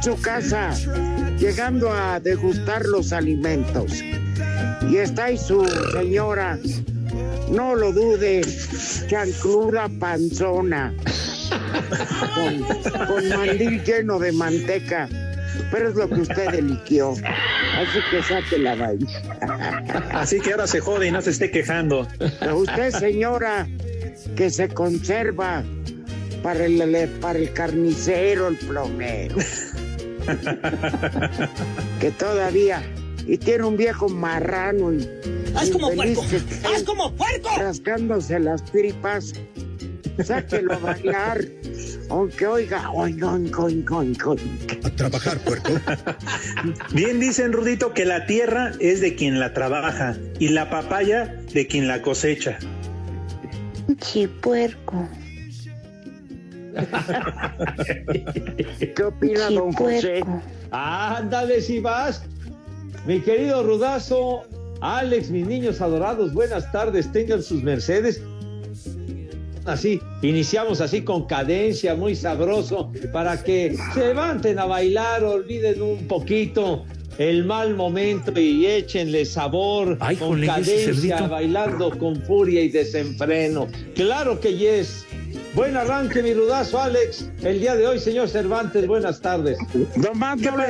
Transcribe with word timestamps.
En 0.00 0.02
su 0.02 0.22
casa 0.22 0.70
llegando 1.38 1.92
a 1.92 2.20
degustar 2.20 2.86
los 2.86 3.12
alimentos 3.12 4.02
y 4.88 4.96
está 4.96 5.26
ahí 5.26 5.36
su 5.36 5.66
señora, 5.92 6.58
no 7.50 7.74
lo 7.74 7.92
dude, 7.92 8.40
chancluda 9.08 9.90
panzona, 9.98 10.94
con, 12.34 13.06
con 13.06 13.28
mandil 13.28 13.84
lleno 13.84 14.18
de 14.18 14.32
manteca, 14.32 15.06
pero 15.70 15.90
es 15.90 15.94
lo 15.94 16.08
que 16.08 16.20
usted 16.22 16.54
eligió. 16.54 17.12
Así 17.12 17.98
que 18.10 18.22
saque 18.22 18.58
la 18.58 18.74
vaina. 18.76 19.06
Así 20.12 20.40
que 20.40 20.52
ahora 20.52 20.66
se 20.66 20.80
jode 20.80 21.08
y 21.08 21.10
no 21.10 21.20
se 21.20 21.30
esté 21.30 21.50
quejando. 21.50 22.08
Pero 22.18 22.58
usted, 22.58 22.90
señora, 22.90 23.68
que 24.34 24.50
se 24.50 24.68
conserva 24.68 25.62
para 26.42 26.64
el, 26.64 27.08
para 27.20 27.38
el 27.38 27.52
carnicero, 27.52 28.48
el 28.48 28.56
plomero. 28.56 29.36
Que 32.00 32.10
todavía. 32.12 32.82
Y 33.26 33.38
tiene 33.38 33.64
un 33.64 33.76
viejo 33.76 34.08
marrano 34.08 34.92
y. 34.92 35.08
¡Haz 35.54 35.70
como 35.70 35.90
puerco! 35.92 36.24
¡Haz 36.64 36.82
como 36.84 37.14
puerco! 37.14 37.50
Rascándose 37.58 38.40
las 38.40 38.64
tripas. 38.64 39.34
Sáquelo 40.24 40.74
a 40.74 40.78
bailar. 40.78 41.44
Aunque 42.08 42.46
oiga, 42.46 42.90
oiga, 42.90 43.34
oiga, 43.34 43.60
oiga, 43.60 43.96
oiga. 43.98 44.42
A 44.82 44.90
trabajar, 44.90 45.38
puerco. 45.38 45.72
Bien 46.92 47.20
dicen, 47.20 47.52
Rudito, 47.52 47.94
que 47.94 48.04
la 48.04 48.26
tierra 48.26 48.72
es 48.80 49.00
de 49.00 49.14
quien 49.14 49.38
la 49.38 49.54
trabaja 49.54 50.16
y 50.38 50.48
la 50.48 50.70
papaya 50.70 51.26
de 51.52 51.66
quien 51.68 51.86
la 51.86 52.02
cosecha. 52.02 52.58
Chipuerco. 53.98 55.08
¿Qué 58.96 59.02
opina 59.02 59.50
don 59.50 59.72
José? 59.72 60.22
Ándale 60.70 61.60
si 61.60 61.80
vas. 61.80 62.22
Mi 63.06 63.20
querido 63.20 63.62
Rudazo, 63.62 64.42
Alex, 64.80 65.30
mis 65.30 65.46
niños 65.46 65.80
adorados, 65.80 66.34
buenas 66.34 66.70
tardes, 66.72 67.10
tengan 67.12 67.42
sus 67.42 67.62
mercedes. 67.62 68.22
Así, 69.64 70.00
iniciamos 70.22 70.80
así 70.80 71.02
con 71.02 71.26
cadencia, 71.26 71.94
muy 71.94 72.14
sabroso, 72.14 72.90
para 73.12 73.42
que 73.42 73.76
se 73.94 74.06
levanten 74.06 74.58
a 74.58 74.64
bailar, 74.64 75.22
olviden 75.22 75.82
un 75.82 76.08
poquito 76.08 76.84
el 77.18 77.44
mal 77.44 77.76
momento 77.76 78.38
y 78.40 78.64
échenle 78.64 79.26
sabor 79.26 79.98
Ay, 80.00 80.16
con 80.16 80.30
jole, 80.30 80.46
cadencia, 80.46 81.26
bailando 81.26 81.90
con 81.98 82.16
furia 82.22 82.62
y 82.62 82.70
desenfreno. 82.70 83.68
Claro 83.94 84.40
que 84.40 84.56
yes. 84.56 85.04
Buen 85.54 85.76
arranque, 85.76 86.22
mi 86.22 86.32
rudazo, 86.34 86.80
Alex. 86.80 87.28
El 87.42 87.60
día 87.60 87.74
de 87.74 87.86
hoy, 87.86 87.98
señor 87.98 88.28
Cervantes, 88.28 88.86
buenas 88.86 89.20
tardes. 89.20 89.58
Nomás 89.96 90.38
no 90.38 90.56
le 90.56 90.64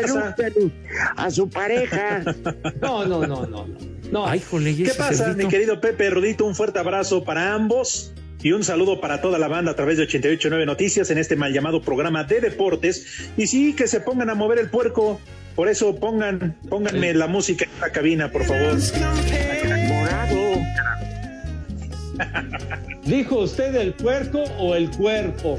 a 1.16 1.30
su 1.30 1.48
pareja. 1.48 2.22
No, 2.80 3.04
no, 3.06 3.26
no, 3.26 3.46
no. 3.46 3.66
no. 4.10 4.26
Ay, 4.26 4.40
jole, 4.40 4.70
¿y 4.70 4.84
¿Qué 4.84 4.94
pasa, 4.94 5.24
cerdito? 5.26 5.46
mi 5.46 5.48
querido 5.48 5.80
Pepe 5.80 6.10
Rudito? 6.10 6.46
Un 6.46 6.54
fuerte 6.54 6.78
abrazo 6.78 7.24
para 7.24 7.54
ambos 7.54 8.12
y 8.42 8.52
un 8.52 8.64
saludo 8.64 9.00
para 9.00 9.20
toda 9.20 9.38
la 9.38 9.48
banda 9.48 9.72
a 9.72 9.76
través 9.76 9.98
de 9.98 10.04
889 10.04 10.64
Noticias 10.66 11.10
en 11.10 11.18
este 11.18 11.36
mal 11.36 11.52
llamado 11.52 11.82
programa 11.82 12.24
de 12.24 12.40
deportes. 12.40 13.30
Y 13.36 13.46
sí, 13.46 13.74
que 13.74 13.86
se 13.86 14.00
pongan 14.00 14.30
a 14.30 14.34
mover 14.34 14.58
el 14.58 14.70
puerco. 14.70 15.20
Por 15.54 15.68
eso 15.68 15.94
pongan, 15.96 16.56
pónganme 16.68 17.12
la 17.12 17.26
música 17.26 17.66
en 17.66 17.80
la 17.80 17.90
cabina, 17.90 18.32
por 18.32 18.44
favor. 18.44 18.78
Morado. 19.88 20.40
¿Dijo 23.04 23.40
usted 23.40 23.74
el 23.74 23.94
puerco 23.94 24.42
o 24.58 24.74
el 24.74 24.90
cuerpo? 24.90 25.58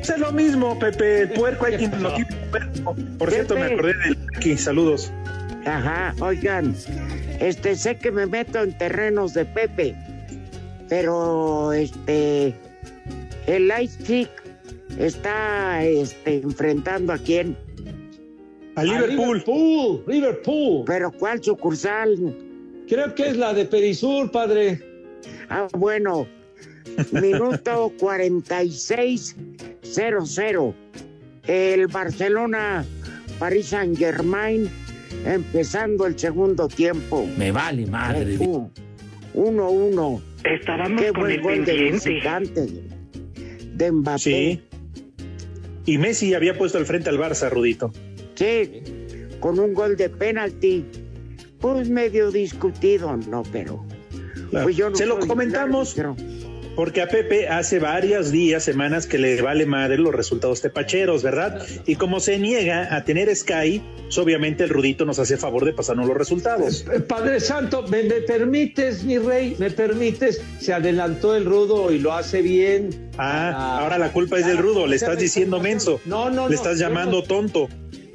Es 0.00 0.18
lo 0.18 0.32
mismo, 0.32 0.78
Pepe. 0.78 1.22
El 1.22 1.30
puerco 1.30 1.66
hay 1.66 1.76
quien 1.76 2.02
lo 2.02 2.14
tiene 2.14 2.36
puerco. 2.50 2.96
Por 3.18 3.30
cierto, 3.30 3.54
me 3.54 3.62
acordé 3.64 3.92
del 4.04 4.16
aquí. 4.36 4.56
Saludos. 4.56 5.10
Ajá, 5.64 6.14
oigan, 6.20 6.74
este 7.40 7.74
sé 7.76 7.96
que 7.98 8.10
me 8.10 8.26
meto 8.26 8.62
en 8.62 8.76
terrenos 8.78 9.34
de 9.34 9.44
Pepe, 9.44 9.94
pero 10.88 11.72
este 11.72 12.54
el 13.46 13.70
Ice 13.82 14.02
Chick 14.04 14.30
está 14.98 15.84
este 15.84 16.36
enfrentando 16.36 17.12
a 17.12 17.18
quién, 17.18 17.56
A 18.76 18.80
A 18.80 18.84
Liverpool. 18.84 19.38
Liverpool, 19.44 20.04
Liverpool. 20.06 20.84
pero 20.86 21.10
cuál 21.12 21.42
sucursal. 21.42 22.16
Creo 22.88 23.14
que 23.14 23.28
es 23.28 23.36
la 23.36 23.52
de 23.52 23.66
Perisur, 23.66 24.30
padre. 24.30 24.80
Ah, 25.50 25.68
bueno, 25.72 26.26
minuto 27.12 27.92
46-0-0. 27.98 30.74
El 31.46 31.86
Barcelona 31.86 32.84
Paris 33.38 33.66
Saint 33.66 33.96
Germain 33.96 34.68
empezando 35.24 36.06
el 36.06 36.18
segundo 36.18 36.66
tiempo. 36.68 37.26
Me 37.36 37.52
vale 37.52 37.86
madre. 37.86 38.36
Uh, 38.38 38.68
1-1. 39.34 40.22
Estábamos 40.44 41.00
Qué 41.00 41.12
con 41.12 41.22
buen 41.22 41.34
el 41.34 41.42
gol 41.42 41.64
de 41.64 41.92
de 43.74 43.92
Mbappé. 43.92 44.18
Sí. 44.18 44.60
Y 45.86 45.98
Messi 45.98 46.34
había 46.34 46.58
puesto 46.58 46.78
al 46.78 46.86
frente 46.86 47.08
al 47.08 47.18
Barça, 47.18 47.48
Rudito. 47.48 47.92
Sí, 48.34 48.82
con 49.40 49.58
un 49.58 49.72
gol 49.72 49.96
de 49.96 50.10
penalti. 50.10 50.84
Pues 51.60 51.88
medio 51.88 52.30
discutido, 52.30 53.16
no, 53.16 53.42
pero. 53.50 53.84
Pues 54.50 54.76
yo 54.76 54.90
no 54.90 54.96
Se 54.96 55.06
lo 55.06 55.18
comentamos 55.18 55.94
porque 56.78 57.02
a 57.02 57.08
Pepe 57.08 57.48
hace 57.48 57.80
varios 57.80 58.30
días, 58.30 58.62
semanas 58.62 59.08
que 59.08 59.18
le 59.18 59.42
vale 59.42 59.66
madre 59.66 59.98
los 59.98 60.14
resultados 60.14 60.62
tepacheros, 60.62 61.24
¿verdad? 61.24 61.60
Y 61.86 61.96
como 61.96 62.20
se 62.20 62.38
niega 62.38 62.94
a 62.94 63.02
tener 63.02 63.34
Sky, 63.34 63.82
pues 64.04 64.16
obviamente 64.18 64.62
el 64.62 64.70
Rudito 64.70 65.04
nos 65.04 65.18
hace 65.18 65.36
favor 65.36 65.64
de 65.64 65.72
pasarnos 65.72 66.06
los 66.06 66.16
resultados. 66.16 66.86
Eh, 66.94 67.00
Padre 67.00 67.40
Santo, 67.40 67.82
¿me, 67.88 68.04
me 68.04 68.20
permites, 68.20 69.02
mi 69.02 69.18
rey? 69.18 69.56
¿Me 69.58 69.72
permites? 69.72 70.40
Se 70.60 70.72
adelantó 70.72 71.34
el 71.34 71.46
rudo 71.46 71.90
y 71.90 71.98
lo 71.98 72.12
hace 72.12 72.42
bien. 72.42 73.10
Ah, 73.18 73.80
ahora 73.80 73.98
la 73.98 74.12
culpa 74.12 74.38
es 74.38 74.46
del 74.46 74.58
Rudo, 74.58 74.86
le 74.86 74.94
estás 74.94 75.18
diciendo 75.18 75.58
menso. 75.58 76.00
No, 76.04 76.30
no, 76.30 76.48
Le 76.48 76.54
estás 76.54 76.78
llamando 76.78 77.16
no- 77.16 77.22
tonto. 77.24 77.68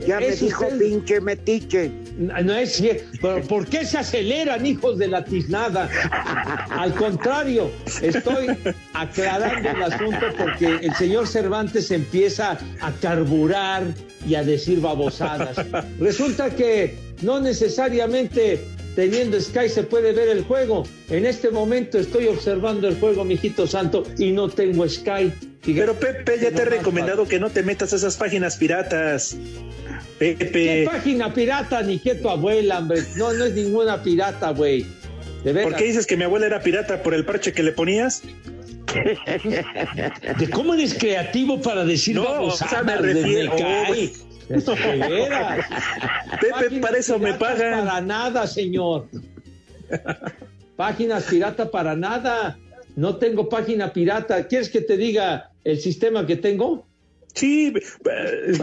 Ya 0.07 0.19
me 0.19 0.28
Es 0.28 0.40
dijo 0.42 0.66
usted- 0.66 0.80
pinche 0.80 1.22
metiche. 1.22 1.92
No 2.18 2.54
es 2.56 2.74
cierto. 2.74 3.06
Pero 3.22 3.42
¿Por 3.48 3.66
qué 3.68 3.86
se 3.86 3.98
aceleran, 3.98 4.66
hijos 4.66 4.98
de 4.98 5.07
la 5.07 5.24
tiznada? 5.25 5.90
Al 6.69 6.94
contrario, 6.94 7.72
estoy 8.01 8.48
aclarando 8.94 9.69
el 9.69 9.84
asunto 9.84 10.25
porque 10.38 10.78
el 10.81 10.94
señor 10.95 11.28
Cervantes 11.28 11.90
empieza 11.92 12.57
a 12.81 12.92
carburar 13.01 13.84
y 14.28 14.36
a 14.36 14.44
decir 14.44 14.80
babosadas. 14.81 15.56
Resulta 16.00 16.50
que 16.51 16.95
no 17.22 17.40
necesariamente 17.40 18.62
teniendo 18.95 19.40
Sky 19.42 19.69
se 19.69 19.84
puede 19.84 20.13
ver 20.13 20.30
el 20.30 20.44
juego. 20.44 20.84
En 21.10 21.25
este 21.25 21.50
momento 21.50 21.98
estoy 21.98 22.28
observando 22.28 22.88
el 22.88 23.00
juego, 23.00 23.24
mijito 23.25 23.66
santo, 23.66 24.04
y 24.19 24.31
no 24.31 24.50
tengo 24.50 24.88
Sky. 24.88 25.34
Pero 25.66 25.94
Pepe, 25.94 26.40
ya 26.42 26.51
te 26.51 26.62
he 26.63 26.66
recomendado 26.66 27.25
que 27.28 27.40
no 27.40 27.50
te 27.50 27.63
metas 27.63 27.94
a 27.94 27.95
esas 27.95 28.18
páginas 28.18 28.57
piratas. 28.57 29.38
Pepe. 30.31 30.51
¿Qué 30.51 30.83
página 30.85 31.33
pirata 31.33 31.81
ni 31.81 31.99
que 31.99 32.15
tu 32.15 32.29
abuela, 32.29 32.79
hombre? 32.79 33.03
No, 33.15 33.33
no 33.33 33.45
es 33.45 33.53
ninguna 33.53 34.01
pirata, 34.01 34.51
güey. 34.51 34.85
¿Por 35.43 35.75
qué 35.75 35.85
dices 35.85 36.07
que 36.07 36.15
mi 36.15 36.23
abuela 36.23 36.45
era 36.45 36.61
pirata 36.61 37.03
por 37.03 37.13
el 37.13 37.25
parche 37.25 37.51
que 37.51 37.63
le 37.63 37.73
ponías? 37.73 38.23
¿De 40.39 40.49
cómo 40.49 40.73
eres 40.73 40.93
creativo 40.93 41.61
para 41.61 41.83
decir 41.83 42.15
no, 42.15 42.43
o 42.43 42.51
sea, 42.51 42.83
me 42.83 42.95
refiero. 42.95 43.55
Pepe, 46.39 46.79
para 46.79 46.97
eso 46.97 47.19
me 47.19 47.33
pagan. 47.33 47.85
Para 47.85 48.01
nada, 48.01 48.47
señor. 48.47 49.07
Páginas 50.75 51.25
pirata 51.25 51.69
para 51.69 51.95
nada. 51.95 52.57
No 52.95 53.17
tengo 53.17 53.49
página 53.49 53.91
pirata. 53.91 54.47
¿Quieres 54.47 54.69
que 54.69 54.81
te 54.81 54.95
diga 54.97 55.51
el 55.63 55.79
sistema 55.79 56.25
que 56.25 56.35
tengo? 56.35 56.85
Sí, 57.33 57.74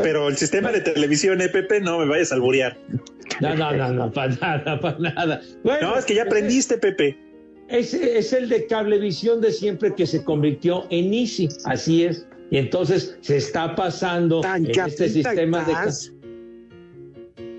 pero 0.02 0.28
el 0.28 0.36
sistema 0.36 0.70
de 0.70 0.80
televisión, 0.80 1.40
EPP, 1.40 1.72
¿eh, 1.72 1.80
no 1.80 1.98
me 1.98 2.06
vayas 2.06 2.30
a 2.30 2.36
alburear. 2.36 2.78
No, 3.40 3.54
no, 3.54 3.72
no, 3.72 3.92
no, 3.92 4.12
para 4.12 4.34
nada, 4.36 4.80
para 4.80 4.98
nada. 4.98 5.42
no, 5.64 5.96
es 5.96 6.04
que 6.04 6.14
ya 6.14 6.22
aprendiste, 6.22 6.78
Pepe. 6.78 7.18
Es, 7.68 7.94
es 7.94 8.32
el 8.32 8.48
de 8.48 8.66
cablevisión 8.66 9.40
de 9.40 9.52
siempre 9.52 9.94
que 9.94 10.06
se 10.06 10.22
convirtió 10.24 10.86
en 10.90 11.12
Easy, 11.12 11.48
así 11.64 12.04
es. 12.04 12.26
Y 12.50 12.58
entonces 12.58 13.16
se 13.20 13.36
está 13.36 13.74
pasando 13.76 14.42
en 14.44 14.70
este 14.70 15.08
sistema 15.08 15.64
de... 15.64 15.74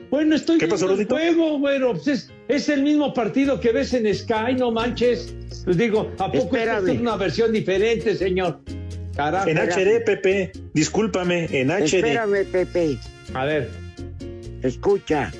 Bueno, 0.10 0.36
estoy 0.36 0.58
¿Qué 0.58 0.68
pasó, 0.68 0.92
el 0.92 1.08
juego, 1.08 1.58
bueno, 1.58 1.94
pues 1.94 2.30
es, 2.50 2.68
el 2.68 2.84
mismo 2.84 3.14
partido 3.14 3.62
que 3.62 3.72
ves 3.72 3.94
en 3.94 4.14
Sky, 4.14 4.56
no 4.58 4.70
manches. 4.70 5.34
Pues 5.64 5.78
digo, 5.78 6.12
¿a 6.20 6.30
poco 6.30 6.58
es 6.58 7.00
una 7.00 7.16
versión 7.16 7.54
diferente, 7.54 8.14
señor? 8.16 8.60
En 9.48 9.58
HD, 9.58 10.04
Pepe. 10.04 10.52
Discúlpame, 10.74 11.48
en 11.52 11.70
HD. 11.70 11.96
Espérame, 11.96 12.46
Pepe. 12.52 12.98
A 13.34 13.46
ver. 13.46 13.70
Escucha. 14.64 15.32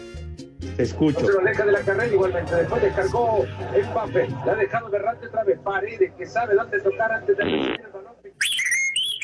Te 0.78 0.84
escucho. 0.84 1.26
se 1.26 1.34
lo 1.34 1.42
deja 1.42 1.66
de 1.66 1.72
la 1.72 1.82
carrera 1.82 2.14
igualmente. 2.14 2.56
Después 2.56 2.82
descargó 2.82 3.46
Mbappé. 3.92 4.28
La 4.46 4.54
ha 4.54 4.56
dejado 4.56 4.90
berrante 4.90 5.28
otra 5.28 5.44
vez. 5.44 5.60
Paredes, 5.64 6.12
que 6.18 6.26
sabe 6.26 6.56
dónde 6.56 6.80
tocar 6.80 7.12
antes 7.12 7.36
de 7.38 7.44
recibir 7.44 7.82
el 7.82 7.92
balón. 7.92 8.14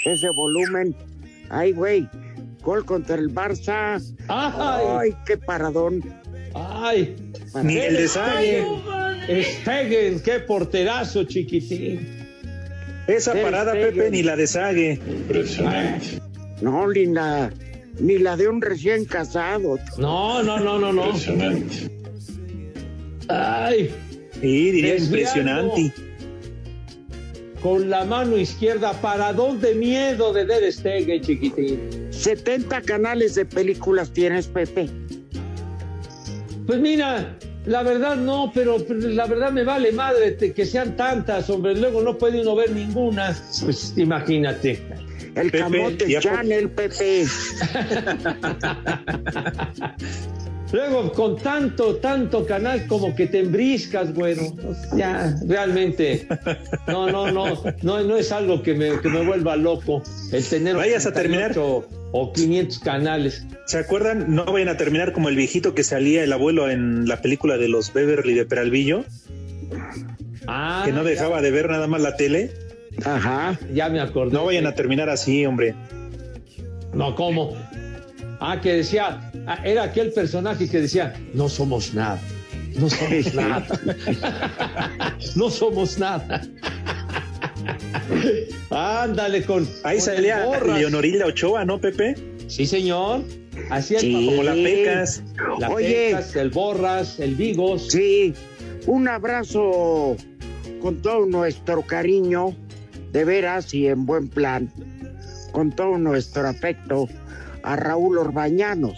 Ese 0.06 0.30
volumen. 0.30 0.96
Ay, 1.50 1.72
güey. 1.74 2.10
Gol 2.62 2.86
contra 2.86 3.16
el 3.16 3.34
Barça. 3.34 4.02
Ay, 4.28 5.16
qué 5.26 5.38
paradón. 5.38 6.04
Ay. 6.54 7.16
Ni 7.64 7.78
el 7.78 7.96
de 7.96 8.08
Stegen, 9.44 10.22
qué 10.22 10.40
porterazo, 10.40 11.24
chiquitín. 11.26 12.17
Esa 13.08 13.34
parada, 13.34 13.72
Pepe, 13.74 14.12
ni 14.12 14.22
la 14.22 14.36
de 14.36 14.48
Sague. 14.48 15.00
No, 16.62 16.88
la, 16.88 17.52
ni 18.00 18.18
la 18.18 18.36
de 18.36 18.48
un 18.50 18.62
recién 18.62 19.06
casado. 19.06 19.80
No, 19.98 20.44
no, 20.44 20.60
no, 20.60 20.78
no, 20.78 20.92
no. 20.92 21.14
Ay. 23.30 23.94
Sí, 24.42 24.72
diría 24.72 24.98
impresionante. 24.98 25.94
Con 27.62 27.90
la 27.90 28.06
mano 28.06 28.38
izquierda, 28.38 28.94
para 29.02 29.34
de 29.62 29.74
miedo 29.74 30.32
de 30.34 30.46
Der 30.46 30.72
Stegen, 30.72 31.22
chiquitín. 31.22 32.08
70 32.12 32.82
canales 32.82 33.36
de 33.36 33.46
películas 33.46 34.12
tienes, 34.12 34.48
Pepe. 34.48 34.90
Pues 36.68 36.80
mira, 36.80 37.38
la 37.68 37.84
verdad 37.84 38.16
no, 38.16 38.52
pero 38.54 38.78
la 38.90 39.28
verdad 39.28 39.52
me 39.52 39.64
vale 39.64 39.92
madre 39.92 40.38
que 40.38 40.66
sean 40.66 40.96
tantas, 40.96 41.50
hombre. 41.50 41.76
Luego 41.76 42.02
no 42.02 42.18
puede 42.18 42.42
uno 42.42 42.56
ver 42.56 42.72
ninguna. 42.72 43.38
Pues 43.64 43.94
imagínate. 43.98 44.82
El 45.36 45.52
camote 45.52 46.20
Channel, 46.20 46.70
Pepe. 46.72 47.26
Luego, 50.72 51.12
con 51.14 51.38
tanto, 51.38 51.96
tanto 51.98 52.46
canal 52.46 52.88
como 52.88 53.16
que 53.16 53.28
te 53.28 53.40
embriscas, 53.40 54.14
bueno, 54.14 54.42
ya, 54.98 55.34
realmente, 55.48 56.28
no, 56.88 57.10
no, 57.10 57.32
no, 57.32 57.54
no, 57.84 58.04
no 58.04 58.18
es 58.18 58.32
algo 58.34 58.62
que 58.62 58.74
me, 58.74 59.00
que 59.00 59.08
me 59.08 59.26
vuelva 59.26 59.56
loco 59.56 60.04
el 60.34 60.44
tener 60.44 60.76
Vayas 60.76 61.06
a 61.06 61.14
terminar 61.14 61.56
o 62.12 62.34
500 62.34 62.80
canales. 62.80 63.46
¿Se 63.66 63.78
acuerdan? 63.78 64.34
No 64.34 64.46
vayan 64.46 64.70
a 64.70 64.78
terminar 64.78 65.14
como 65.14 65.30
el 65.30 65.36
viejito 65.36 65.76
que 65.76 65.84
salía 65.84 66.24
el 66.24 66.34
abuelo 66.34 66.70
en 66.70 67.08
la 67.08 67.22
película 67.22 67.58
de 67.58 67.68
los 67.68 67.94
Beverly 67.94 68.34
de 68.34 68.46
Peralvillo. 68.46 69.06
Ah, 70.48 70.84
que 70.86 70.92
no 70.94 71.04
dejaba 71.04 71.42
de 71.42 71.52
ver 71.52 71.70
nada 71.70 71.88
más 71.88 72.02
la 72.02 72.16
tele. 72.16 72.52
Ajá, 73.06 73.60
ya 73.74 73.90
me 73.90 74.00
acordé. 74.00 74.34
No 74.34 74.46
vayan 74.46 74.66
a 74.66 74.74
terminar 74.74 75.10
así, 75.10 75.46
hombre. 75.46 75.76
No, 76.94 77.14
¿cómo? 77.16 77.54
Ah, 78.40 78.60
que 78.62 78.74
decía, 78.74 79.32
ah, 79.46 79.60
era 79.64 79.84
aquel 79.84 80.12
personaje 80.12 80.70
que 80.70 80.82
decía, 80.82 81.14
no 81.34 81.50
somos 81.50 81.94
nada, 81.94 82.22
no 82.76 82.90
somos 82.90 83.34
nada, 83.36 83.68
no 85.36 85.50
somos 85.50 85.98
nada. 85.98 86.42
Ándale 88.70 89.44
con. 89.44 89.68
Ahí 89.84 90.00
salía 90.00 90.46
Leonorilla 90.66 91.26
Ochoa, 91.26 91.66
¿no, 91.66 91.80
Pepe? 91.80 92.16
Sí, 92.48 92.66
señor. 92.66 93.24
Así 93.70 93.96
es 93.96 94.04
como 94.04 94.44
la 94.44 94.54
Pecas. 94.54 95.24
La 95.60 95.74
Pecas, 95.74 96.36
el 96.36 96.50
Borras, 96.50 97.20
el 97.20 97.36
Vigos. 97.36 97.88
Sí, 97.90 98.34
un 98.86 99.08
abrazo 99.08 100.16
con 100.82 101.02
todo 101.02 101.26
nuestro 101.26 101.82
cariño, 101.82 102.56
de 103.12 103.26
veras 103.26 103.74
y 103.74 103.88
en 103.88 104.06
buen 104.06 104.28
plan, 104.28 104.72
con 105.52 105.72
todo 105.72 105.98
nuestro 105.98 106.48
afecto 106.48 107.08
a 107.64 107.76
Raúl 107.76 108.18
Orbañanos. 108.18 108.98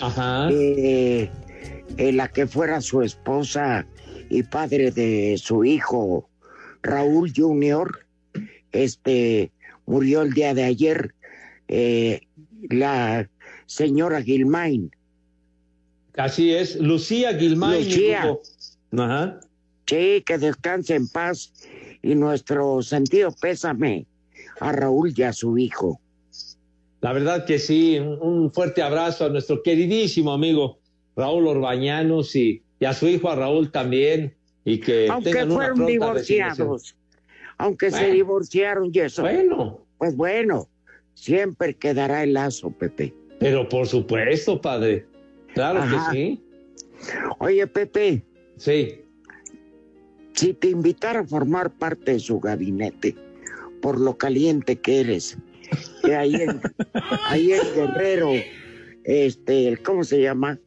Ajá. 0.00 0.48
Eh, 0.50 1.30
la 1.96 2.28
que 2.28 2.46
fuera 2.46 2.80
su 2.80 3.02
esposa 3.02 3.86
y 4.28 4.42
padre 4.42 4.90
de 4.90 5.36
su 5.38 5.64
hijo 5.64 6.28
Raúl 6.82 7.32
Junior, 7.34 8.01
este 8.72 9.50
murió 9.86 10.22
el 10.22 10.32
día 10.32 10.54
de 10.54 10.64
ayer, 10.64 11.14
eh, 11.68 12.20
la 12.70 13.28
señora 13.66 14.22
Gilmain. 14.22 14.90
Así 16.16 16.52
es, 16.52 16.76
Lucía 16.76 17.36
Gilmain. 17.38 17.84
Lucía. 17.84 18.38
Ajá. 18.96 19.40
Sí, 19.86 20.22
que 20.26 20.38
descanse 20.38 20.94
en 20.94 21.08
paz 21.08 21.52
y 22.02 22.14
nuestro 22.14 22.82
sentido 22.82 23.32
pésame 23.40 24.06
a 24.60 24.72
Raúl 24.72 25.12
y 25.16 25.22
a 25.22 25.32
su 25.32 25.58
hijo. 25.58 26.00
La 27.00 27.12
verdad 27.12 27.44
que 27.44 27.58
sí, 27.58 27.98
un 27.98 28.52
fuerte 28.52 28.80
abrazo 28.82 29.24
a 29.26 29.28
nuestro 29.28 29.62
queridísimo 29.62 30.32
amigo 30.32 30.78
Raúl 31.16 31.48
Orbañanos 31.48 32.34
y, 32.36 32.62
a 32.86 32.94
su 32.94 33.08
hijo 33.08 33.28
a 33.28 33.36
Raúl 33.36 33.70
también. 33.70 34.34
Y 34.64 34.78
que 34.78 35.08
aunque 35.08 35.44
fueron 35.46 35.86
divorciados, 35.86 36.94
aunque 37.62 37.92
se 37.92 38.10
divorciaron 38.10 38.90
y 38.92 38.98
eso. 38.98 39.22
Bueno. 39.22 39.86
Pues 39.96 40.16
bueno, 40.16 40.68
siempre 41.14 41.74
quedará 41.74 42.24
el 42.24 42.32
lazo, 42.32 42.72
Pepe. 42.72 43.14
Pero 43.38 43.68
por 43.68 43.86
supuesto, 43.86 44.60
padre. 44.60 45.06
Claro 45.54 45.82
que 45.82 46.10
sí. 46.10 46.44
Oye, 47.38 47.64
Pepe. 47.68 48.24
Sí. 48.56 49.00
Si 50.32 50.54
te 50.54 50.70
invitara 50.70 51.20
a 51.20 51.24
formar 51.24 51.70
parte 51.70 52.14
de 52.14 52.18
su 52.18 52.40
gabinete, 52.40 53.14
por 53.80 54.00
lo 54.00 54.18
caliente 54.18 54.80
que 54.80 55.00
eres, 55.00 55.38
que 56.04 56.16
ahí 56.16 56.34
en, 56.34 56.60
ahí 57.28 57.52
en 57.52 57.74
Guerrero, 57.76 58.30
este, 59.04 59.76
¿cómo 59.84 60.02
se 60.02 60.20
llama? 60.20 60.58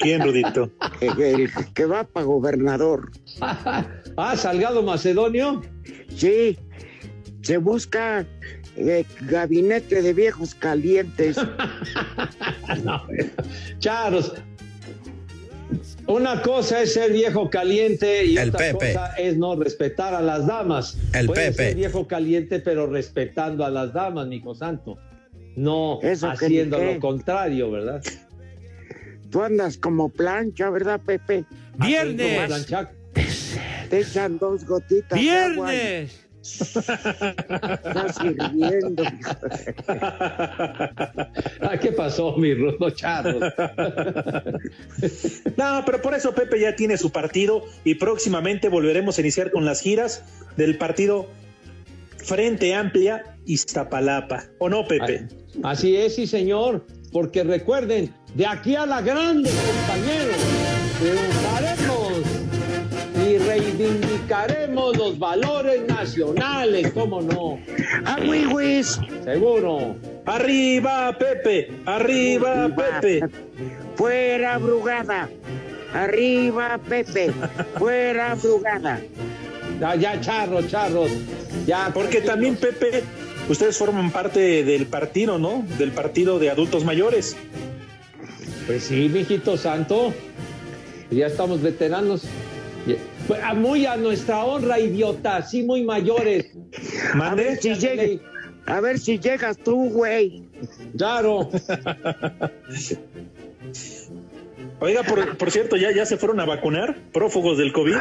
¿Quién, 0.00 0.22
Rudito? 0.22 0.70
El, 1.02 1.50
que 1.74 1.84
va 1.84 2.04
para 2.04 2.24
gobernador. 2.24 3.10
ah, 4.16 4.36
Salgado 4.36 4.82
Macedonio. 4.82 5.62
Sí, 6.14 6.58
se 7.42 7.56
busca 7.58 8.26
eh, 8.76 9.04
gabinete 9.22 10.02
de 10.02 10.12
viejos 10.12 10.54
calientes. 10.54 11.36
no, 12.84 13.02
Charos, 13.78 14.32
una 16.06 16.42
cosa 16.42 16.82
es 16.82 16.94
ser 16.94 17.12
viejo 17.12 17.48
caliente 17.48 18.26
y 18.26 18.38
otra 18.38 18.72
cosa 18.72 19.14
es 19.16 19.36
no 19.36 19.56
respetar 19.56 20.14
a 20.14 20.20
las 20.20 20.46
damas. 20.46 20.98
El 21.12 21.26
Puede 21.26 21.50
Pepe. 21.50 21.68
Ser 21.68 21.76
viejo 21.76 22.06
caliente, 22.06 22.60
pero 22.60 22.86
respetando 22.86 23.64
a 23.64 23.70
las 23.70 23.92
damas, 23.92 24.30
hijo 24.30 24.54
santo. 24.54 24.98
No 25.56 26.00
haciendo 26.02 26.78
lo 26.82 26.98
contrario, 26.98 27.70
¿verdad? 27.70 28.02
Tú 29.30 29.42
andas 29.42 29.78
como 29.78 30.08
plancha, 30.08 30.68
¿verdad, 30.70 31.00
Pepe? 31.04 31.44
Viernes. 31.78 32.66
Te 33.94 34.00
echan 34.00 34.38
dos 34.40 34.64
gotitas. 34.64 35.16
Viernes. 35.16 36.26
Está 36.42 38.12
sirviendo. 38.12 39.04
Ah, 41.60 41.78
¿Qué 41.80 41.92
pasó, 41.92 42.36
mi 42.36 42.54
Rudo 42.54 42.90
Charros? 42.90 43.40
No, 45.56 45.82
pero 45.86 46.02
por 46.02 46.14
eso 46.14 46.34
Pepe 46.34 46.58
ya 46.58 46.74
tiene 46.74 46.96
su 46.96 47.12
partido 47.12 47.62
y 47.84 47.94
próximamente 47.94 48.68
volveremos 48.68 49.16
a 49.16 49.20
iniciar 49.20 49.52
con 49.52 49.64
las 49.64 49.80
giras 49.80 50.24
del 50.56 50.76
partido 50.76 51.28
Frente 52.16 52.74
Amplia 52.74 53.36
Iztapalapa. 53.46 54.42
¿O 54.58 54.68
no, 54.68 54.88
Pepe? 54.88 55.28
Así 55.62 55.96
es, 55.96 56.16
sí, 56.16 56.26
señor. 56.26 56.84
Porque 57.12 57.44
recuerden, 57.44 58.12
de 58.34 58.44
aquí 58.44 58.74
a 58.74 58.86
la 58.86 59.00
grande, 59.00 59.48
compañeros, 59.50 60.36
triunfaremos 60.98 61.83
y 63.34 63.38
reivindicaremos 63.38 64.96
los 64.96 65.18
valores 65.18 65.82
nacionales, 65.88 66.92
¿cómo 66.92 67.20
no? 67.20 67.58
¡Ah, 68.04 68.18
güis! 68.22 69.00
Seguro. 69.24 69.96
Arriba, 70.24 71.16
Pepe. 71.18 71.72
Arriba, 71.84 72.68
Pepe. 72.68 73.28
Fuera 73.96 74.58
Brugada. 74.58 75.28
Arriba 75.92 76.78
Pepe. 76.88 77.32
Fuera 77.78 78.36
Brugada. 78.36 79.00
Ya, 79.80 79.96
ya, 79.96 80.20
charros, 80.20 80.68
charros. 80.68 81.10
Ya, 81.66 81.90
Porque 81.92 82.20
también, 82.20 82.56
Pepe, 82.56 83.02
ustedes 83.48 83.76
forman 83.76 84.12
parte 84.12 84.62
del 84.62 84.86
partido, 84.86 85.38
¿no? 85.38 85.64
Del 85.76 85.90
partido 85.90 86.38
de 86.38 86.50
adultos 86.50 86.84
mayores. 86.84 87.36
Pues 88.66 88.84
sí, 88.84 89.08
mijito 89.08 89.56
santo. 89.56 90.14
Ya 91.10 91.26
estamos 91.26 91.62
veteranos. 91.62 92.22
Muy 93.56 93.86
a 93.86 93.96
nuestra 93.96 94.44
honra, 94.44 94.78
idiota. 94.78 95.42
Sí, 95.42 95.62
muy 95.62 95.82
mayores. 95.84 96.46
A 97.20 97.34
ver 97.34 97.56
si 97.60 97.74
llega- 97.74 98.20
A 98.66 98.80
ver 98.80 98.98
si 98.98 99.18
llegas 99.18 99.56
tú, 99.58 99.90
güey. 99.90 100.42
Claro. 100.96 101.50
Oiga, 104.80 105.02
por, 105.02 105.36
por 105.36 105.50
cierto, 105.50 105.76
¿ya, 105.76 105.92
¿ya 105.94 106.04
se 106.06 106.16
fueron 106.16 106.40
a 106.40 106.44
vacunar? 106.44 106.96
¿Prófugos 107.12 107.58
del 107.58 107.72
COVID? 107.72 107.96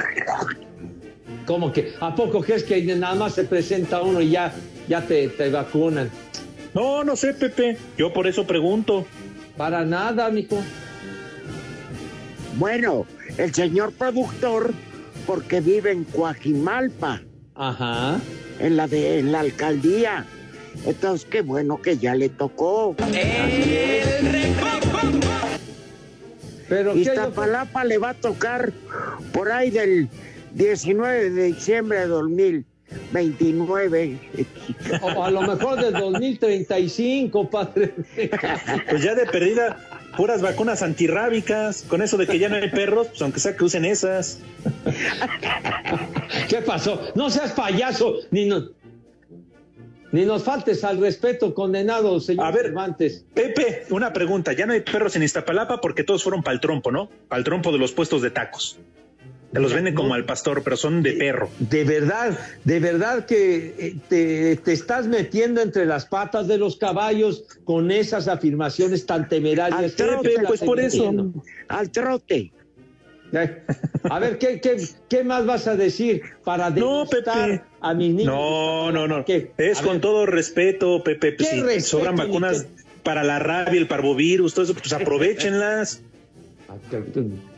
¿Cómo 1.45 1.71
que? 1.71 1.93
¿A 1.99 2.15
poco 2.15 2.41
crees 2.41 2.63
que 2.63 2.81
nada 2.95 3.15
más 3.15 3.35
se 3.35 3.43
presenta 3.43 4.01
uno 4.01 4.21
y 4.21 4.31
ya, 4.31 4.53
ya 4.87 5.01
te, 5.01 5.27
te 5.29 5.49
vacunan? 5.49 6.09
No, 6.73 7.03
no 7.03 7.15
sé, 7.15 7.33
Pepe. 7.33 7.77
Yo 7.97 8.11
por 8.11 8.27
eso 8.27 8.45
pregunto. 8.47 9.05
Para 9.57 9.85
nada, 9.85 10.29
mijo. 10.29 10.61
Bueno, 12.55 13.05
el 13.37 13.53
señor 13.53 13.93
productor, 13.93 14.73
porque 15.25 15.61
vive 15.61 15.91
en 15.91 16.03
Coajimalpa, 16.03 17.21
Ajá. 17.55 18.19
en 18.59 18.77
la 18.77 18.87
de 18.87 19.19
en 19.19 19.31
la 19.31 19.39
alcaldía. 19.41 20.25
Entonces, 20.85 21.27
qué 21.29 21.41
bueno 21.41 21.81
que 21.81 21.97
ya 21.97 22.15
le 22.15 22.29
tocó. 22.29 22.95
Pero 26.67 26.93
¿qué? 26.93 26.99
Iztapalapa 27.01 27.83
le 27.83 27.97
va 27.99 28.09
a 28.09 28.13
tocar 28.15 28.73
por 29.31 29.51
ahí 29.51 29.69
del 29.69 30.09
19 30.53 31.29
de 31.29 31.43
diciembre 31.43 31.99
de 31.99 32.07
2029. 32.07 34.17
O 35.01 35.23
a 35.23 35.31
lo 35.31 35.41
mejor 35.41 35.81
del 35.81 35.93
2035, 35.93 37.49
padre. 37.49 37.93
Pues 38.89 39.03
ya 39.03 39.15
de 39.15 39.25
perdida, 39.27 39.77
puras 40.15 40.41
vacunas 40.41 40.81
antirrábicas. 40.81 41.83
Con 41.87 42.01
eso 42.01 42.17
de 42.17 42.27
que 42.27 42.39
ya 42.39 42.49
no 42.49 42.55
hay 42.55 42.69
perros, 42.69 43.07
pues 43.07 43.21
aunque 43.21 43.39
sea 43.39 43.55
que 43.55 43.63
usen 43.63 43.85
esas. 43.85 44.39
¿Qué 46.49 46.61
pasó? 46.61 47.01
No 47.15 47.29
seas 47.29 47.51
payaso, 47.51 48.17
ni 48.31 48.45
nos, 48.45 48.71
ni 50.11 50.25
nos 50.25 50.43
faltes 50.43 50.83
al 50.83 50.99
respeto, 50.99 51.53
condenado, 51.53 52.19
señor 52.19 52.45
A 52.45 52.51
ver. 52.51 52.65
Cervantes. 52.67 53.25
Pepe, 53.33 53.85
una 53.89 54.13
pregunta. 54.13 54.53
Ya 54.53 54.65
no 54.65 54.73
hay 54.73 54.81
perros 54.81 55.15
en 55.15 55.23
Iztapalapa 55.23 55.81
porque 55.81 56.03
todos 56.03 56.23
fueron 56.23 56.43
para 56.43 56.53
el 56.53 56.59
trompo, 56.59 56.91
¿no? 56.91 57.09
Para 57.27 57.39
el 57.39 57.43
trompo 57.43 57.71
de 57.71 57.79
los 57.79 57.91
puestos 57.93 58.21
de 58.21 58.29
tacos. 58.29 58.79
Te 59.53 59.59
los 59.59 59.73
venden 59.73 59.93
como 59.93 60.15
al 60.15 60.25
pastor, 60.25 60.63
pero 60.63 60.75
son 60.77 61.03
de 61.03 61.13
perro. 61.13 61.49
De 61.59 61.83
verdad, 61.83 62.37
de 62.63 62.79
verdad 62.79 63.25
que 63.25 63.75
eh, 63.77 63.95
te, 64.09 64.55
te 64.57 64.73
estás 64.73 65.07
metiendo 65.07 65.61
entre 65.61 65.85
las 65.85 66.05
patas 66.05 66.47
de 66.47 66.57
los 66.57 66.77
caballos 66.77 67.43
con 67.63 67.91
esas 67.91 68.27
afirmaciones 68.27 69.05
tan 69.05 69.29
temerarias. 69.29 69.79
Al 69.79 69.91
trote, 69.93 70.35
pues, 70.47 70.61
por 70.61 70.79
eso. 70.79 71.31
Al 71.67 71.91
trote. 71.91 72.51
A 74.09 74.19
ver, 74.19 74.37
¿qué, 74.37 74.59
qué, 74.61 74.77
qué 75.09 75.23
más 75.23 75.45
vas 75.45 75.67
a 75.67 75.75
decir 75.75 76.21
para 76.43 76.69
No, 76.69 77.05
Pepe. 77.09 77.61
a 77.81 77.93
mis 77.93 78.13
niños? 78.13 78.25
No, 78.33 78.91
no, 78.91 79.07
no. 79.07 79.25
¿Qué? 79.25 79.51
Es 79.57 79.79
A 79.79 79.83
con 79.83 79.93
ver, 79.93 80.01
todo 80.01 80.25
respeto, 80.25 81.03
Pepe. 81.03 81.33
Pues 81.33 81.49
¿Qué 81.49 81.55
si 81.55 81.61
respeto, 81.61 81.85
sobran 81.87 82.15
vacunas 82.15 82.63
qué? 82.63 82.83
para 83.03 83.23
la 83.23 83.39
rabia, 83.39 83.79
el 83.79 83.87
parvovirus, 83.87 84.53
todo 84.53 84.65
eso, 84.65 84.73
pues 84.75 84.93
aprovechenlas. 84.93 86.01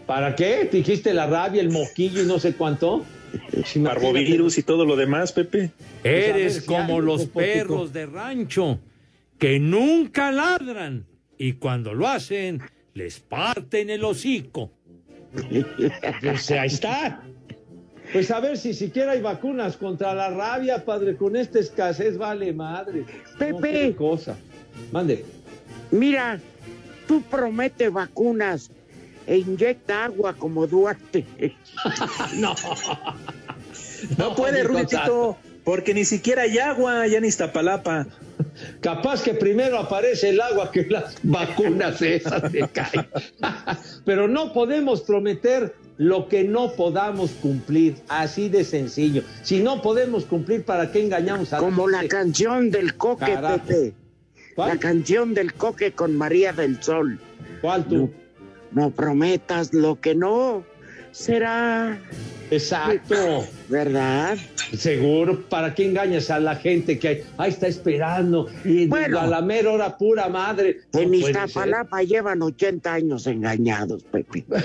¿Para 0.05 0.35
qué? 0.35 0.69
¿Dijiste 0.71 1.13
la 1.13 1.27
rabia, 1.27 1.62
el 1.62 1.71
moquillo 1.71 2.21
y 2.21 2.25
no 2.25 2.39
sé 2.39 2.53
cuánto? 2.55 3.05
Parvovirus 3.83 4.57
y 4.57 4.63
todo 4.63 4.85
lo 4.85 4.95
demás, 4.95 5.31
Pepe. 5.31 5.71
Pues, 6.01 6.13
Eres 6.13 6.53
si 6.55 6.65
como 6.65 7.01
los 7.01 7.25
perros 7.25 7.91
de 7.91 8.05
rancho 8.05 8.79
que 9.39 9.59
nunca 9.59 10.31
ladran 10.31 11.05
y 11.38 11.53
cuando 11.53 11.93
lo 11.93 12.07
hacen 12.07 12.62
les 12.93 13.19
parten 13.19 13.89
el 13.89 14.03
hocico. 14.03 14.71
Pues 16.21 16.51
ahí 16.51 16.67
está. 16.67 17.21
Pues 18.13 18.31
a 18.31 18.39
ver 18.39 18.57
si 18.57 18.74
siquiera 18.74 19.12
hay 19.13 19.21
vacunas 19.21 19.75
contra 19.75 20.13
la 20.13 20.29
rabia, 20.29 20.85
padre. 20.85 21.17
Con 21.17 21.35
esta 21.35 21.59
escasez 21.59 22.17
vale 22.17 22.53
madre. 22.53 23.01
No, 23.01 23.38
Pepe. 23.38 23.71
qué 23.71 23.95
cosa. 23.95 24.38
Mande. 24.91 25.25
Mira, 25.91 26.39
tú 27.07 27.21
promete 27.24 27.89
vacunas 27.89 28.71
e 29.27 29.38
inyecta 29.38 30.05
agua 30.05 30.34
como 30.34 30.67
Duarte. 30.67 31.25
No. 32.36 32.55
No, 34.17 34.36
puede, 34.36 34.63
Rudito, 34.63 35.38
porque 35.63 35.94
ni 35.94 36.05
siquiera 36.05 36.44
hay 36.44 36.60
agua 36.60 37.08
ya 37.08 37.17
en 37.17 37.25
Iztapalapa. 37.25 38.08
Capaz 38.82 39.24
que 39.24 39.34
primero 39.34 39.79
aparece 39.79 40.29
el 40.29 40.41
agua 40.41 40.72
que 40.72 40.86
las 40.86 41.15
vacunas 41.24 42.01
esas 42.01 42.51
te 42.51 42.67
caen. 42.67 43.08
Pero 44.05 44.27
no 44.27 44.53
podemos 44.53 45.01
prometer 45.01 45.74
lo 45.98 46.27
que 46.27 46.44
no 46.44 46.74
podamos 46.74 47.32
cumplir. 47.32 47.96
Así 48.08 48.50
de 48.50 48.63
sencillo. 48.63 49.24
Si 49.44 49.62
no 49.62 49.82
podemos 49.82 50.25
cumplir, 50.25 50.63
¿para 50.63 50.91
qué 50.91 51.03
engañamos 51.03 51.53
a 51.53 51.58
Como 51.58 51.88
la 51.88 52.08
canción 52.08 52.70
del 52.70 52.96
coque, 52.96 53.34
Carajo. 53.34 53.60
Pepe. 53.65 53.94
¿Cuál? 54.55 54.70
La 54.70 54.77
canción 54.77 55.34
del 55.34 55.53
coque 55.53 55.91
con 55.91 56.15
María 56.15 56.53
del 56.53 56.82
Sol. 56.82 57.20
¿Cuál 57.62 57.86
tú? 57.86 57.96
No 57.96 58.25
prometas 58.94 59.74
lo 59.74 60.00
que 60.00 60.15
no 60.15 60.63
será, 61.12 61.98
Exacto. 62.51 63.48
¿verdad? 63.70 64.38
Seguro, 64.77 65.41
¿para 65.48 65.74
qué 65.74 65.86
engañas 65.86 66.29
a 66.29 66.39
la 66.41 66.55
gente 66.58 67.00
que 67.00 67.24
ahí 67.38 67.50
está 67.51 67.67
esperando? 67.67 68.48
Y 68.65 68.88
Bueno. 68.88 69.20
a 69.22 69.27
la 69.27 69.41
mera 69.41 69.72
hora 69.72 69.98
pura 69.98 70.27
madre. 70.27 70.82
No 70.94 71.00
En 71.00 71.13
Iztapalapa 71.13 72.03
llevan 72.03 72.41
80 72.41 72.94
años 72.94 73.27
engañados, 73.27 74.03
Pepe. 74.03 74.44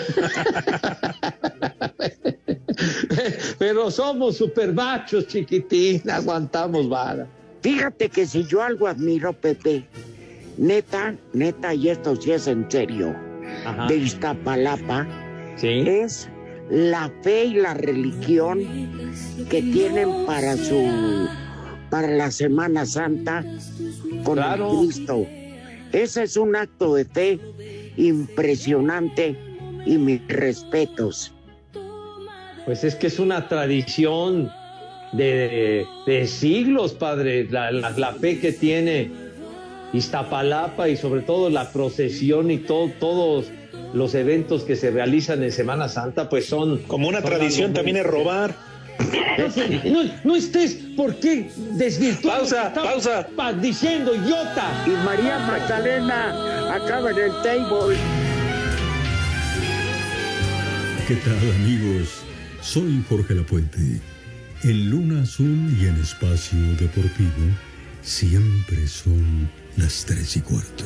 Pero 3.58 3.90
somos 3.90 4.36
super 4.36 4.72
machos, 4.72 5.26
chiquitín, 5.28 6.02
aguantamos 6.10 6.88
vara. 6.88 7.26
Fíjate 7.62 8.08
que 8.08 8.26
si 8.26 8.44
yo 8.44 8.62
algo 8.62 8.88
admiro, 8.88 9.32
Pepe, 9.32 9.84
neta, 10.56 11.14
neta, 11.32 11.74
y 11.74 11.90
esto 11.90 12.16
sí 12.16 12.32
es 12.32 12.46
en 12.46 12.70
serio, 12.70 13.14
Ajá. 13.64 13.86
de 13.86 13.96
Iztapalapa, 13.96 15.06
Sí. 15.56 15.84
es 15.86 16.28
la 16.70 17.10
fe 17.22 17.44
y 17.46 17.54
la 17.54 17.74
religión 17.74 18.60
que 19.50 19.60
tienen 19.62 20.08
para 20.26 20.56
su 20.56 21.28
para 21.90 22.08
la 22.08 22.30
Semana 22.30 22.86
Santa 22.86 23.44
con 24.22 24.34
Claro. 24.36 24.70
el 24.82 24.86
Cristo. 24.86 25.26
Ese 25.92 26.22
es 26.22 26.36
un 26.36 26.54
acto 26.54 26.94
de 26.94 27.04
fe 27.04 27.40
impresionante 27.96 29.36
y 29.84 29.98
mis 29.98 30.26
respetos. 30.28 31.34
Pues 32.64 32.84
es 32.84 32.94
que 32.94 33.08
es 33.08 33.18
una 33.18 33.48
tradición 33.48 34.50
de, 35.12 35.84
de 36.06 36.26
siglos, 36.28 36.92
padre, 36.92 37.48
la, 37.50 37.72
la- 37.72 37.90
la 37.90 38.12
fe 38.12 38.38
que 38.38 38.52
tiene 38.52 39.10
Iztapalapa 39.92 40.88
y 40.88 40.96
sobre 40.96 41.22
todo 41.22 41.50
la 41.50 41.72
procesión 41.72 42.50
y 42.50 42.58
todo, 42.58 42.90
todos 43.00 43.46
los 43.92 44.14
eventos 44.14 44.62
que 44.62 44.76
se 44.76 44.90
realizan 44.90 45.42
en 45.42 45.50
Semana 45.52 45.88
Santa, 45.88 46.28
pues 46.28 46.46
son... 46.46 46.78
Como 46.82 47.08
una 47.08 47.20
son 47.20 47.30
tradición 47.30 47.72
también 47.72 47.96
es 47.96 48.06
robar. 48.06 48.54
No, 49.86 50.02
no 50.24 50.36
estés, 50.36 50.74
¿por 50.96 51.16
qué 51.16 51.50
desvirtuar? 51.72 52.38
Pausa, 52.40 52.72
pausa. 52.74 53.26
pa- 53.34 53.52
Diciendo, 53.54 54.14
idiota. 54.14 54.84
Y 54.86 54.90
María 55.04 55.38
Magdalena 55.38 56.74
acaba 56.74 57.10
en 57.10 57.18
el 57.18 57.32
table. 57.42 57.96
¿Qué 61.08 61.16
tal 61.16 61.38
amigos? 61.56 62.22
Soy 62.60 63.02
Jorge 63.08 63.34
Lapuente 63.34 63.78
En 64.62 64.90
Luna 64.90 65.22
Azul 65.22 65.74
y 65.80 65.86
en 65.86 65.96
Espacio 66.00 66.58
Deportivo, 66.78 67.46
siempre 68.02 68.86
son 68.86 69.50
las 69.76 70.04
tres 70.04 70.36
y 70.36 70.40
cuarto. 70.40 70.84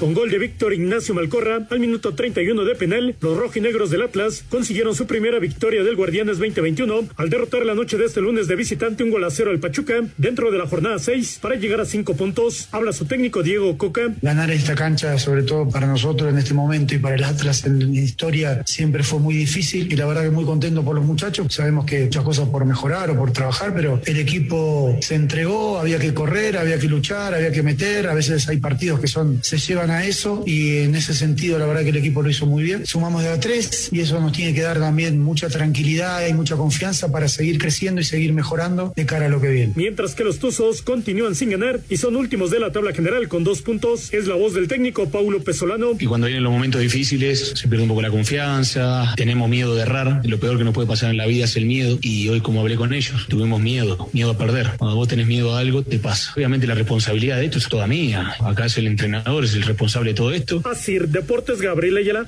Con 0.00 0.14
gol 0.14 0.30
de 0.30 0.38
Víctor 0.38 0.72
Ignacio 0.72 1.14
Malcorra 1.14 1.66
al 1.68 1.78
minuto 1.78 2.14
31 2.14 2.64
de 2.64 2.74
penal, 2.74 3.14
los 3.20 3.36
rojinegros 3.36 3.90
del 3.90 4.00
Atlas 4.00 4.42
consiguieron 4.48 4.94
su 4.94 5.06
primera 5.06 5.38
victoria 5.38 5.84
del 5.84 5.94
Guardianes 5.94 6.38
2021 6.38 7.10
al 7.16 7.28
derrotar 7.28 7.66
la 7.66 7.74
noche 7.74 7.98
de 7.98 8.06
este 8.06 8.22
lunes 8.22 8.48
de 8.48 8.56
visitante 8.56 9.04
un 9.04 9.10
gol 9.10 9.24
a 9.24 9.30
cero 9.30 9.50
al 9.50 9.58
Pachuca 9.58 10.00
dentro 10.16 10.50
de 10.50 10.56
la 10.56 10.66
jornada 10.66 10.98
6 10.98 11.40
para 11.42 11.56
llegar 11.56 11.82
a 11.82 11.84
5 11.84 12.14
puntos. 12.16 12.68
Habla 12.72 12.94
su 12.94 13.04
técnico 13.04 13.42
Diego 13.42 13.76
Coca. 13.76 14.14
Ganar 14.22 14.50
esta 14.50 14.74
cancha, 14.74 15.18
sobre 15.18 15.42
todo 15.42 15.68
para 15.68 15.86
nosotros 15.86 16.30
en 16.30 16.38
este 16.38 16.54
momento 16.54 16.94
y 16.94 16.98
para 16.98 17.16
el 17.16 17.24
Atlas 17.24 17.66
en 17.66 17.94
la 17.94 18.00
historia, 18.00 18.62
siempre 18.64 19.02
fue 19.02 19.18
muy 19.18 19.34
difícil 19.34 19.92
y 19.92 19.96
la 19.96 20.06
verdad 20.06 20.22
que 20.22 20.30
muy 20.30 20.46
contento 20.46 20.82
por 20.82 20.94
los 20.94 21.04
muchachos. 21.04 21.52
Sabemos 21.52 21.84
que 21.84 22.04
muchas 22.04 22.24
cosas 22.24 22.48
por 22.48 22.64
mejorar 22.64 23.10
o 23.10 23.16
por 23.16 23.32
trabajar, 23.32 23.74
pero 23.74 24.00
el 24.06 24.18
equipo 24.18 24.96
se 25.02 25.16
entregó, 25.16 25.78
había 25.78 25.98
que 25.98 26.14
correr, 26.14 26.56
había 26.56 26.78
que 26.78 26.88
luchar, 26.88 27.34
había 27.34 27.52
que 27.52 27.62
meter. 27.62 28.06
A 28.06 28.14
veces 28.14 28.48
hay 28.48 28.56
partidos 28.56 28.98
que 28.98 29.06
son 29.06 29.40
se 29.42 29.58
llevan 29.58 29.89
a 29.90 30.06
eso 30.06 30.42
y 30.46 30.78
en 30.78 30.94
ese 30.94 31.14
sentido 31.14 31.58
la 31.58 31.66
verdad 31.66 31.82
que 31.82 31.90
el 31.90 31.96
equipo 31.96 32.22
lo 32.22 32.30
hizo 32.30 32.46
muy 32.46 32.62
bien. 32.62 32.86
Sumamos 32.86 33.22
de 33.22 33.28
a 33.28 33.40
tres 33.40 33.88
y 33.92 34.00
eso 34.00 34.20
nos 34.20 34.32
tiene 34.32 34.54
que 34.54 34.62
dar 34.62 34.78
también 34.78 35.20
mucha 35.20 35.48
tranquilidad 35.48 36.26
y 36.26 36.32
mucha 36.32 36.56
confianza 36.56 37.10
para 37.10 37.28
seguir 37.28 37.58
creciendo 37.58 38.00
y 38.00 38.04
seguir 38.04 38.32
mejorando 38.32 38.92
de 38.94 39.06
cara 39.06 39.26
a 39.26 39.28
lo 39.28 39.40
que 39.40 39.48
viene. 39.48 39.72
Mientras 39.76 40.14
que 40.14 40.24
los 40.24 40.38
Tuzos 40.38 40.82
continúan 40.82 41.34
sin 41.34 41.50
ganar 41.50 41.80
y 41.88 41.96
son 41.96 42.16
últimos 42.16 42.50
de 42.50 42.60
la 42.60 42.72
tabla 42.72 42.92
general 42.92 43.28
con 43.28 43.44
dos 43.44 43.62
puntos, 43.62 44.12
es 44.12 44.26
la 44.26 44.34
voz 44.34 44.54
del 44.54 44.68
técnico 44.68 45.08
Paulo 45.08 45.42
Pesolano. 45.42 45.92
Y 45.98 46.06
cuando 46.06 46.26
vienen 46.26 46.44
los 46.44 46.52
momentos 46.52 46.80
difíciles 46.80 47.52
se 47.54 47.68
pierde 47.68 47.82
un 47.82 47.88
poco 47.88 48.02
la 48.02 48.10
confianza, 48.10 49.14
tenemos 49.16 49.48
miedo 49.48 49.74
de 49.74 49.82
errar, 49.82 50.20
lo 50.24 50.38
peor 50.38 50.58
que 50.58 50.64
nos 50.64 50.74
puede 50.74 50.88
pasar 50.88 51.10
en 51.10 51.16
la 51.16 51.26
vida 51.26 51.44
es 51.44 51.56
el 51.56 51.66
miedo 51.66 51.98
y 52.00 52.28
hoy 52.28 52.40
como 52.40 52.60
hablé 52.60 52.76
con 52.76 52.92
ellos, 52.92 53.26
tuvimos 53.28 53.60
miedo, 53.60 54.08
miedo 54.12 54.30
a 54.30 54.38
perder. 54.38 54.72
Cuando 54.78 54.96
vos 54.96 55.08
tenés 55.08 55.26
miedo 55.26 55.56
a 55.56 55.60
algo, 55.60 55.82
te 55.82 55.98
pasa. 55.98 56.32
Obviamente 56.36 56.66
la 56.66 56.74
responsabilidad 56.74 57.38
de 57.38 57.46
esto 57.46 57.58
es 57.58 57.68
toda 57.68 57.86
mía, 57.86 58.34
acá 58.40 58.66
es 58.66 58.78
el 58.78 58.86
entrenador, 58.86 59.44
es 59.44 59.54
el 59.54 59.62
responsable 59.80 60.10
de 60.10 60.14
todo 60.14 60.32
esto. 60.32 60.60
Así, 60.64 60.98
Deportes 60.98 61.62
Gabriel 61.62 61.96
Ayala. 61.96 62.26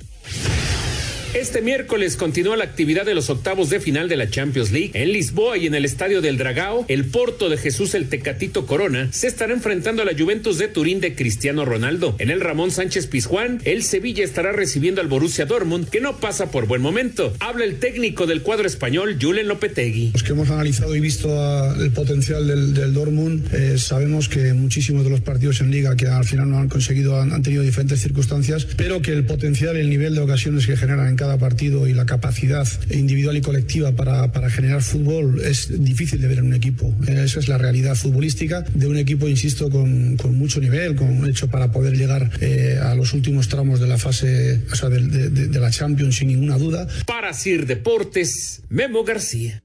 Este 1.35 1.62
miércoles 1.62 2.19
continúa 2.19 2.59
la 2.59 2.65
actividad 2.65 3.07
de 3.07 3.15
los 3.15 3.31
octavos 3.31 3.71
de 3.71 3.81
final 3.81 4.07
de 4.07 4.19
la 4.19 4.29
Champions 4.29 4.71
League. 4.71 4.91
En 4.93 5.12
Lisboa 5.12 5.57
y 5.57 5.67
en 5.67 5.75
el 5.75 5.87
Estadio 5.87 6.21
del 6.21 6.37
Dragao, 6.37 6.85
el 6.89 7.07
Porto 7.07 7.49
de 7.49 7.57
Jesús 7.57 7.95
el 7.95 8.11
Tecatito 8.11 8.67
Corona 8.67 9.09
se 9.12 9.29
estará 9.29 9.55
enfrentando 9.55 10.03
a 10.03 10.05
la 10.05 10.12
Juventus 10.12 10.59
de 10.59 10.69
Turín 10.69 11.01
de 11.01 11.15
Cristiano 11.15 11.65
Ronaldo. 11.65 12.17
En 12.19 12.29
el 12.29 12.43
Ramón 12.43 12.71
Sánchez 12.71 13.07
Pizjuán, 13.07 13.62
el 13.65 13.83
Sevilla 13.83 14.25
estará 14.25 14.53
recibiendo 14.53 15.01
al 15.01 15.07
Borussia 15.07 15.47
Dortmund, 15.47 15.89
que 15.89 16.03
no 16.03 16.19
pasa 16.19 16.51
por 16.51 16.67
buen 16.67 16.83
momento. 16.83 17.33
Habla 17.41 17.65
el 17.65 17.79
técnico 17.79 18.27
del 18.27 18.43
cuadro 18.43 18.67
español, 18.67 19.17
Julen 19.19 19.49
Lopetegui. 19.49 20.11
Los 20.12 20.25
que 20.25 20.33
hemos 20.33 20.51
analizado 20.51 20.95
y 20.95 21.01
visto 21.01 21.41
a, 21.41 21.75
el 21.79 21.93
potencial 21.93 22.47
del, 22.47 22.75
del 22.75 22.93
Dortmund, 22.93 23.49
eh, 23.55 23.79
sabemos 23.79 24.29
que 24.29 24.53
muchísimos 24.53 25.03
de 25.05 25.09
los 25.09 25.23
partidos 25.23 25.62
en 25.62 25.71
liga 25.71 25.97
que 25.97 26.09
al 26.09 26.27
final 26.27 26.51
no 26.51 26.59
han 26.59 26.69
conseguido 26.69 27.19
han, 27.19 27.33
han 27.33 27.43
tenido 27.43 27.62
diferentes 27.62 28.03
circunstancias, 28.03 28.67
pero 28.77 29.01
que 29.01 29.12
el 29.12 29.25
potencial, 29.25 29.79
el 29.79 29.89
nivel 29.89 30.15
de 30.15 30.21
ocasiones 30.21 30.67
que 30.67 30.77
generan 30.77 31.09
en 31.09 31.17
cada 31.23 31.38
partido 31.38 31.87
y 31.87 31.95
la 31.95 32.05
capacidad 32.05 32.67
individual 32.91 33.37
y 33.37 33.43
colectiva 33.43 33.93
para, 33.93 34.33
para 34.33 34.50
generar 34.50 34.83
fútbol 34.83 35.41
es 35.45 35.69
difícil 35.85 36.21
de 36.21 36.26
ver 36.26 36.38
en 36.38 36.47
un 36.47 36.55
equipo. 36.55 36.93
Eh, 37.07 37.23
Esa 37.25 37.38
es 37.38 37.47
la 37.47 37.59
realidad 37.59 37.95
futbolística 37.95 38.62
de 38.75 38.88
un 38.88 38.97
equipo, 38.97 39.29
insisto, 39.29 39.71
con, 39.71 40.17
con 40.17 40.35
mucho 40.37 40.59
nivel, 40.61 40.97
con 40.97 41.25
hecho 41.31 41.47
para 41.47 41.71
poder 41.71 41.97
llegar 41.97 42.29
eh, 42.41 42.76
a 42.83 42.97
los 42.97 43.12
últimos 43.12 43.47
tramos 43.47 43.79
de 43.79 43.87
la 43.87 43.99
fase, 43.99 44.62
o 44.73 44.75
sea, 44.75 44.88
de, 44.88 45.07
de, 45.07 45.47
de 45.47 45.61
la 45.61 45.71
Champions 45.71 46.17
sin 46.17 46.26
ninguna 46.26 46.59
duda. 46.59 46.88
Para 47.07 47.33
Sir 47.35 47.67
Deportes, 47.67 48.62
Memo 48.69 49.05
García. 49.05 49.62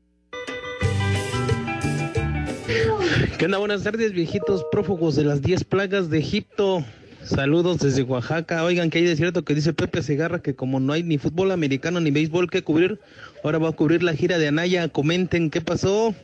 ¿Qué 3.40 3.46
onda? 3.46 3.58
Buenas 3.58 3.82
tardes, 3.82 4.14
viejitos 4.14 4.64
prófugos 4.72 5.16
de 5.16 5.24
las 5.24 5.42
10 5.42 5.64
plagas 5.64 6.12
de 6.12 6.20
Egipto. 6.20 6.86
Saludos 7.28 7.80
desde 7.80 8.04
Oaxaca. 8.04 8.64
Oigan, 8.64 8.90
que 8.90 9.00
hay 9.00 9.04
de 9.04 9.16
cierto 9.18 9.44
que 9.44 9.54
dice 9.54 9.74
Pepe 9.74 10.02
Segarra 10.02 10.42
que 10.42 10.56
como 10.56 10.80
no 10.80 10.94
hay 10.94 11.04
ni 11.04 11.18
fútbol 11.18 11.52
americano 11.52 12.00
ni 12.00 12.10
béisbol 12.10 12.50
que 12.50 12.64
cubrir, 12.64 13.02
ahora 13.44 13.58
va 13.58 13.70
a 13.70 13.74
cubrir 13.74 14.02
la 14.02 14.14
gira 14.14 14.38
de 14.38 14.48
Anaya. 14.48 14.88
Comenten 14.88 15.50
qué 15.50 15.60
pasó. 15.60 16.16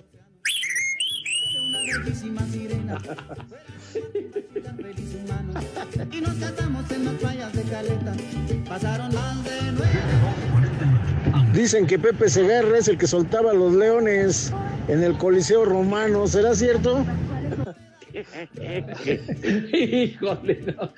Y 6.11 6.21
nos 6.21 6.35
casamos 6.35 6.91
en 6.91 7.05
las 7.05 7.13
playas 7.15 7.53
de 7.53 7.61
Caleta. 7.63 8.13
Pasaron 8.67 9.13
más 9.13 9.43
de 9.43 9.51
Dicen 11.53 11.85
que 11.85 11.99
Pepe 11.99 12.29
Segarra 12.29 12.77
es 12.77 12.87
el 12.87 12.97
que 12.97 13.07
soltaba 13.07 13.51
a 13.51 13.53
los 13.53 13.73
leones 13.73 14.53
en 14.87 15.03
el 15.03 15.17
Coliseo 15.17 15.65
Romano. 15.65 16.27
¿Será 16.27 16.55
cierto? 16.55 17.05
Híjole, 19.73 20.59
no. 20.65 20.93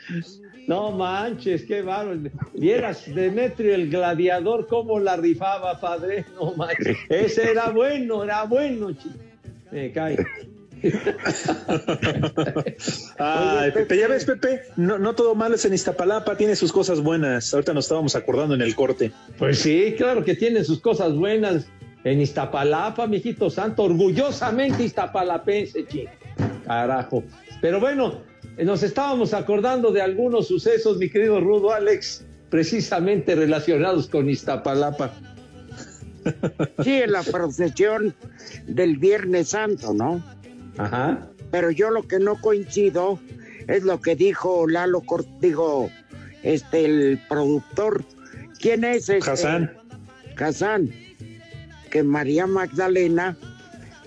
No 0.67 0.91
manches, 0.91 1.63
qué 1.65 1.81
bárbaro. 1.81 2.21
Vieras 2.53 3.05
Demetrio 3.13 3.75
el 3.75 3.89
gladiador 3.89 4.67
cómo 4.67 4.99
la 4.99 5.15
rifaba, 5.15 5.79
padre. 5.79 6.25
No 6.35 6.55
manches. 6.55 6.97
Ese 7.09 7.51
era 7.51 7.69
bueno, 7.69 8.23
era 8.23 8.43
bueno, 8.45 8.91
chico. 8.93 9.15
Me 9.71 9.91
cae. 9.91 10.17
Ay, 13.17 13.71
Pepe, 13.71 13.97
ya 13.97 14.07
ves, 14.07 14.25
Pepe, 14.25 14.61
no, 14.75 14.99
no 14.99 15.15
todo 15.15 15.35
malo 15.35 15.55
es 15.55 15.65
en 15.65 15.73
Iztapalapa, 15.73 16.38
tiene 16.38 16.55
sus 16.55 16.71
cosas 16.71 17.01
buenas. 17.01 17.53
Ahorita 17.53 17.73
nos 17.73 17.85
estábamos 17.85 18.15
acordando 18.15 18.55
en 18.55 18.61
el 18.61 18.75
corte. 18.75 19.11
Pues 19.38 19.59
sí, 19.59 19.95
claro 19.97 20.23
que 20.23 20.35
tiene 20.35 20.63
sus 20.63 20.79
cosas 20.81 21.13
buenas. 21.15 21.67
En 22.03 22.21
Iztapalapa, 22.21 23.07
mijito 23.07 23.49
santo, 23.49 23.83
orgullosamente 23.83 24.83
iztapalapense, 24.83 25.85
chico. 25.88 26.11
Carajo. 26.65 27.23
Pero 27.62 27.80
bueno, 27.80 28.21
nos 28.63 28.84
estábamos 28.84 29.34
acordando 29.34 29.91
de 29.91 30.01
algunos 30.01 30.47
sucesos, 30.47 30.97
mi 30.97 31.10
querido 31.10 31.39
Rudo 31.39 31.71
Alex, 31.71 32.25
precisamente 32.49 33.36
relacionados 33.36 34.08
con 34.08 34.30
Iztapalapa. 34.30 35.13
Sí, 36.84 37.01
en 37.01 37.12
la 37.12 37.23
procesión 37.23 38.15
del 38.65 38.97
Viernes 38.97 39.49
Santo, 39.49 39.93
¿no? 39.93 40.23
Ajá. 40.78 41.28
Pero 41.51 41.69
yo 41.71 41.91
lo 41.91 42.04
que 42.04 42.19
no 42.19 42.39
coincido 42.41 43.19
es 43.67 43.84
lo 43.84 44.01
que 44.01 44.15
dijo 44.15 44.67
Lalo 44.67 45.01
Cortigo, 45.01 45.89
este, 46.43 46.86
el 46.86 47.21
productor. 47.30 48.04
¿Quién 48.60 48.84
es 48.84 49.10
este? 49.10 49.32
Hassan. 49.32 49.71
Hassan. 50.38 50.91
Que 51.89 52.04
María 52.04 52.47
Magdalena, 52.47 53.38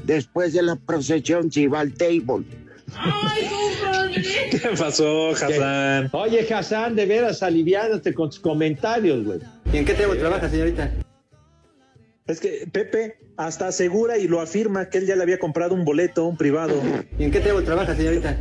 después 0.05 0.53
de 0.53 0.63
la 0.63 0.77
procesión, 0.77 1.51
se 1.51 1.63
iba 1.63 1.81
al 1.81 1.93
table. 1.95 2.45
¿Qué 4.51 4.71
pasó, 4.79 5.31
Hassan? 5.31 6.11
Oye, 6.13 6.47
Hassan, 6.53 6.97
de 6.97 7.07
veras, 7.07 7.43
aliviánate 7.43 8.15
con 8.15 8.31
tus 8.31 8.41
comentarios, 8.41 9.25
güey. 9.25 9.41
¿Y 9.73 9.77
en 9.79 9.85
qué 9.85 9.95
tema 9.95 10.15
trabaja, 10.15 10.49
señorita? 10.49 10.91
Es 12.27 12.41
que 12.41 12.69
Pepe 12.71 13.19
hasta 13.37 13.69
asegura 13.69 14.19
y 14.19 14.29
lo 14.29 14.41
afirma 14.41 14.91
que 14.91 14.99
él 14.99 15.07
ya 15.07 15.17
le 15.17 15.23
había 15.23 15.39
comprado 15.39 15.75
un 15.75 15.85
boleto, 15.85 16.27
un 16.27 16.37
privado. 16.37 16.81
¿Y 17.19 17.25
en 17.25 17.31
qué 17.31 17.41
tema 17.41 17.63
trabaja, 17.63 17.95
señorita? 17.95 18.39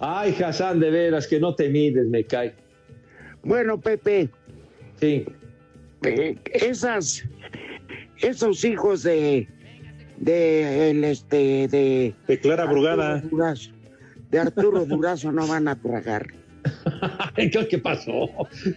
Ay, 0.00 0.36
Hassan, 0.42 0.80
de 0.80 0.90
veras, 0.90 1.26
que 1.26 1.40
no 1.40 1.54
te 1.54 1.68
mides, 1.68 2.06
me 2.06 2.24
cae. 2.24 2.54
Bueno, 3.42 3.80
Pepe. 3.80 4.28
Sí. 5.00 5.24
Eh, 6.02 6.36
esas, 6.52 7.24
esos 8.20 8.64
hijos 8.64 9.02
de, 9.02 9.48
de, 10.18 10.90
el, 10.90 11.04
este, 11.04 11.68
de... 11.68 12.14
De 12.26 12.40
Clara 12.40 12.66
Brugada. 12.66 13.14
Arturo 13.14 13.30
Durazo, 13.30 13.70
de 14.30 14.38
Arturo 14.38 14.84
Durazo 14.86 15.32
no 15.32 15.46
van 15.46 15.68
a 15.68 15.76
tragar. 15.76 16.26
¿Qué, 17.36 17.78
pasó? 17.78 18.28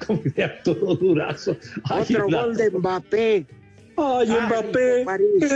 ¿Cómo 0.06 0.22
de 0.24 0.44
Arturo 0.44 0.96
Durazo? 0.96 1.58
Ay, 1.86 2.04
Otro 2.04 2.30
la- 2.30 2.46
gol 2.46 2.58
de 2.58 2.70
Mbappé. 2.72 3.46
Ay, 4.02 4.30
Mbappé, 4.30 5.06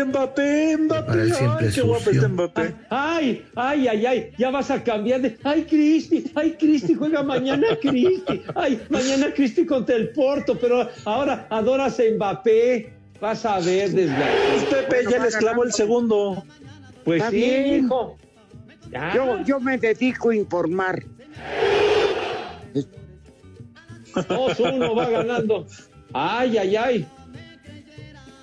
Mbappé, 0.05 0.77
Mbappé. 0.77 1.31
Ay, 1.31 1.69
qué 1.73 1.81
guapo 1.81 2.09
está 2.09 2.27
Mbappé. 2.27 2.75
Ay, 2.89 3.45
ay, 3.55 3.87
ay, 3.87 4.05
ay, 4.05 4.31
ya 4.37 4.51
vas 4.51 4.69
a 4.69 4.83
cambiar 4.83 5.21
de. 5.21 5.37
Ay, 5.43 5.63
Cristi, 5.63 6.25
ay, 6.35 6.51
Cristi 6.59 6.93
juega 6.93 7.23
mañana 7.23 7.67
Cristi. 7.81 8.41
Ay, 8.55 8.81
mañana 8.89 9.33
Cristi 9.33 9.65
contra 9.65 9.95
el 9.95 10.09
Porto, 10.09 10.57
pero 10.59 10.89
ahora 11.05 11.47
adoras 11.49 11.97
a 11.99 12.03
Mbappé. 12.15 12.92
Vas 13.23 13.45
a 13.45 13.57
ver, 13.61 13.89
desgraciado. 13.91 14.69
Pepe 14.69 15.05
ya 15.09 15.23
les 15.23 15.37
clavó 15.37 15.63
el 15.63 15.71
segundo. 15.71 16.43
Pues 17.05 17.19
Está 17.21 17.31
sí, 17.31 17.37
bien. 17.37 17.85
hijo. 17.85 18.17
Ya. 18.91 19.13
Yo, 19.15 19.41
yo 19.45 19.59
me 19.61 19.77
dedico 19.77 20.31
a 20.31 20.35
informar. 20.35 21.05
2-1 24.13 24.97
va 24.97 25.09
ganando. 25.09 25.65
Ay, 26.11 26.57
ay, 26.57 26.75
ay. 26.75 27.07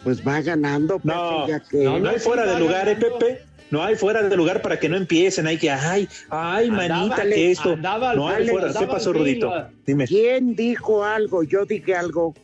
Pues 0.03 0.27
va 0.27 0.41
ganando, 0.41 0.97
Pepe, 0.97 1.09
No, 1.15 1.47
ya 1.47 1.61
que... 1.61 1.85
no, 1.85 1.99
no 1.99 2.09
hay 2.09 2.19
fuera 2.19 2.47
de 2.47 2.59
lugar, 2.59 2.89
¿eh, 2.89 2.97
Pepe? 2.97 3.43
No 3.71 3.83
hay 3.85 3.97
fuera 3.97 4.23
de 4.23 4.35
lugar 4.35 4.63
para 4.63 4.81
que 4.81 4.89
no 4.89 4.97
empiecen. 4.97 5.47
Hay 5.47 5.59
que, 5.59 5.71
ay, 5.71 6.09
ay, 6.31 6.71
manita, 6.71 7.23
que 7.23 7.51
esto. 7.51 7.75
andaba 7.75 8.15
No 8.15 8.31
hay 8.31 8.47
dale, 8.47 8.51
fuera. 8.53 8.73
¿Qué 8.73 8.87
pasó, 8.87 9.13
Rudito? 9.13 9.53
Dime. 9.85 10.07
¿Quién 10.07 10.57
dijo 10.57 11.05
algo? 11.05 11.43
Yo 11.43 11.67
dije 11.67 11.95
algo. 11.95 12.35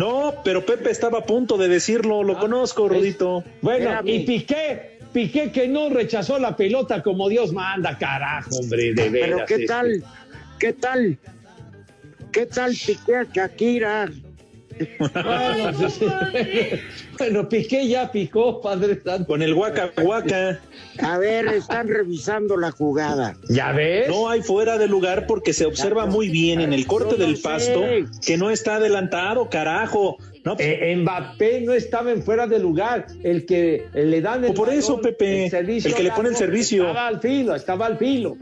No, 0.00 0.34
pero 0.42 0.64
Pepe 0.64 0.90
estaba 0.90 1.18
a 1.18 1.24
punto 1.24 1.58
de 1.58 1.68
decirlo. 1.68 2.22
Lo 2.22 2.38
conozco, 2.38 2.88
Rudito. 2.88 3.44
Bueno, 3.60 4.00
y 4.02 4.20
Piqué, 4.20 4.98
Piqué 5.12 5.52
que 5.52 5.68
no 5.68 5.90
rechazó 5.90 6.38
la 6.38 6.56
pelota 6.56 7.02
como 7.02 7.28
Dios 7.28 7.52
manda, 7.52 7.98
carajo, 7.98 8.56
hombre, 8.56 8.94
de 8.94 9.10
veras. 9.10 9.28
Pero 9.28 9.46
¿qué 9.46 9.54
este. 9.54 9.66
tal? 9.66 10.04
¿Qué 10.58 10.72
tal? 10.72 11.18
¿Qué 12.32 12.46
tal 12.46 12.72
Piqué 12.72 13.26
Shakira? 13.30 14.10
Bueno, 14.98 15.72
pues, 15.78 16.00
bueno, 17.18 17.48
Piqué 17.48 17.86
ya 17.88 18.10
picó, 18.10 18.60
padre 18.60 19.00
santo. 19.02 19.26
Con 19.26 19.42
el 19.42 19.54
guaca 19.54 19.90
guaca. 20.02 20.60
A 21.02 21.18
ver, 21.18 21.46
están 21.48 21.88
revisando 21.88 22.56
la 22.56 22.70
jugada. 22.70 23.36
¿Ya 23.48 23.72
ves? 23.72 24.08
No 24.08 24.28
hay 24.28 24.42
fuera 24.42 24.78
de 24.78 24.88
lugar 24.88 25.26
porque 25.26 25.52
se 25.52 25.66
observa 25.66 26.06
muy 26.06 26.28
bien 26.28 26.60
en 26.60 26.72
el 26.72 26.86
corte 26.86 27.16
del 27.16 27.38
pasto 27.38 27.82
que 28.24 28.36
no 28.36 28.50
está 28.50 28.76
adelantado, 28.76 29.48
carajo. 29.50 30.16
No, 30.44 30.56
pues, 30.56 30.68
Eh, 30.68 30.96
Mbappé 30.96 31.60
no 31.60 31.72
estaba 31.74 32.10
en 32.12 32.22
fuera 32.22 32.46
de 32.46 32.58
lugar. 32.58 33.06
El 33.22 33.44
que 33.44 33.86
le 33.92 34.20
dan 34.20 34.44
el 34.44 34.54
Por 34.54 34.70
eso, 34.70 34.96
balón, 34.96 35.02
Pepe, 35.02 35.50
servicio 35.50 35.90
el 35.90 35.96
que 35.96 36.02
le 36.02 36.10
pone 36.12 36.30
el 36.30 36.36
servicio. 36.36 36.86
Estaba 36.88 37.06
al 37.08 37.20
filo, 37.20 37.54
estaba 37.54 37.86
al 37.86 37.98
filo. 37.98 38.36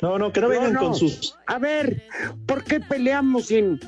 no, 0.00 0.18
no, 0.18 0.32
que 0.32 0.40
no 0.40 0.48
vengan 0.48 0.72
no. 0.72 0.80
con 0.80 0.94
sus. 0.94 1.36
A 1.46 1.58
ver, 1.58 2.02
¿por 2.46 2.64
qué 2.64 2.80
peleamos 2.80 3.46
sin, 3.46 3.78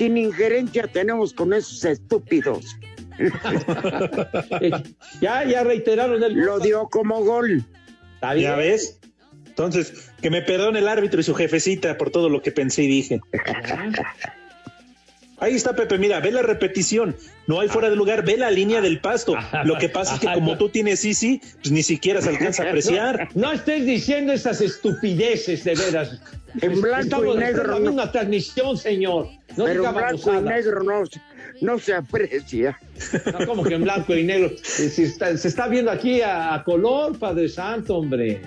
sin 0.00 0.16
injerencia 0.16 0.86
tenemos 0.86 1.34
con 1.34 1.52
esos 1.52 1.84
estúpidos? 1.84 2.64
Ya, 5.20 5.44
ya 5.44 5.62
reiteraron 5.62 6.22
el 6.22 6.32
Lo 6.32 6.58
dio 6.58 6.88
como 6.88 7.22
gol. 7.22 7.62
Está 8.14 8.32
bien. 8.32 8.50
¿Ya 8.50 8.56
ves? 8.56 8.98
Entonces, 9.46 10.10
que 10.22 10.30
me 10.30 10.40
perdone 10.40 10.78
el 10.78 10.88
árbitro 10.88 11.20
y 11.20 11.22
su 11.22 11.34
jefecita 11.34 11.98
por 11.98 12.10
todo 12.10 12.30
lo 12.30 12.40
que 12.40 12.50
pensé 12.50 12.84
y 12.84 12.86
dije. 12.86 13.20
Ahí 15.40 15.54
está 15.54 15.74
Pepe, 15.74 15.96
mira, 15.96 16.20
ve 16.20 16.30
la 16.30 16.42
repetición. 16.42 17.16
No 17.46 17.60
hay 17.60 17.68
fuera 17.68 17.88
de 17.88 17.96
lugar, 17.96 18.24
ve 18.24 18.36
la 18.36 18.50
línea 18.50 18.80
del 18.80 19.00
pasto. 19.00 19.34
Lo 19.64 19.78
que 19.78 19.88
pasa 19.88 20.14
es 20.14 20.20
que 20.20 20.26
como 20.32 20.58
tú 20.58 20.68
tienes 20.68 21.04
Easy, 21.04 21.40
pues 21.62 21.72
ni 21.72 21.82
siquiera 21.82 22.20
se 22.20 22.28
alcanza 22.28 22.62
a 22.62 22.68
apreciar. 22.68 23.28
No, 23.34 23.48
no 23.48 23.52
estés 23.52 23.86
diciendo 23.86 24.32
esas 24.34 24.60
estupideces, 24.60 25.64
de 25.64 25.74
veras. 25.74 26.20
En 26.60 26.80
blanco 26.80 27.00
Estamos 27.02 27.36
y 27.36 27.38
negro, 27.38 27.76
en 27.76 27.84
no. 27.84 27.92
una 27.92 28.12
transmisión, 28.12 28.76
señor. 28.76 29.28
No 29.56 29.64
Pero 29.64 29.86
en 29.86 29.94
blanco 29.94 30.34
y 30.34 30.42
negro 30.42 30.82
no, 30.82 31.02
no 31.60 31.78
se 31.78 31.94
aprecia. 31.94 32.78
No, 33.38 33.46
como 33.46 33.62
que 33.62 33.74
en 33.74 33.82
blanco 33.84 34.14
y 34.14 34.24
negro. 34.24 34.50
Está- 34.78 35.36
se 35.36 35.48
está 35.48 35.68
viendo 35.68 35.90
aquí 35.90 36.20
a, 36.22 36.54
a 36.54 36.64
color, 36.64 37.18
Padre 37.18 37.48
Santo, 37.48 37.96
hombre. 37.96 38.42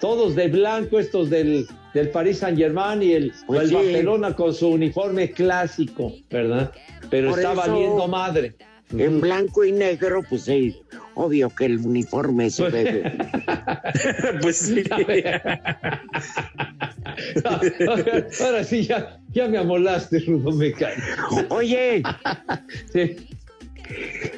Todos 0.00 0.34
de 0.36 0.48
blanco, 0.48 0.98
estos 0.98 1.30
del, 1.30 1.66
del 1.96 2.10
Paris 2.10 2.38
Saint 2.38 2.58
Germain 2.58 3.02
y 3.02 3.12
el, 3.12 3.32
Pues 3.46 3.58
o 3.58 3.62
el 3.62 3.68
sí. 3.68 3.74
Barcelona 3.74 4.34
con 4.36 4.52
su 4.54 4.68
uniforme 4.68 5.30
clásico, 5.30 6.12
¿verdad? 6.30 6.70
Pero 7.10 7.30
Por 7.30 7.38
está 7.38 7.52
eso- 7.52 7.60
valiendo 7.62 8.08
madre. 8.08 8.54
En 8.96 9.20
blanco 9.20 9.64
y 9.64 9.72
negro, 9.72 10.22
pues 10.28 10.42
sí, 10.42 10.76
obvio 11.16 11.50
que 11.50 11.64
el 11.64 11.78
uniforme 11.78 12.50
se 12.50 12.68
ve. 12.68 13.12
pues 14.42 14.58
sí. 14.58 14.84
Ahora 18.44 18.62
sí, 18.64 18.84
ya, 18.84 19.18
ya 19.32 19.48
me 19.48 19.58
amolaste, 19.58 20.20
Rudo 20.20 20.52
Mecánico. 20.52 21.42
Oye, 21.48 22.02
Sí. 22.92 23.16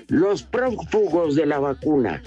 los 0.09 0.43
prófugos 0.45 1.35
de 1.37 1.45
la 1.45 1.59
vacuna 1.59 2.23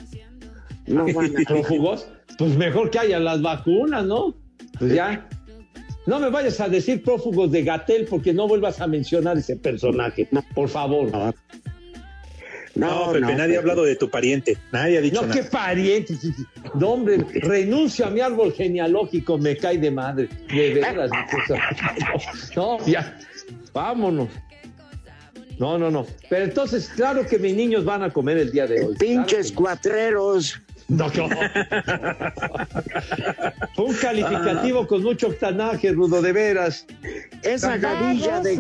no 0.88 1.06
van 1.14 1.36
a... 1.38 1.44
¿Prófugos? 1.48 2.08
Pues 2.38 2.56
mejor 2.56 2.92
que 2.92 3.00
haya 3.00 3.20
las 3.20 3.42
vacunas, 3.42 4.06
¿no? 4.06 4.36
Pues 4.82 4.94
ya. 4.96 5.28
No 6.08 6.20
me 6.20 6.30
vayas 6.32 6.60
a 6.60 6.68
decir 6.68 7.04
prófugos 7.04 7.52
de 7.52 7.64
Gatel 7.64 8.06
porque 8.10 8.34
no 8.34 8.48
vuelvas 8.48 8.82
a 8.82 8.88
mencionar 8.88 9.38
ese 9.38 9.56
personaje. 9.56 10.28
Por 10.56 10.68
favor. 10.68 11.12
No, 11.12 11.32
No, 12.74 13.08
Pepe, 13.12 13.20
no, 13.22 13.28
nadie 13.28 13.38
Pepe. 13.44 13.56
ha 13.56 13.60
hablado 13.60 13.84
de 13.84 13.96
tu 13.96 14.10
pariente. 14.10 14.58
Nadie 14.72 14.98
ha 14.98 15.02
dicho 15.02 15.22
No, 15.22 15.32
qué 15.32 15.40
nada. 15.42 15.52
pariente. 15.52 16.16
No, 16.74 16.90
hombre, 16.94 17.18
renuncio 17.34 18.06
a 18.08 18.10
mi 18.10 18.20
árbol 18.22 18.52
genealógico, 18.54 19.38
me 19.38 19.56
cae 19.58 19.78
de 19.78 19.92
madre. 19.92 20.30
De 20.52 20.74
veras. 20.74 21.12
No, 22.56 22.78
no, 22.80 22.86
ya. 22.88 23.20
Vámonos. 23.74 24.30
No, 25.60 25.78
no, 25.78 25.92
no. 25.92 26.08
Pero 26.30 26.46
entonces, 26.46 26.90
claro 26.96 27.28
que 27.28 27.38
mis 27.38 27.56
niños 27.56 27.86
van 27.86 28.02
a 28.02 28.10
comer 28.10 28.38
el 28.38 28.52
día 28.52 28.66
de 28.66 28.84
hoy. 28.86 28.96
Pinches 28.98 29.52
cuatreros. 29.52 30.60
No, 30.88 31.08
no. 31.16 31.30
Un 33.78 33.94
calificativo 33.96 34.86
con 34.88 35.04
mucho 35.04 35.28
octanaje, 35.28 35.92
Rudo, 35.94 36.22
de 36.22 36.34
veras. 36.34 36.86
Esa 37.44 37.78
gavilla 37.78 38.42
de, 38.42 38.58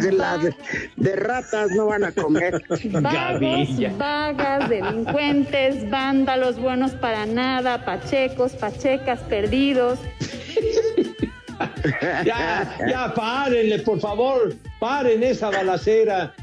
de 0.96 1.16
ratas 1.16 1.72
no 1.72 1.88
van 1.88 2.06
a 2.06 2.12
comer. 2.12 2.64
Gavilla. 2.70 3.90
Vagos, 3.90 3.98
vagas, 3.98 4.70
delincuentes, 4.70 5.90
vándalos, 5.90 6.58
buenos 6.58 6.92
para 6.92 7.26
nada, 7.26 7.84
pachecos, 7.86 8.54
pachecas, 8.54 9.20
perdidos. 9.22 10.00
Ya, 12.26 12.76
ya, 12.90 13.14
párenle, 13.14 13.80
por 13.80 14.00
favor. 14.00 14.56
Paren 14.80 15.22
esa 15.24 15.50
balacera. 15.50 16.34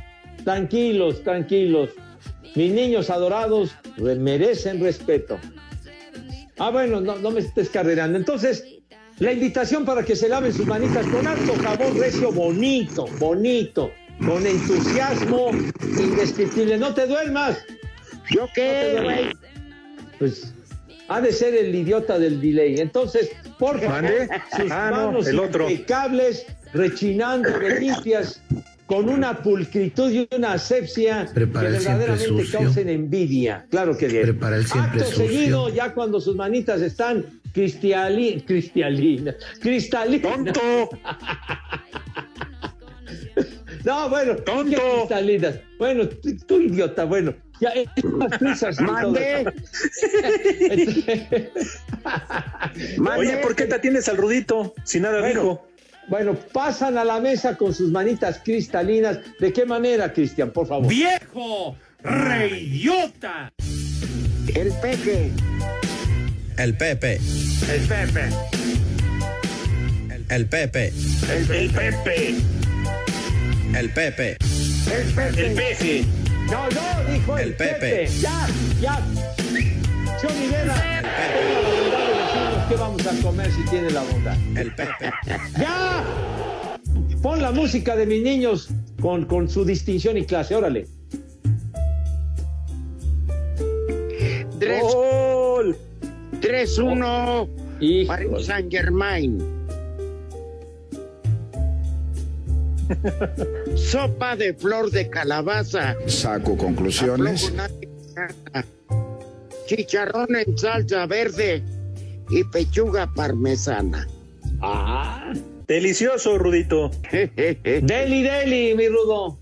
Tranquilos, 0.44 1.22
tranquilos. 1.24 1.90
Mis 2.54 2.72
niños 2.72 3.10
adorados 3.10 3.74
re- 3.96 4.14
merecen 4.16 4.80
respeto. 4.80 5.38
Ah, 6.58 6.70
bueno, 6.70 7.00
no, 7.00 7.16
no 7.16 7.30
me 7.30 7.40
estés 7.40 7.68
carrerando. 7.68 8.18
Entonces, 8.18 8.64
la 9.18 9.32
invitación 9.32 9.84
para 9.84 10.02
que 10.04 10.16
se 10.16 10.28
laven 10.28 10.52
sus 10.52 10.66
manitas 10.66 11.06
con 11.06 11.26
harto 11.26 11.54
jabón 11.62 11.98
recio, 11.98 12.32
bonito, 12.32 13.06
bonito, 13.18 13.90
con 14.24 14.46
entusiasmo 14.46 15.50
indescriptible. 15.82 16.78
No 16.78 16.94
te 16.94 17.06
duermas. 17.06 17.58
¿Yo 18.30 18.42
No 18.42 18.48
qué, 18.54 19.00
güey? 19.02 19.32
Pues 20.18 20.52
ha 21.08 21.20
de 21.20 21.32
ser 21.32 21.54
el 21.54 21.74
idiota 21.74 22.18
del 22.18 22.40
delay. 22.40 22.80
Entonces, 22.80 23.30
por 23.58 23.80
favor, 23.80 24.02
¿Mande? 24.02 24.28
sus 24.56 24.70
Ah, 24.70 24.90
no, 24.90 25.06
manos 25.06 25.26
el 25.28 25.38
otro. 25.38 25.70
impecables, 25.70 26.44
rechinando 26.74 27.48
de 27.58 27.80
limpias, 27.80 28.42
con 28.88 29.08
una 29.10 29.42
pulcritud 29.42 30.10
y 30.10 30.26
una 30.34 30.54
asepsia 30.54 31.28
Prepara 31.34 31.66
que 31.66 31.72
verdaderamente 31.74 32.44
causen 32.50 32.88
envidia. 32.88 33.66
Claro 33.70 33.94
que 33.96 34.08
bien. 34.08 34.22
Prepara 34.22 34.56
el 34.56 34.66
siempre 34.66 35.02
Acto 35.02 35.12
sucio. 35.12 35.28
seguido, 35.28 35.68
ya 35.68 35.92
cuando 35.92 36.18
sus 36.22 36.34
manitas 36.34 36.80
están 36.80 37.26
cristiali- 37.54 38.42
cristalinas, 38.46 39.36
cristalinas. 39.60 40.32
¡Tonto! 40.32 40.88
No, 43.84 44.08
bueno, 44.10 44.34
¡Tonto! 44.36 44.76
¿qué 44.76 44.82
cristalinas. 44.98 45.60
Bueno, 45.78 46.08
tú, 46.08 46.36
tú, 46.46 46.60
idiota, 46.60 47.04
bueno. 47.04 47.32
Ya, 47.60 47.72
prisas 48.38 48.80
Mande. 48.90 49.46
Oye, 53.16 53.36
¿por 53.38 53.54
qué 53.54 53.66
te 53.66 53.74
atiendes 53.76 54.08
al 54.08 54.16
Rudito 54.16 54.74
si 54.84 55.00
nada 55.00 55.20
Bueno, 55.20 55.40
dijo? 55.40 55.67
Bueno, 56.08 56.34
pasan 56.34 56.96
a 56.96 57.04
la 57.04 57.20
mesa 57.20 57.56
con 57.56 57.74
sus 57.74 57.90
manitas 57.90 58.40
cristalinas. 58.42 59.18
¿De 59.38 59.52
qué 59.52 59.66
manera, 59.66 60.12
Cristian, 60.12 60.50
por 60.50 60.66
favor? 60.66 60.88
¡Viejo! 60.88 61.76
¡Reidiota! 62.02 63.52
El 64.54 64.72
peje. 64.80 65.30
El 66.56 66.76
Pepe. 66.76 67.20
El 67.70 67.86
Pepe. 67.86 68.28
El 70.30 70.46
Pepe. 70.46 70.92
El, 71.30 71.44
Pepe. 71.46 72.34
El 73.74 73.90
Pepe. 73.90 74.36
El 74.40 75.14
peje. 75.14 75.46
El 75.46 75.54
peje. 75.54 76.04
No, 76.50 76.68
no, 76.70 77.12
dijo 77.12 77.36
el, 77.36 77.48
El 77.48 77.54
Pepe. 77.54 78.08
Ya, 78.20 78.46
ya. 78.80 79.02
Johnny 80.20 80.48
Vera, 80.48 80.74
de 80.74 81.02
decirnos 81.02 81.77
qué 82.68 82.76
vamos 82.76 83.06
a 83.06 83.22
comer 83.22 83.50
si 83.50 83.62
tiene 83.64 83.90
la 83.90 84.02
bondad. 84.02 84.36
El 84.56 84.74
Pepe. 84.74 85.10
¡Ya! 85.58 86.04
Pon 87.22 87.40
la 87.42 87.50
música 87.50 87.96
de 87.96 88.06
mis 88.06 88.22
niños 88.22 88.68
con, 89.00 89.24
con 89.24 89.48
su 89.48 89.64
distinción 89.64 90.16
y 90.16 90.24
clase, 90.24 90.54
órale. 90.54 90.86
Tres- 94.58 94.82
¡Gol! 94.82 95.76
3-1 96.40 97.48
Híjole. 97.80 98.06
Paris 98.28 98.46
Saint 98.46 98.70
Germain. 98.70 99.38
Sopa 103.76 104.36
de 104.36 104.54
flor 104.54 104.90
de 104.90 105.08
calabaza. 105.10 105.96
Saco 106.06 106.56
conclusiones. 106.56 107.52
Chicharrón 109.66 110.34
en 110.36 110.56
salsa 110.56 111.06
verde 111.06 111.62
y 112.30 112.44
pechuga 112.44 113.12
parmesana. 113.14 114.06
Ah. 114.60 115.32
Delicioso, 115.66 116.38
Rudito. 116.38 116.90
Deli, 117.12 118.22
deli, 118.22 118.74
mi 118.74 118.88
rudo. 118.88 119.38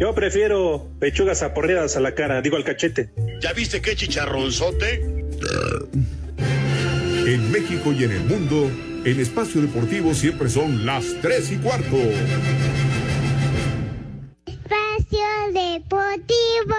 Yo 0.00 0.14
prefiero 0.14 0.88
pechugas 0.98 1.42
aporreadas 1.42 1.96
a 1.96 2.00
la 2.00 2.14
cara, 2.14 2.40
digo 2.40 2.56
al 2.56 2.64
cachete. 2.64 3.10
¿Ya 3.40 3.52
viste 3.52 3.80
qué 3.80 3.94
chicharronzote? 3.94 4.94
En 7.26 7.52
México 7.52 7.92
y 7.92 8.04
en 8.04 8.12
el 8.12 8.24
mundo, 8.24 8.70
el 9.04 9.20
espacio 9.20 9.60
deportivo 9.60 10.14
siempre 10.14 10.48
son 10.48 10.84
las 10.84 11.04
3 11.22 11.52
y 11.52 11.56
cuarto. 11.58 11.96
Espacio 14.46 15.26
Deportivo. 15.52 16.76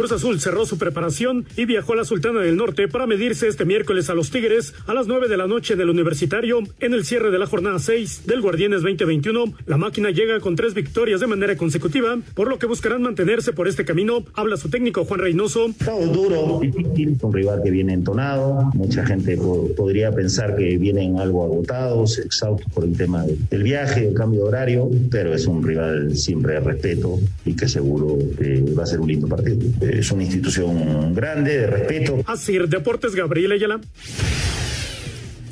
Cruz 0.00 0.12
Azul 0.12 0.40
cerró 0.40 0.64
su 0.64 0.78
preparación 0.78 1.44
y 1.58 1.66
viajó 1.66 1.92
a 1.92 1.96
la 1.96 2.04
Sultana 2.06 2.40
del 2.40 2.56
Norte 2.56 2.88
para 2.88 3.06
medirse 3.06 3.48
este 3.48 3.66
miércoles 3.66 4.08
a 4.08 4.14
los 4.14 4.30
Tigres 4.30 4.72
a 4.86 4.94
las 4.94 5.06
9 5.08 5.28
de 5.28 5.36
la 5.36 5.46
noche 5.46 5.74
en 5.74 5.80
el 5.82 5.90
Universitario 5.90 6.60
en 6.80 6.94
el 6.94 7.04
cierre 7.04 7.30
de 7.30 7.38
la 7.38 7.44
jornada 7.46 7.78
6 7.78 8.22
del 8.24 8.40
Guardianes 8.40 8.80
2021. 8.80 9.52
La 9.66 9.76
máquina 9.76 10.08
llega 10.08 10.40
con 10.40 10.56
tres 10.56 10.72
victorias 10.72 11.20
de 11.20 11.26
manera 11.26 11.54
consecutiva, 11.58 12.16
por 12.34 12.48
lo 12.48 12.58
que 12.58 12.64
buscarán 12.64 13.02
mantenerse 13.02 13.52
por 13.52 13.68
este 13.68 13.84
camino. 13.84 14.24
Habla 14.32 14.56
su 14.56 14.70
técnico 14.70 15.04
Juan 15.04 15.20
Reynoso. 15.20 15.66
duro, 16.14 16.60
difícil, 16.62 17.18
un 17.20 17.34
rival 17.34 17.60
que 17.62 17.70
viene 17.70 17.92
entonado. 17.92 18.70
Mucha 18.72 19.04
gente 19.04 19.36
po- 19.36 19.68
podría 19.76 20.12
pensar 20.12 20.56
que 20.56 20.78
vienen 20.78 21.18
algo 21.18 21.44
agotados, 21.44 22.16
exhaustos 22.18 22.72
por 22.72 22.84
el 22.84 22.96
tema 22.96 23.26
de- 23.26 23.36
del 23.50 23.62
viaje, 23.64 24.08
el 24.08 24.14
cambio 24.14 24.44
de 24.44 24.48
horario, 24.48 24.88
pero 25.10 25.34
es 25.34 25.46
un 25.46 25.62
rival 25.62 26.16
siempre 26.16 26.54
de 26.54 26.60
respeto 26.60 27.18
y 27.44 27.54
que 27.54 27.68
seguro 27.68 28.16
que 28.38 28.64
va 28.72 28.84
a 28.84 28.86
ser 28.86 29.00
un 29.00 29.08
lindo 29.08 29.28
partido. 29.28 29.58
Es 29.90 30.12
una 30.12 30.22
institución 30.22 31.14
grande, 31.14 31.58
de 31.58 31.66
respeto. 31.66 32.22
Así, 32.26 32.58
Deportes 32.58 33.14
Gabriel 33.14 33.52
Ayala. 33.52 33.80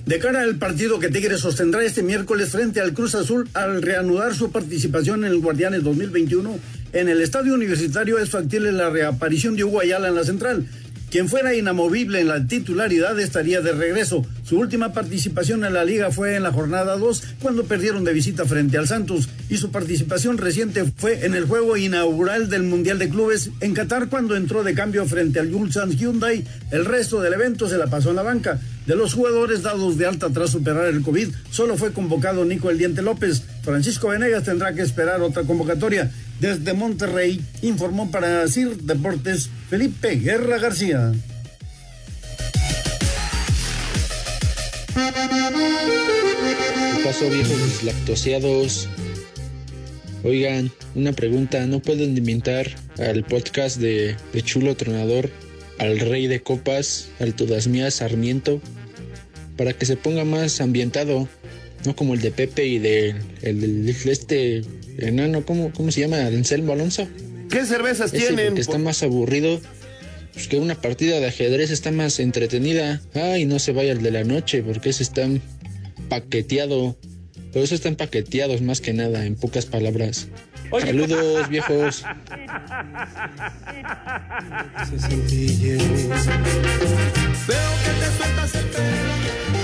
De 0.07 0.19
cara 0.19 0.43
al 0.43 0.57
partido 0.57 0.99
que 0.99 1.11
Tigres 1.11 1.41
sostendrá 1.41 1.85
este 1.85 2.03
miércoles 2.03 2.51
frente 2.51 2.81
al 2.81 2.95
Cruz 2.95 3.15
Azul 3.15 3.49
al 3.53 3.83
reanudar 3.83 4.35
su 4.35 4.51
participación 4.51 5.25
en 5.25 5.33
el 5.33 5.41
Guardianes 5.41 5.83
2021, 5.83 6.59
en 6.93 7.09
el 7.09 7.21
estadio 7.21 7.53
universitario 7.53 8.19
es 8.19 8.31
factible 8.31 8.73
la 8.73 8.89
reaparición 8.89 9.57
de 9.57 9.65
Hugo 9.65 9.81
Ayala 9.81 10.09
en 10.09 10.15
la 10.15 10.25
central. 10.25 10.67
Quien 11.11 11.29
fuera 11.31 11.55
inamovible 11.55 12.21
en 12.21 12.29
la 12.29 12.47
titularidad 12.47 13.19
estaría 13.19 13.63
de 13.63 13.73
regreso. 13.73 14.27
Su 14.45 14.59
última 14.59 14.93
participación 14.93 15.65
en 15.65 15.73
la 15.73 15.85
liga 15.85 16.11
fue 16.11 16.37
en 16.37 16.43
la 16.43 16.53
jornada 16.53 16.99
2 16.99 17.23
cuando 17.41 17.65
perdieron 17.65 18.05
de 18.05 18.13
visita 18.13 18.45
frente 18.45 18.77
al 18.77 18.87
Santos 18.87 19.31
y 19.49 19.57
su 19.57 19.71
participación 19.71 20.37
reciente 20.37 20.85
fue 20.97 21.25
en 21.25 21.35
el 21.35 21.47
juego 21.47 21.79
inaugural 21.79 22.51
del 22.51 22.63
Mundial 22.63 22.99
de 22.99 23.09
Clubes 23.09 23.51
en 23.61 23.73
Qatar 23.73 24.09
cuando 24.09 24.37
entró 24.37 24.65
de 24.65 24.75
cambio 24.75 25.07
frente 25.07 25.41
al 25.41 25.55
Ulsan 25.55 25.93
Hyundai. 25.93 26.45
El 26.71 26.85
resto 26.85 27.23
del 27.23 27.33
evento 27.33 27.69
se 27.69 27.79
la 27.79 27.87
pasó 27.87 28.11
en 28.11 28.17
la 28.17 28.23
banca. 28.23 28.61
De 28.87 28.95
los 28.95 29.15
jugadores 29.15 29.63
dados 29.63 29.97
de 29.97 30.07
alta 30.07 30.29
tras 30.31 30.51
superar 30.51 30.87
el 30.87 31.03
COVID, 31.03 31.29
solo 31.51 31.77
fue 31.77 31.93
convocado 31.93 32.45
Nico 32.45 32.71
El 32.71 32.79
Diente 32.79 33.03
López. 33.03 33.43
Francisco 33.63 34.09
Venegas 34.09 34.45
tendrá 34.45 34.75
que 34.75 34.83
esperar 34.83 35.23
otra 35.23 35.45
convocatoria. 35.45 36.11
Desde 36.41 36.73
Monterrey 36.73 37.41
informó 37.63 38.11
para 38.11 38.47
CIR 38.49 38.83
Deportes 38.83 39.51
Felipe 39.69 40.17
Guerra 40.17 40.59
García. 40.59 41.13
¿Qué 44.95 47.05
pasó, 47.05 47.31
viejos 47.31 47.83
lactoseados? 47.83 48.89
Oigan, 50.25 50.71
una 50.95 51.13
pregunta, 51.13 51.67
¿no 51.67 51.81
pueden 51.81 52.17
invitar 52.17 52.67
al 52.99 53.25
podcast 53.25 53.79
de, 53.79 54.17
de 54.33 54.43
Chulo 54.43 54.77
Tronador 54.77 55.31
al 55.79 56.01
Rey 56.01 56.27
de 56.27 56.41
Copas, 56.41 57.09
al 57.21 57.35
Todas 57.35 57.69
Mías 57.69 57.95
Sarmiento, 57.95 58.61
para 59.57 59.73
que 59.73 59.87
se 59.87 59.97
ponga 59.97 60.25
más 60.25 60.61
ambientado, 60.61 61.29
no 61.89 61.97
como 61.97 62.13
el 62.15 62.21
de 62.21 62.31
Pepe 62.31 62.67
y 62.67 62.79
de 62.79 63.15
el, 63.41 63.61
del 63.61 63.89
este 63.89 64.63
enano, 64.99 65.45
¿cómo, 65.47 65.73
cómo 65.73 65.91
se 65.91 66.03
llama? 66.03 66.19
Anselmo 66.27 66.75
Alonso. 66.75 67.09
¿Qué 67.51 67.65
cervezas 67.65 68.13
Ese 68.13 68.27
tienen? 68.27 68.59
está 68.59 68.77
más 68.77 69.03
aburrido. 69.03 69.59
Pues 70.35 70.49
que 70.49 70.59
una 70.59 70.75
partida 70.75 71.19
de 71.19 71.27
ajedrez 71.27 71.71
está 71.71 71.91
más 71.91 72.21
entretenida. 72.21 73.01
Ay, 73.15 73.47
no 73.47 73.59
se 73.59 73.73
vaya 73.73 73.93
el 73.93 74.03
de 74.03 74.11
la 74.11 74.23
noche, 74.23 74.63
porque 74.63 74.91
ese 74.91 75.03
está 75.03 75.27
paqueteado. 76.11 76.97
Pero 77.53 77.65
eso 77.65 77.75
están 77.75 77.97
paqueteados 77.97 78.61
más 78.61 78.83
que 78.83 78.93
nada, 78.93 79.25
en 79.25 79.35
pocas 79.35 79.65
palabras. 79.65 80.29
Saludos, 80.79 81.49
viejos. 81.51 82.05
Veo 87.49 87.71
que 87.83 87.91
te 87.99 88.17
sueltas 88.17 88.55
el 88.55 89.58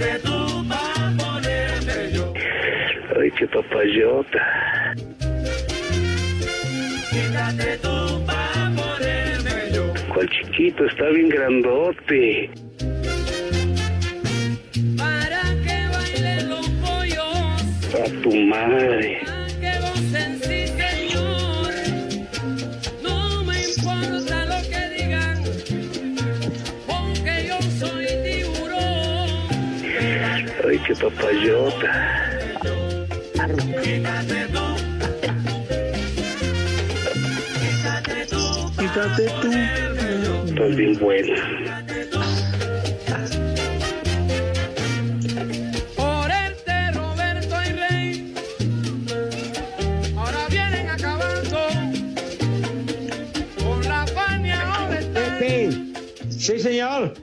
Quítate 0.00 0.18
tú 0.20 0.66
pa' 0.66 1.12
ponerme 1.18 2.12
yo. 2.14 2.32
Ay, 3.20 3.30
qué 3.32 3.46
papayota. 3.46 4.94
Quítate 7.10 7.76
tú 7.82 8.24
pa' 8.24 8.72
ponerme 8.78 9.74
yo. 9.74 9.92
¿Cuál 10.14 10.26
chiquito? 10.30 10.86
Está 10.86 11.06
bien 11.10 11.28
grandote. 11.28 12.50
Para 14.96 15.42
que 15.64 15.76
bailen 15.92 16.48
los 16.48 16.66
pollos. 16.80 17.92
A 17.92 18.22
tu 18.22 18.34
madre. 18.34 19.29
Acabando. 50.88 51.58
Con 53.62 53.82
la 53.88 54.02
ahora 54.64 54.98
están. 54.98 55.38
Pepe, 55.38 55.70
Sí, 56.30 56.58
señor. 56.58 57.14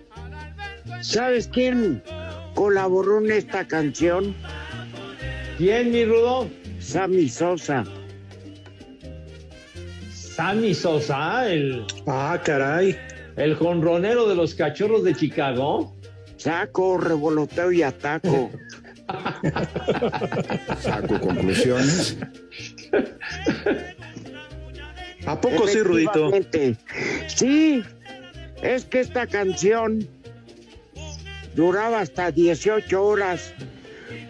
¿sabes 1.01 1.47
quién 1.47 2.01
colaboró 2.57 3.19
en 3.19 3.29
esta 3.29 3.67
canción? 3.67 4.35
¿Quién, 5.59 5.91
mi 5.91 6.05
Rudo? 6.05 6.49
Sammy 6.79 7.29
Sosa. 7.29 7.83
Sammy 10.11 10.73
Sosa, 10.73 11.47
el. 11.47 11.85
Ah, 12.07 12.41
caray. 12.43 12.97
El 13.35 13.53
jonronero 13.53 14.27
de 14.27 14.33
los 14.33 14.55
cachorros 14.55 15.03
de 15.03 15.13
Chicago. 15.13 15.95
Saco, 16.37 16.97
revoloteo 16.97 17.71
y 17.71 17.83
ataco. 17.83 18.49
Saco 20.79 21.19
conclusiones. 21.19 22.17
¿A 25.27 25.39
poco 25.39 25.67
sí, 25.67 25.79
Rudito? 25.81 26.31
Sí, 27.27 27.83
es 28.63 28.85
que 28.85 29.01
esta 29.01 29.27
canción 29.27 30.07
duraba 31.57 31.99
hasta 31.99 32.31
18 32.31 33.03
horas 33.03 33.53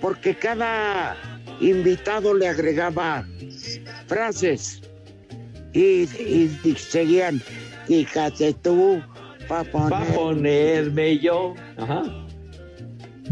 porque 0.02 0.34
cada 0.36 1.16
invitado 1.60 2.34
le 2.34 2.48
agregaba 2.48 3.24
frases 4.08 4.82
y, 5.74 6.04
y- 6.06 6.60
y 6.64 6.76
seguían, 6.76 7.42
fíjate 7.86 8.54
tú, 8.54 9.02
pa' 9.48 9.64
poner... 9.66 9.90
Pa' 9.90 10.06
ponerme 10.16 11.20
yo. 11.20 11.54
Ajá. 11.78 12.04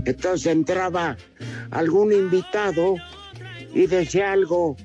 Entonces 0.06 0.48
entraba 0.52 1.18
algún 1.72 2.12
invitado 2.12 2.96
y 3.74 3.88
decía 3.88 4.34
algo, 4.34 4.76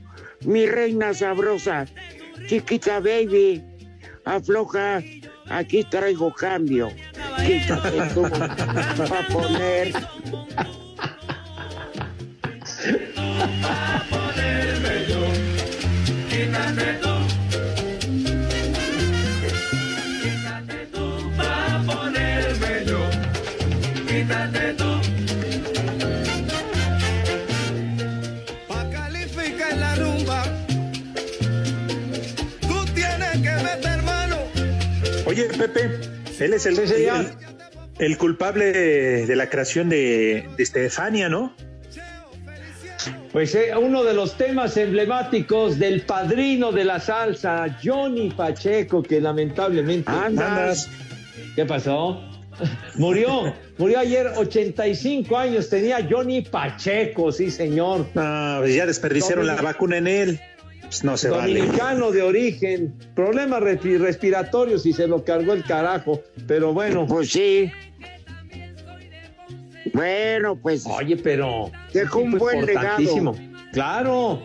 mi 0.44 0.64
reina 0.66 1.12
sabrosa, 1.12 1.87
chiquita 2.46 3.01
baby, 3.01 3.62
afloja, 4.25 5.03
aquí 5.51 5.85
traigo 5.85 6.33
cambio. 6.33 6.91
Quítate 7.45 8.15
tú 8.15 8.23
para 8.23 9.27
poner. 9.29 9.93
ponerme 14.11 14.95
yo. 15.09 15.23
Quítate 16.31 16.89
tú. 17.03 17.15
Quítate 20.23 20.87
tú 20.93 21.07
pa' 21.37 21.83
ponerme 21.87 22.85
yo. 22.87 23.01
Quítate 24.07 24.75
tú. 24.75 24.80
Oye, 35.40 35.59
Pepe, 35.59 36.00
él 36.38 36.55
es 36.55 36.66
el, 36.66 38.18
culpable 38.18 38.72
de, 39.26 39.37
la 39.37 39.48
creación 39.48 39.88
de, 39.88 40.46
de 40.57 40.62
Estefania, 40.62 41.29
¿no? 41.29 41.55
Pues 43.33 43.55
eh, 43.55 43.70
uno 43.81 44.03
de 44.03 44.12
los 44.12 44.37
temas 44.37 44.76
emblemáticos 44.76 45.79
del 45.79 46.03
padrino 46.03 46.72
de 46.72 46.85
la 46.85 46.98
salsa, 46.98 47.79
Johnny 47.83 48.31
Pacheco, 48.31 49.03
que 49.03 49.20
lamentablemente... 49.20 50.11
Andas. 50.11 50.88
¿Qué 51.55 51.64
pasó? 51.64 52.20
Murió, 52.96 53.55
murió 53.79 54.00
ayer, 54.00 54.26
85 54.37 55.37
años 55.37 55.70
tenía 55.70 56.07
Johnny 56.09 56.42
Pacheco, 56.42 57.33
sí 57.33 57.50
señor. 57.50 58.07
No, 58.14 58.57
pues 58.61 58.74
ya 58.74 58.85
desperdiciaron 58.85 59.46
la 59.46 59.55
vacuna 59.57 59.96
en 59.96 60.07
él. 60.07 60.40
Pues 60.90 61.05
no 61.05 61.16
se 61.16 61.31
vale. 61.31 61.57
Dominicano 61.61 62.11
de 62.11 62.20
origen, 62.22 62.92
problemas 63.14 63.62
respi- 63.62 63.96
respiratorios 63.96 64.85
y 64.87 64.92
se 64.92 65.07
lo 65.07 65.22
cargó 65.24 65.53
el 65.53 65.62
carajo, 65.62 66.20
pero 66.48 66.72
bueno. 66.72 67.07
Pues 67.07 67.31
sí. 67.31 67.70
Bueno, 69.92 70.57
pues. 70.57 70.85
Oye, 70.87 71.16
pero. 71.16 71.70
Dejó 71.92 72.18
un 72.20 72.33
buen 72.33 72.66
legado. 72.66 73.35
Claro. 73.72 74.42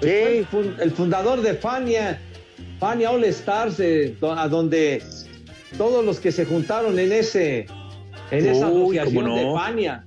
Fue 0.00 0.38
el, 0.40 0.46
fun- 0.46 0.76
el 0.78 0.90
fundador 0.90 1.40
de 1.40 1.54
Fania, 1.54 2.20
Fania 2.78 3.10
All 3.10 3.24
Stars, 3.24 3.80
eh, 3.80 4.14
do- 4.20 4.32
a 4.32 4.48
donde 4.48 5.02
todos 5.78 6.04
los 6.04 6.20
que 6.20 6.32
se 6.32 6.44
juntaron 6.44 6.98
en 6.98 7.12
ese 7.12 7.66
en 8.30 8.46
esa 8.46 8.66
asociación 8.66 9.24
no. 9.24 9.36
de 9.36 9.52
Fania. 9.54 10.04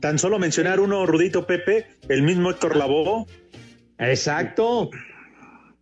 Tan 0.00 0.18
solo 0.18 0.40
mencionar 0.40 0.80
uno, 0.80 1.06
Rudito 1.06 1.46
Pepe, 1.46 1.86
el 2.08 2.22
mismo 2.22 2.50
Héctor 2.50 2.74
Lavoe. 2.74 3.26
Exacto. 4.02 4.90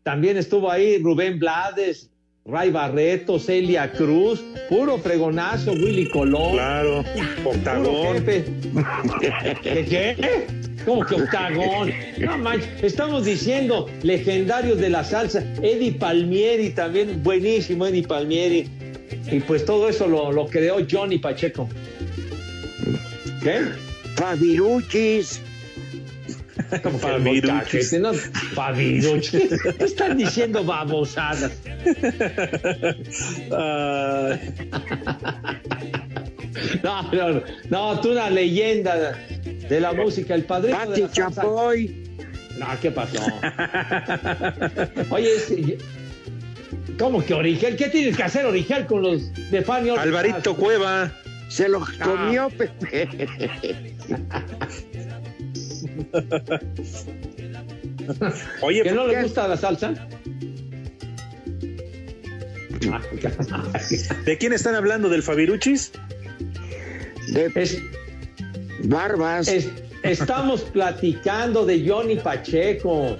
También 0.02 0.37
estuvo 0.37 0.70
ahí 0.70 0.98
Rubén 0.98 1.38
Blades, 1.38 2.11
Ray 2.46 2.70
Barreto, 2.70 3.38
Celia 3.38 3.92
Cruz, 3.92 4.42
puro 4.68 4.98
fregonazo, 4.98 5.72
Willy 5.72 6.09
Colón. 6.09 6.52
Claro, 6.52 7.04
Octagón. 7.44 8.14
jefe. 8.14 8.44
¿Qué 9.62 9.85
qué? 9.85 10.46
¿Cómo 10.85 11.04
que 11.04 11.14
octagón? 11.16 11.92
No 12.18 12.38
manches, 12.38 12.83
estamos 12.83 13.26
diciendo 13.26 13.87
legendarios 14.02 14.78
de 14.78 14.88
la 14.88 15.04
salsa. 15.04 15.44
Eddie 15.62 15.92
Palmieri 15.92 16.70
también, 16.70 17.22
buenísimo 17.22 17.87
Eddie 17.87 18.06
Palmieri. 18.06 18.68
Y 19.30 19.40
pues 19.40 19.64
todo 19.64 19.88
eso 19.88 20.06
lo, 20.06 20.33
lo 20.33 20.46
creó 20.46 20.78
Johnny 20.90 21.18
Pacheco. 21.18 21.68
¿Qué? 23.42 23.61
Fabiruchis. 24.16 25.42
Como 26.83 26.98
Fabiruchis. 26.98 27.50
molcajete, 27.92 27.98
¿no? 28.00 28.12
Fabiruchis. 28.14 29.42
¿Qué 29.78 29.85
están 29.85 30.16
diciendo 30.16 30.64
babosadas? 30.64 31.52
Ay, 33.56 34.40
No, 36.83 37.02
no, 37.12 37.42
no, 37.68 38.00
tú 38.00 38.12
una 38.12 38.28
leyenda 38.30 39.12
de 39.68 39.80
la 39.80 39.92
música, 39.92 40.35
el 40.35 40.44
padrino 40.44 40.78
de 40.80 40.87
Pati 40.87 41.00
la. 41.02 41.11
Chapoy. 41.11 41.96
No, 42.59 42.66
¿qué 42.83 42.90
pasó? 42.90 43.22
Oye, 45.11 45.37
es- 45.37 45.52
¿cómo 46.98 47.24
que 47.24 47.33
Origel? 47.35 47.76
¿Qué 47.76 47.88
tiene 47.88 48.12
que 48.16 48.22
hacer 48.22 48.44
Origel 48.46 48.87
con 48.87 49.02
los 49.02 49.33
de 49.50 49.62
Fanny 49.62 49.90
Alvarito? 49.90 50.54
Cueva. 50.56 51.11
Se 51.48 51.68
lo 51.68 51.83
Ah. 51.83 52.04
comió 52.04 52.48
Pepe. 52.50 53.09
Oye, 58.62 58.83
¿Que 58.83 58.92
no 58.92 59.07
¿qué? 59.07 59.12
le 59.16 59.23
gusta 59.23 59.49
la 59.49 59.57
salsa? 59.57 59.94
¿de 64.25 64.38
quién 64.38 64.53
están 64.53 64.75
hablando? 64.75 65.09
¿Del 65.09 65.23
Fabiruchis? 65.23 65.92
De 67.29 67.51
Es- 67.55 67.79
Barbas. 68.85 69.49
es- 69.49 69.68
estamos 70.03 70.62
platicando 70.62 71.66
de 71.66 71.87
Johnny 71.87 72.16
Pacheco, 72.16 73.16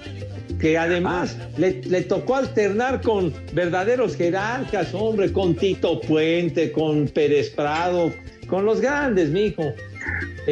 que 0.59 0.77
además 0.77 1.37
le, 1.57 1.81
le 1.83 2.01
tocó 2.01 2.35
alternar 2.37 3.01
con 3.01 3.33
verdaderos 3.53 4.15
jerarcas, 4.15 4.93
hombre, 4.93 5.31
con 5.31 5.55
Tito 5.55 6.01
Puente, 6.01 6.71
con 6.71 7.07
Pérez 7.07 7.51
Prado, 7.51 8.11
con 8.47 8.65
los 8.65 8.81
grandes, 8.81 9.29
mijo. 9.29 9.73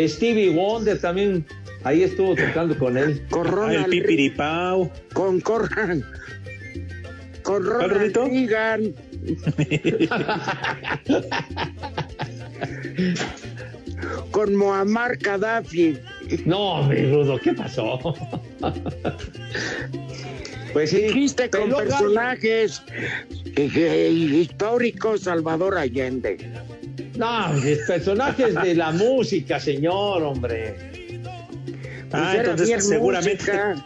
Stevie 0.08 0.52
Wonder 0.52 1.02
también 1.02 1.44
ahí 1.84 2.04
estuvo 2.04 2.36
tocando 2.36 2.78
con 2.78 2.98
él. 2.98 3.22
Con 3.30 3.48
Ah, 3.48 3.74
el 3.74 3.86
Pipiripao. 3.86 4.92
Con 5.14 5.40
Corran. 5.42 6.04
Con 7.44 7.66
Ronald? 7.66 8.16
Reagan. 8.16 8.94
Con 14.32 14.56
Muammar 14.56 15.18
Gaddafi. 15.18 15.98
No, 16.46 16.84
mi 16.84 17.12
Rudo, 17.12 17.38
¿qué 17.40 17.54
pasó? 17.54 18.00
pues 20.74 20.92
sí, 20.92 21.02
Dijiste 21.04 21.50
con 21.50 21.70
personajes 21.72 22.82
históricos 23.56 25.22
Salvador 25.22 25.78
Allende. 25.78 26.38
No, 27.18 27.48
personajes 27.88 28.54
de 28.62 28.76
la 28.76 28.92
música, 28.92 29.60
señor, 29.60 30.22
hombre. 30.24 30.89
Pues 32.10 32.24
Ah, 32.24 32.36
entonces 32.38 32.88
seguramente 32.88 33.36
música. 33.44 33.86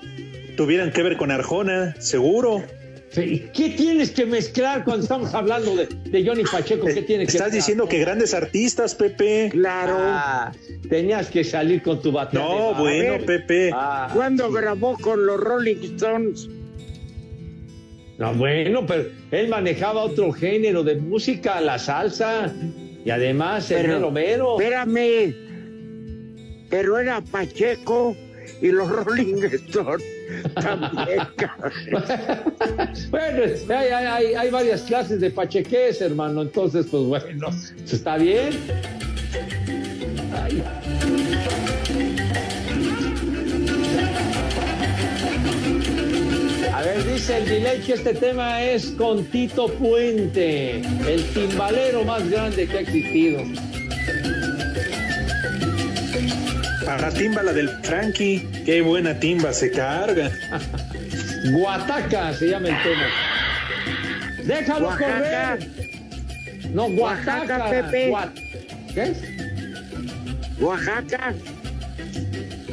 tuvieran 0.55 0.91
que 0.91 1.03
ver 1.03 1.17
con 1.17 1.31
Arjona, 1.31 1.95
seguro. 1.99 2.63
Sí, 3.09 3.45
¿Qué 3.53 3.69
tienes 3.69 4.09
que 4.09 4.25
mezclar 4.25 4.83
cuando 4.83 5.03
estamos 5.03 5.33
hablando 5.35 5.75
de, 5.75 5.85
de 5.85 6.25
Johnny 6.25 6.43
Pacheco? 6.51 6.87
¿Qué 6.87 7.03
tiene 7.03 7.27
que 7.27 7.31
Estás 7.31 7.51
diciendo 7.51 7.87
que 7.87 7.99
grandes 7.99 8.33
artistas, 8.33 8.95
Pepe. 8.95 9.49
Claro. 9.51 9.97
Ah, 9.99 10.51
tenías 10.89 11.27
que 11.29 11.43
salir 11.43 11.83
con 11.83 12.01
tu 12.01 12.11
batería. 12.11 12.43
No, 12.43 12.69
de 12.73 12.79
bueno, 12.81 13.11
ver. 13.13 13.25
Pepe. 13.25 13.69
Ah, 13.71 14.09
Cuando 14.15 14.51
grabó 14.51 14.97
con 14.97 15.25
los 15.27 15.39
Rolling 15.39 15.75
Stones. 15.95 16.49
no, 18.17 18.33
bueno, 18.33 18.85
pero 18.87 19.05
él 19.31 19.47
manejaba 19.47 20.01
otro 20.03 20.31
género 20.31 20.83
de 20.83 20.95
música, 20.95 21.61
la 21.61 21.77
salsa, 21.77 22.51
y 23.05 23.09
además 23.11 23.69
el 23.69 23.81
Pero- 23.85 24.11
mero 24.11 24.11
mero. 24.11 24.59
Espérame. 24.59 25.35
Pero 26.73 26.97
era 26.97 27.21
Pacheco 27.21 28.15
y 28.59 28.71
los 28.71 28.89
Rolling 28.89 29.43
Stones 29.43 30.03
también. 30.55 31.19
Bueno, 33.11 33.43
hay, 33.69 33.87
hay- 33.89 34.33
hay- 34.33 34.49
varias 34.49 34.81
clases 34.81 35.19
de 35.19 35.29
pacheques, 35.29 36.01
hermano. 36.01 36.41
Entonces, 36.41 36.87
pues 36.89 37.03
bueno, 37.03 37.49
está 37.91 38.17
bien. 38.17 38.57
Ay. 40.33 40.63
A 46.73 46.81
ver, 46.81 47.03
dice 47.13 47.37
el 47.37 47.45
delay 47.45 47.79
que 47.81 47.93
este 47.93 48.13
tema 48.13 48.63
es 48.63 48.87
con 48.97 49.23
Tito 49.25 49.67
Puente, 49.67 50.77
el 51.07 51.23
timbalero 51.33 52.03
más 52.03 52.27
grande 52.29 52.67
que 52.67 52.77
ha 52.77 52.81
existido. 52.81 53.43
Para 56.85 57.11
timba 57.11 57.43
la 57.43 57.53
del 57.53 57.69
Frankie. 57.83 58.47
Qué 58.65 58.81
buena 58.81 59.17
timba 59.19 59.53
se 59.53 59.71
carga. 59.71 60.31
Guataca 61.51 62.33
se 62.33 62.49
llama 62.49 62.69
el 62.69 62.83
tema. 62.83 63.07
Déjalo 64.45 64.87
Oaxaca. 64.87 65.57
correr. 65.57 65.69
No, 66.73 66.85
Oaxaca. 66.85 67.39
Oaxaca, 67.57 67.69
Pepe. 67.69 68.09
Gua- 68.11 68.33
¿Qué 68.93 69.03
es? 69.03 69.17
Oaxaca. 70.59 71.33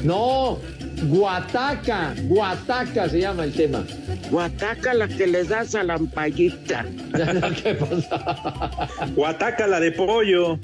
No, 0.02 0.58
Guataca, 1.04 2.14
Guataca 2.24 3.08
se 3.08 3.20
llama 3.20 3.44
el 3.44 3.52
tema. 3.52 3.84
Oaxaca 4.30 4.94
la 4.94 5.08
que 5.08 5.26
les 5.26 5.48
das 5.48 5.74
a 5.74 5.82
la 5.82 5.94
ampallita. 5.94 6.84
¿Qué 7.62 7.74
pasa? 7.74 8.88
Guataca 9.14 9.66
la 9.66 9.80
de 9.80 9.92
pollo. 9.92 10.58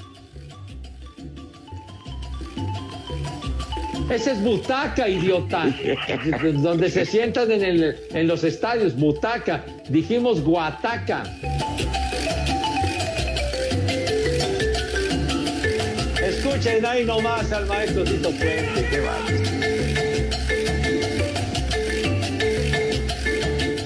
Ese 4.11 4.33
es 4.33 4.43
butaca, 4.43 5.09
idiota. 5.09 5.67
Donde 6.63 6.91
se 6.91 7.05
sientan 7.05 7.51
en 7.51 8.27
los 8.29 8.45
estadios, 8.45 8.95
butaca. 8.97 9.65
Dijimos 9.89 10.43
guataca. 10.43 11.25
Escuchen 16.23 16.85
ahí 16.87 17.05
nomás 17.05 17.53
al 17.53 17.67
maestro 17.67 18.05
Tito 18.05 18.31
Puente, 18.31 18.87
qué 18.91 19.01
va. 19.01 19.17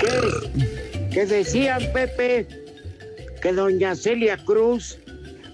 que, 0.00 1.10
que 1.10 1.26
decían, 1.26 1.82
Pepe, 1.92 2.46
que 3.42 3.52
doña 3.52 3.94
Celia 3.94 4.36
Cruz 4.36 4.98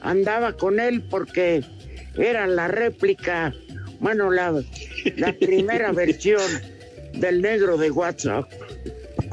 andaba 0.00 0.52
con 0.52 0.78
él 0.78 1.02
porque 1.02 1.64
era 2.16 2.46
la 2.46 2.68
réplica, 2.68 3.52
bueno, 4.00 4.30
la, 4.30 4.62
la 5.16 5.32
primera 5.32 5.92
versión 5.92 6.42
del 7.14 7.42
negro 7.42 7.76
de 7.76 7.90
WhatsApp. 7.90 8.48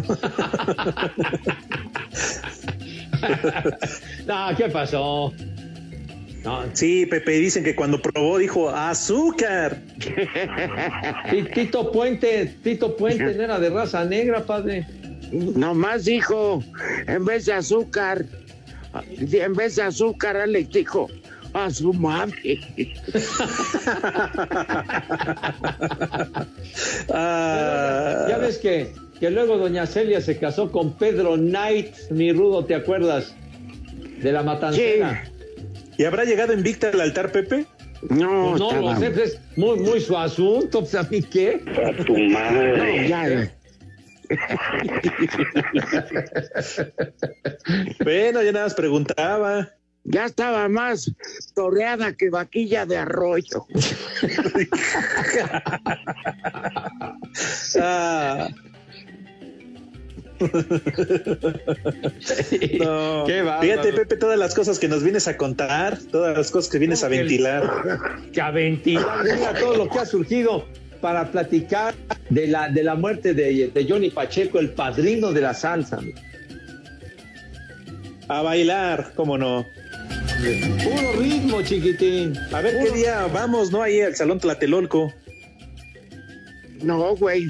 no, 4.26 4.58
¿qué 4.58 4.70
pasó? 4.70 5.32
No. 6.44 6.64
Sí, 6.74 7.06
Pepe, 7.06 7.34
dicen 7.34 7.64
que 7.64 7.76
cuando 7.76 8.02
probó 8.02 8.38
dijo 8.38 8.70
azúcar. 8.70 9.80
Tito 11.54 11.92
Puente, 11.92 12.58
Tito 12.64 12.98
Puente 12.98 13.32
era 13.44 13.60
de 13.60 13.70
raza 13.70 14.04
negra, 14.04 14.46
padre. 14.46 14.86
Nomás 15.32 16.06
dijo, 16.06 16.64
en 17.08 17.26
vez 17.26 17.46
de 17.46 17.54
azúcar, 17.54 18.26
en 19.18 19.54
vez 19.54 19.78
de 19.78 19.84
azúcar, 19.84 20.38
Alex 20.38 20.70
dijo, 20.72 21.10
a 21.54 21.70
su 21.70 21.94
madre. 21.94 22.60
ah. 27.10 28.26
Ya 28.30 28.38
ves 28.38 28.58
que, 28.58 28.94
que 29.20 29.30
luego 29.30 29.58
doña 29.58 29.86
Celia 29.86 30.22
se 30.22 30.38
casó 30.38 30.72
con 30.72 30.94
Pedro 30.94 31.36
Knight, 31.36 31.96
mi 32.10 32.32
rudo, 32.32 32.66
¿te 32.66 32.76
acuerdas? 32.76 33.36
De 34.22 34.32
la 34.32 34.44
matancera. 34.44 35.26
Sí. 35.26 35.32
¿Y 36.00 36.06
habrá 36.06 36.24
llegado 36.26 36.54
invicta 36.54 36.90
al 36.90 37.02
altar, 37.02 37.32
Pepe? 37.32 37.66
No, 38.10 38.50
pues 38.50 38.60
no, 38.60 38.82
lo 38.82 38.96
sé, 39.00 39.24
es 39.24 39.40
muy, 39.56 39.80
muy 39.80 40.02
su 40.02 40.18
asunto, 40.18 40.80
pues 40.82 40.96
a 40.96 41.04
mí 41.04 41.22
qué. 41.22 41.62
A 41.86 42.04
tu 42.04 42.18
madre. 42.18 42.78
No, 42.78 43.08
ya. 43.08 43.54
bueno, 48.04 48.42
ya 48.42 48.52
nada 48.52 48.66
más 48.66 48.74
preguntaba. 48.74 49.70
Ya 50.06 50.26
estaba 50.26 50.68
más 50.68 51.10
torreada 51.56 52.12
que 52.14 52.30
vaquilla 52.30 52.86
de 52.86 52.98
arroyo. 52.98 53.66
ah. 57.80 58.50
no. 62.80 63.24
Qué 63.26 63.50
Fíjate, 63.62 63.94
Pepe, 63.94 64.18
todas 64.18 64.38
las 64.38 64.54
cosas 64.54 64.78
que 64.78 64.90
nos 64.90 65.04
vienes 65.04 65.30
a 65.30 65.38
contar, 65.38 65.98
todas 66.12 66.38
las 66.38 66.52
cosas 66.52 66.70
que 66.70 66.80
vienes 66.80 67.02
a 67.04 67.08
ventilar. 67.08 67.72
Que 68.34 68.42
a 68.42 68.52
ventilar, 68.52 69.24
mira 69.24 69.54
todo 69.54 69.78
lo 69.78 69.90
que 69.90 70.00
ha 70.00 70.06
surgido 70.06 70.66
para 71.00 71.32
platicar 71.32 71.96
de 72.30 72.48
la, 72.48 72.68
de 72.68 72.84
la 72.84 72.96
muerte 72.96 73.34
de, 73.34 73.72
de 73.74 73.88
Johnny 73.88 74.10
Pacheco, 74.10 74.60
el 74.60 74.72
padrino 74.72 75.32
de 75.32 75.42
la 75.42 75.54
salsa. 75.54 76.02
A 78.28 78.42
bailar, 78.42 79.14
cómo 79.16 79.38
no. 79.38 79.66
Puro 80.44 81.14
ritmo, 81.14 81.62
chiquitín. 81.62 82.38
A 82.52 82.60
ver 82.62 82.78
qué 82.84 82.92
día 82.92 83.28
vamos, 83.28 83.72
¿no? 83.72 83.82
Ahí 83.82 84.02
al 84.02 84.16
Salón 84.16 84.40
Tlatelolco. 84.40 85.14
No, 86.82 87.16
güey. 87.16 87.48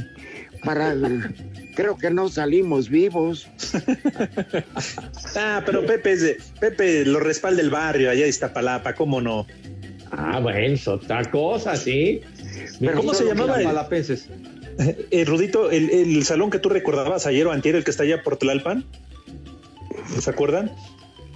Para. 0.64 0.96
Creo 1.76 1.98
que 1.98 2.12
no 2.12 2.30
salimos 2.30 2.88
vivos. 2.88 3.48
ah, 5.36 5.64
pero 5.66 5.84
Pepe, 5.88 6.12
es 6.12 6.22
de, 6.22 6.38
Pepe 6.60 7.04
lo 7.04 7.20
respalda 7.20 7.64
el 7.64 7.72
barrio 7.72 8.12
allá 8.12 8.24
de 8.24 8.30
Iztapalapa, 8.30 8.94
¿cómo 8.94 9.22
no? 9.22 9.48
Ah, 10.12 10.40
bueno, 10.40 10.60
es 10.60 10.88
otra 10.88 11.24
cosa, 11.32 11.76
sí. 11.76 12.22
Pero 12.80 12.98
¿Cómo 12.98 13.16
se 13.16 13.26
llamaba? 13.26 13.58
El, 13.58 13.66
Malapenses. 13.66 14.30
Eh, 15.12 15.24
Rudito, 15.24 15.70
el, 15.70 15.92
el, 15.92 16.26
salón 16.26 16.50
que 16.50 16.58
tú 16.58 16.68
recordabas 16.68 17.28
ayer 17.28 17.46
o 17.46 17.52
antier, 17.52 17.76
el 17.76 17.84
que 17.84 17.92
está 17.92 18.02
allá 18.02 18.24
por 18.24 18.38
Tlalpan. 18.38 18.84
¿Se 20.20 20.28
acuerdan? 20.32 20.72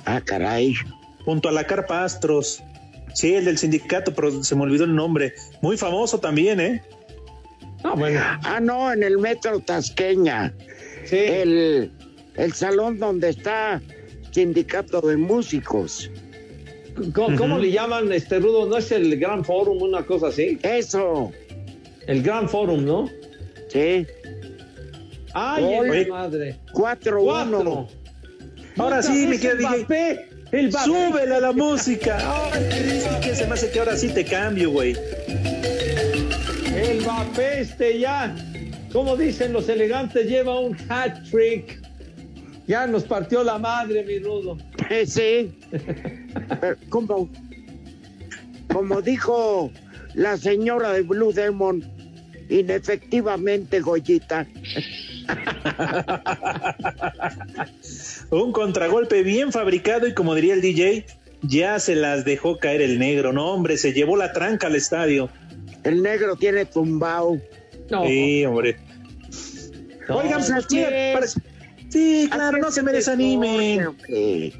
Ah, 0.05 0.21
caray. 0.25 0.73
Junto 1.27 1.49
a 1.49 1.51
la 1.51 1.67
Carpa 1.67 2.05
Astros. 2.05 2.63
Sí, 3.13 3.33
el 3.33 3.43
del 3.43 3.57
sindicato, 3.57 4.13
pero 4.13 4.41
se 4.45 4.55
me 4.55 4.61
olvidó 4.61 4.85
el 4.85 4.95
nombre. 4.95 5.33
Muy 5.61 5.75
famoso 5.75 6.21
también, 6.21 6.61
¿eh? 6.61 6.81
Ah, 7.83 7.95
bueno. 7.97 8.21
Ah, 8.23 8.61
no, 8.61 8.93
en 8.93 9.03
el 9.03 9.17
metro 9.17 9.59
Tasqueña. 9.59 10.53
Sí. 11.03 11.17
El, 11.17 11.91
el 12.37 12.53
salón 12.53 12.97
donde 12.97 13.27
está 13.27 13.81
sindicato 14.31 15.01
de 15.01 15.17
músicos. 15.17 16.09
¿Cómo, 17.13 17.37
¿Cómo, 17.37 17.59
le 17.59 17.71
llaman, 17.71 18.09
este 18.13 18.39
Rudo? 18.39 18.65
¿No 18.65 18.77
es 18.77 18.89
el 18.93 19.19
Gran 19.19 19.43
Forum, 19.43 19.81
una 19.81 20.05
cosa 20.05 20.27
así? 20.27 20.57
Eso. 20.63 21.33
El 22.07 22.23
Gran 22.23 22.47
Forum, 22.47 22.85
¿no? 22.85 23.09
Sí. 23.67 24.07
Ay, 25.33 25.63
Oye, 25.65 26.05
madre. 26.05 26.57
4-1. 26.71 27.89
Ahora 28.77 29.03
sí, 29.03 29.27
mi 29.27 29.37
querido 29.37 29.69
DJ. 29.71 30.36
El 30.51 30.71
Súbele 30.71 31.35
a 31.35 31.39
la 31.39 31.51
música. 31.51 32.17
Ay, 32.53 33.21
que 33.21 33.35
se 33.35 33.45
me 33.45 33.53
hace 33.53 33.69
que 33.69 33.79
ahora 33.79 33.97
sí 33.97 34.09
te 34.09 34.23
cambio, 34.23 34.71
güey. 34.71 34.95
El 36.75 37.01
Mbappé 37.01 37.61
este 37.61 37.99
ya, 37.99 38.35
como 38.93 39.17
dicen 39.17 39.51
los 39.51 39.67
elegantes, 39.67 40.27
lleva 40.27 40.59
un 40.59 40.77
hat 40.89 41.29
trick. 41.29 41.81
Ya 42.67 42.85
nos 42.85 43.03
partió 43.03 43.43
la 43.43 43.57
madre, 43.57 44.03
mi 44.03 44.19
rudo. 44.19 44.57
Sí. 45.05 45.57
como, 46.89 47.29
como 48.71 49.01
dijo 49.01 49.71
la 50.13 50.37
señora 50.37 50.93
de 50.93 51.01
Blue 51.01 51.31
Demon, 51.31 51.83
inefectivamente, 52.49 53.79
Goyita. 53.79 54.47
Un 58.29 58.51
contragolpe 58.51 59.23
bien 59.23 59.51
fabricado 59.51 60.07
y 60.07 60.13
como 60.13 60.35
diría 60.35 60.53
el 60.53 60.61
DJ, 60.61 61.05
ya 61.41 61.79
se 61.79 61.95
las 61.95 62.25
dejó 62.25 62.57
caer 62.57 62.81
el 62.81 62.99
negro. 62.99 63.33
No, 63.33 63.53
hombre, 63.53 63.77
se 63.77 63.93
llevó 63.93 64.17
la 64.17 64.33
tranca 64.33 64.67
al 64.67 64.75
estadio. 64.75 65.29
El 65.83 66.01
negro 66.01 66.35
tiene 66.35 66.65
tumbao. 66.65 67.39
Sí, 68.05 68.45
hombre. 68.45 68.77
Oigan, 70.09 70.41
pues, 71.13 71.39
sí, 71.89 72.29
claro, 72.31 72.57
no 72.57 72.71
se 72.71 72.83
me 72.83 72.91
desanimen. 72.91 73.95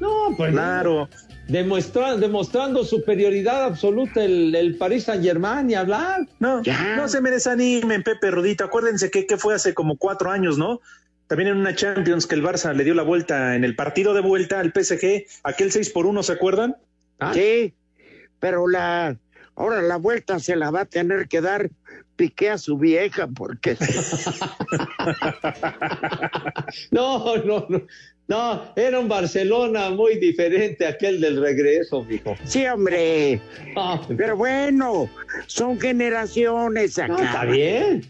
No, 0.00 0.34
pues 0.36 0.52
claro. 0.52 1.08
demostrando 1.48 2.84
superioridad 2.84 3.64
absoluta 3.64 4.24
el, 4.24 4.54
el 4.54 4.76
Paris 4.76 5.04
Saint 5.04 5.24
Germain 5.24 5.70
y 5.70 5.74
hablar. 5.74 6.26
No, 6.40 6.62
no 6.96 7.08
se 7.08 7.20
me 7.20 7.30
desanimen, 7.30 8.02
Pepe 8.02 8.30
Rudito. 8.30 8.64
Acuérdense 8.64 9.10
que, 9.10 9.26
que 9.26 9.36
fue 9.36 9.54
hace 9.54 9.74
como 9.74 9.96
cuatro 9.96 10.30
años, 10.30 10.58
¿no? 10.58 10.80
También 11.28 11.50
en 11.50 11.58
una 11.58 11.74
Champions 11.74 12.26
que 12.26 12.34
el 12.34 12.42
Barça 12.42 12.72
le 12.74 12.84
dio 12.84 12.94
la 12.94 13.02
vuelta 13.02 13.54
en 13.54 13.62
el 13.62 13.76
partido 13.76 14.14
de 14.14 14.22
vuelta 14.22 14.60
al 14.60 14.72
PSG, 14.72 15.26
aquel 15.42 15.70
6 15.70 15.90
por 15.90 16.06
1, 16.06 16.22
¿se 16.22 16.32
acuerdan? 16.32 16.76
Ah. 17.20 17.32
Sí, 17.34 17.74
pero 18.40 18.66
la 18.66 19.16
ahora 19.54 19.82
la 19.82 19.96
vuelta 19.96 20.38
se 20.38 20.56
la 20.56 20.70
va 20.70 20.82
a 20.82 20.84
tener 20.86 21.28
que 21.28 21.40
dar 21.40 21.70
Piqué 22.18 22.50
a 22.50 22.58
su 22.58 22.76
vieja 22.76 23.28
porque 23.28 23.76
No, 26.90 27.36
no, 27.36 27.66
no. 27.68 27.82
No, 28.26 28.62
era 28.76 28.98
un 28.98 29.08
Barcelona 29.08 29.88
muy 29.88 30.18
diferente 30.18 30.84
a 30.84 30.90
aquel 30.90 31.20
del 31.20 31.40
regreso, 31.40 32.04
mijo. 32.04 32.36
Sí, 32.44 32.66
hombre. 32.66 33.40
Ah. 33.74 34.02
Pero 34.18 34.36
bueno, 34.36 35.08
son 35.46 35.80
generaciones 35.80 36.98
acá. 36.98 37.24
está 37.24 37.44
bien. 37.44 38.04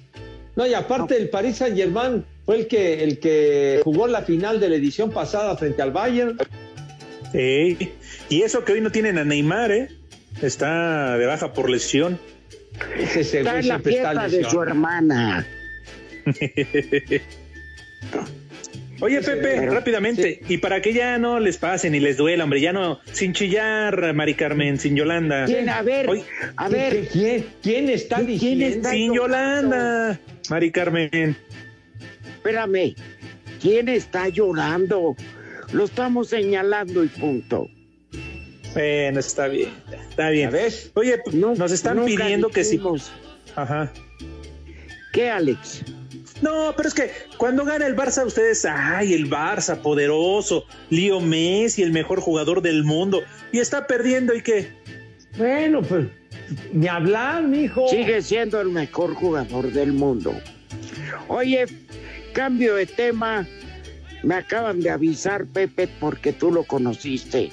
No, 0.57 0.67
y 0.67 0.75
aparte 0.75 1.17
el 1.17 1.29
Paris 1.29 1.59
Saint 1.59 1.77
Germain 1.77 2.25
fue 2.47 2.57
el 2.57 2.67
que, 2.67 3.05
el 3.05 3.21
que 3.21 3.81
jugó 3.85 4.09
la 4.09 4.23
final 4.23 4.59
de 4.59 4.71
la 4.71 4.77
edición 4.77 5.13
pasada 5.13 5.57
frente 5.57 5.83
al 5.83 5.93
Bayern. 5.93 6.37
Sí, 7.31 7.79
y 8.29 8.43
eso 8.43 8.65
que 8.65 8.73
hoy 8.73 8.81
no 8.81 8.91
tienen 8.91 9.19
a 9.19 9.25
Neymar, 9.25 9.71
¿eh? 9.71 9.89
Está 10.43 11.17
de 11.17 11.27
baja 11.27 11.53
por 11.53 11.71
lesión. 11.71 12.19
Ese 12.97 13.20
está 13.20 13.59
en 13.59 13.68
la 13.68 13.79
fiesta 13.79 14.29
de 14.29 14.45
su 14.45 14.62
hermana. 14.62 15.47
Oye, 19.01 19.22
Pepe, 19.22 19.64
rápidamente, 19.66 20.41
y 20.49 20.59
para 20.59 20.83
que 20.83 20.93
ya 20.93 21.18
no 21.18 21.39
les 21.39 21.57
pase 21.57 21.89
ni 21.89 22.01
les 22.01 22.16
duela, 22.16 22.43
hombre, 22.43 22.61
ya 22.61 22.72
no, 22.72 22.99
sin 23.12 23.33
chillar, 23.33 24.12
Mari 24.12 24.35
Carmen, 24.35 24.76
sin 24.81 24.97
Yolanda. 24.97 25.45
¿Quién? 25.45 25.68
A 25.68 25.83
ver, 25.83 26.09
a 26.57 26.68
ver. 26.68 27.07
¿Quién, 27.12 27.47
quién 27.62 27.89
está 27.89 28.20
diciendo? 28.22 28.89
sin 28.91 29.14
Yolanda, 29.14 30.18
Mari 30.51 30.72
Carmen 30.72 31.37
espérame, 32.49 32.95
¿quién 33.61 33.89
está 33.89 34.29
llorando? 34.29 35.16
Lo 35.72 35.85
estamos 35.85 36.29
señalando 36.29 37.05
y 37.05 37.09
punto. 37.09 37.68
Bueno, 38.79 39.18
está 39.18 39.49
bien, 39.49 39.72
está 40.09 40.31
bien. 40.31 40.53
¿Ves? 40.53 40.93
Oye, 40.95 41.20
nos 41.33 41.72
están 41.72 42.05
pidiendo 42.05 42.49
que 42.49 42.62
sí. 42.62 42.81
Ajá. 43.57 43.93
¿Qué, 45.12 45.29
Alex? 45.29 45.83
No, 46.43 46.72
pero 46.76 46.89
es 46.89 46.95
que 46.95 47.11
cuando 47.39 47.64
gana 47.64 47.89
el 47.89 47.97
Barça, 47.97 48.24
ustedes, 48.24 48.64
ay, 48.64 49.14
el 49.14 49.29
Barça 49.29 49.83
poderoso, 49.83 50.64
Leo 50.91 51.20
Messi, 51.20 51.83
el 51.83 51.91
mejor 51.91 52.20
jugador 52.20 52.62
del 52.62 52.85
mundo, 52.85 53.20
y 53.51 53.59
está 53.59 53.89
perdiendo, 53.89 54.33
¿y 54.33 54.43
qué? 54.43 54.68
Bueno, 55.37 55.83
pues, 55.83 56.07
ni 56.72 56.87
hablar, 56.87 57.43
mijo. 57.49 57.89
Sigue 57.89 58.22
siendo 58.22 58.61
el 58.61 58.68
mejor 58.68 59.12
jugador 59.14 59.72
del 59.72 59.93
mundo. 59.93 60.33
Oye, 61.26 61.66
cambio 62.33 62.76
de 62.76 62.87
tema, 62.87 63.45
me 64.22 64.37
acaban 64.37 64.79
de 64.79 64.91
avisar, 64.91 65.47
Pepe, 65.47 65.89
porque 65.99 66.33
tú 66.33 66.53
lo 66.53 66.62
conociste. 66.62 67.51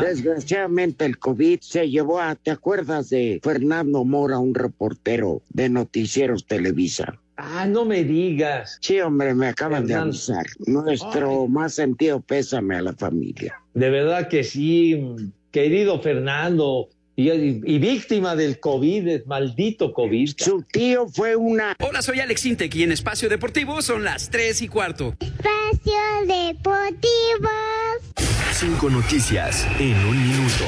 Desgraciadamente 0.00 1.04
el 1.04 1.18
COVID 1.18 1.60
se 1.60 1.88
llevó 1.90 2.20
a, 2.20 2.34
¿te 2.34 2.50
acuerdas 2.50 3.10
de 3.10 3.40
Fernando 3.42 4.04
Mora, 4.04 4.38
un 4.38 4.54
reportero 4.54 5.42
de 5.50 5.68
Noticieros 5.68 6.46
Televisa? 6.46 7.18
Ah, 7.36 7.66
no 7.66 7.84
me 7.84 8.02
digas. 8.02 8.78
Sí, 8.80 8.98
hombre, 9.00 9.34
me 9.34 9.48
acaban 9.48 9.86
de 9.86 9.94
avisar. 9.94 10.46
Nuestro 10.66 11.46
más 11.48 11.74
sentido 11.74 12.20
pésame 12.20 12.76
a 12.76 12.82
la 12.82 12.94
familia. 12.94 13.60
De 13.74 13.90
verdad 13.90 14.28
que 14.28 14.42
sí, 14.42 15.04
querido 15.50 16.00
Fernando. 16.00 16.88
Y, 17.18 17.30
y- 17.30 17.78
víctima 17.78 18.36
del 18.36 18.60
COVID, 18.60 19.24
maldito 19.24 19.94
COVID. 19.94 20.32
Su 20.36 20.62
tío 20.70 21.08
fue 21.08 21.34
una. 21.34 21.74
Hola, 21.80 22.02
soy 22.02 22.20
Alex 22.20 22.44
Intec 22.44 22.74
y 22.74 22.82
en 22.82 22.92
Espacio 22.92 23.30
Deportivo 23.30 23.80
son 23.80 24.04
las 24.04 24.28
3 24.28 24.60
y 24.60 24.68
cuarto. 24.68 25.14
Espacio 25.20 25.94
Deportivo. 26.26 27.48
Cinco 28.58 28.88
noticias 28.88 29.66
en 29.78 29.98
un 30.06 30.16
minuto. 30.16 30.64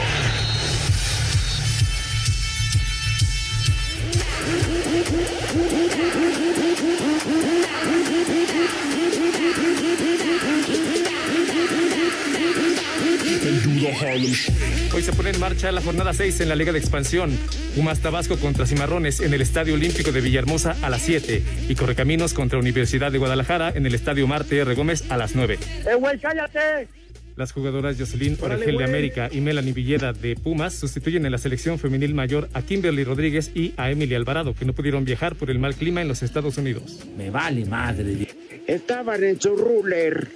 Hoy 14.94 15.02
se 15.02 15.12
pone 15.14 15.30
en 15.30 15.40
marcha 15.40 15.72
la 15.72 15.80
jornada 15.80 16.12
6 16.12 16.42
en 16.42 16.50
la 16.50 16.56
Liga 16.56 16.72
de 16.72 16.78
Expansión. 16.78 17.38
Pumas 17.74 18.00
Tabasco 18.00 18.36
contra 18.36 18.66
Cimarrones 18.66 19.20
en 19.20 19.32
el 19.32 19.40
Estadio 19.40 19.72
Olímpico 19.72 20.12
de 20.12 20.20
Villahermosa 20.20 20.76
a 20.82 20.90
las 20.90 21.00
7 21.00 21.42
y 21.70 21.74
Correcaminos 21.74 22.34
contra 22.34 22.58
Universidad 22.58 23.10
de 23.12 23.16
Guadalajara 23.18 23.70
en 23.70 23.86
el 23.86 23.94
Estadio 23.94 24.26
Marte 24.26 24.58
R. 24.58 24.74
Gómez 24.74 25.10
a 25.10 25.16
las 25.16 25.34
9. 25.34 25.58
¡Eh, 25.86 25.94
güey, 25.94 26.18
cállate! 26.18 26.97
Las 27.38 27.52
jugadoras 27.52 27.96
Jocelyn 27.96 28.36
Órale, 28.40 28.64
Orengel 28.64 28.78
de. 28.78 28.84
América 28.84 29.28
y 29.30 29.40
Melanie 29.40 29.72
Villeda 29.72 30.12
de 30.12 30.34
Pumas 30.34 30.74
sustituyen 30.74 31.24
en 31.24 31.30
la 31.30 31.38
selección 31.38 31.78
femenil 31.78 32.12
mayor 32.12 32.48
a 32.52 32.62
Kimberly 32.62 33.04
Rodríguez 33.04 33.52
y 33.54 33.74
a 33.76 33.92
Emily 33.92 34.16
Alvarado, 34.16 34.54
que 34.54 34.64
no 34.64 34.72
pudieron 34.72 35.04
viajar 35.04 35.36
por 35.36 35.48
el 35.48 35.60
mal 35.60 35.76
clima 35.76 36.02
en 36.02 36.08
los 36.08 36.24
Estados 36.24 36.58
Unidos. 36.58 36.98
Me 37.16 37.30
vale 37.30 37.64
madre. 37.64 38.26
Estaban 38.66 39.22
en 39.22 39.40
su 39.40 39.54
ruler. 39.54 40.26